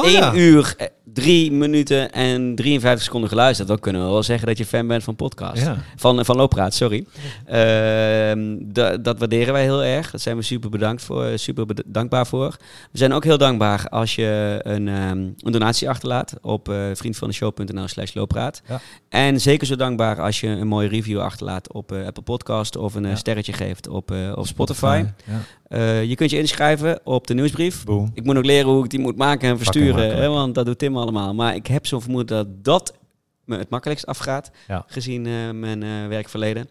[0.00, 0.34] Oh, 1 ja.
[0.34, 3.68] uur, eh, 3 minuten en 53 seconden geluisterd...
[3.68, 5.62] dan kunnen we wel zeggen dat je fan bent van podcast.
[5.62, 5.76] Ja.
[5.96, 7.04] Van, van Looppraat, sorry.
[7.46, 10.10] Ehm, da- dat waarderen wij heel erg.
[10.10, 12.56] Daar zijn we super bedankt voor, super bed- dankbaar voor.
[12.92, 17.88] We zijn ook heel dankbaar als je een, ehm, een donatie achterlaat op uh, vriendvandeshow.nl
[17.88, 18.62] slash looppraat.
[18.68, 18.80] Ja.
[19.08, 22.94] En zeker zo dankbaar als je een mooie review achterlaat op eh, Apple Podcast of
[22.94, 25.04] een eh, sterretje geeft op, eh, op Spotify.
[25.24, 25.40] Ja.
[25.68, 27.84] Eh, je kunt je inschrijven op de nieuwsbrief.
[27.84, 28.10] Boom.
[28.14, 29.89] Ik moet nog leren hoe ik die moet maken en versturen.
[29.92, 30.32] Sturen, makkelijk.
[30.34, 31.34] hè, want dat doet Tim allemaal.
[31.34, 32.98] Maar ik heb zo'n vermoeden dat dat
[33.44, 34.84] me het makkelijkst afgaat, Ja.
[34.86, 36.68] gezien eh, mijn eh, werkverleden.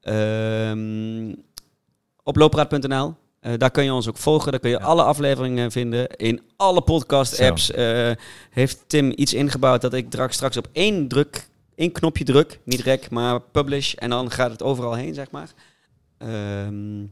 [0.00, 1.34] Ehm,
[2.22, 3.14] op loopraad.nl.
[3.40, 4.50] eh, daar kun je ons ook volgen.
[4.50, 4.84] Daar kun je Ja.
[4.84, 6.08] alle afleveringen vinden.
[6.16, 7.72] In alle podcast-apps
[8.50, 12.60] heeft Tim iets ingebouwd dat ik straks, straks op één druk, één knopje druk.
[12.64, 13.94] Niet rec, maar publish.
[13.94, 15.48] En dan gaat het overal heen, zeg maar.
[16.18, 17.04] Ehm,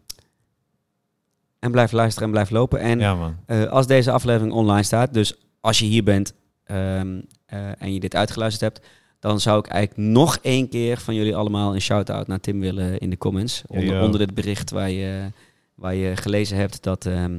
[1.58, 2.80] en blijf luisteren en blijf lopen.
[2.80, 3.34] En Ja,
[3.70, 5.34] als deze aflevering online staat, dus
[5.66, 8.86] als je hier bent ehm, eh, en je dit uitgeluisterd hebt,
[9.20, 12.98] dan zou ik eigenlijk nog één keer van jullie allemaal een shout-out naar Tim willen
[12.98, 13.62] in de comments.
[13.66, 14.04] Onder, yo.
[14.04, 15.32] onder dit bericht waar je,
[15.74, 17.38] waar je gelezen hebt dat, ehm,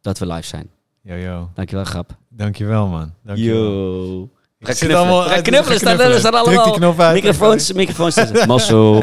[0.00, 0.70] dat we live zijn.
[1.02, 1.50] Yo, yo.
[1.54, 2.16] Dankjewel, Grap.
[2.28, 3.14] Dankjewel, man.
[3.22, 3.62] Dankjewel.
[3.62, 4.28] Yo.
[4.58, 5.24] Ik Ga knuffelen.
[5.24, 5.78] Ga knuffelen.
[5.78, 6.18] Staan, knuffelen.
[6.18, 7.14] staan Druk die knop uit.
[7.14, 8.14] microfoons, microfoons.
[8.14, 8.48] tussen.
[8.52, 9.00] Masso.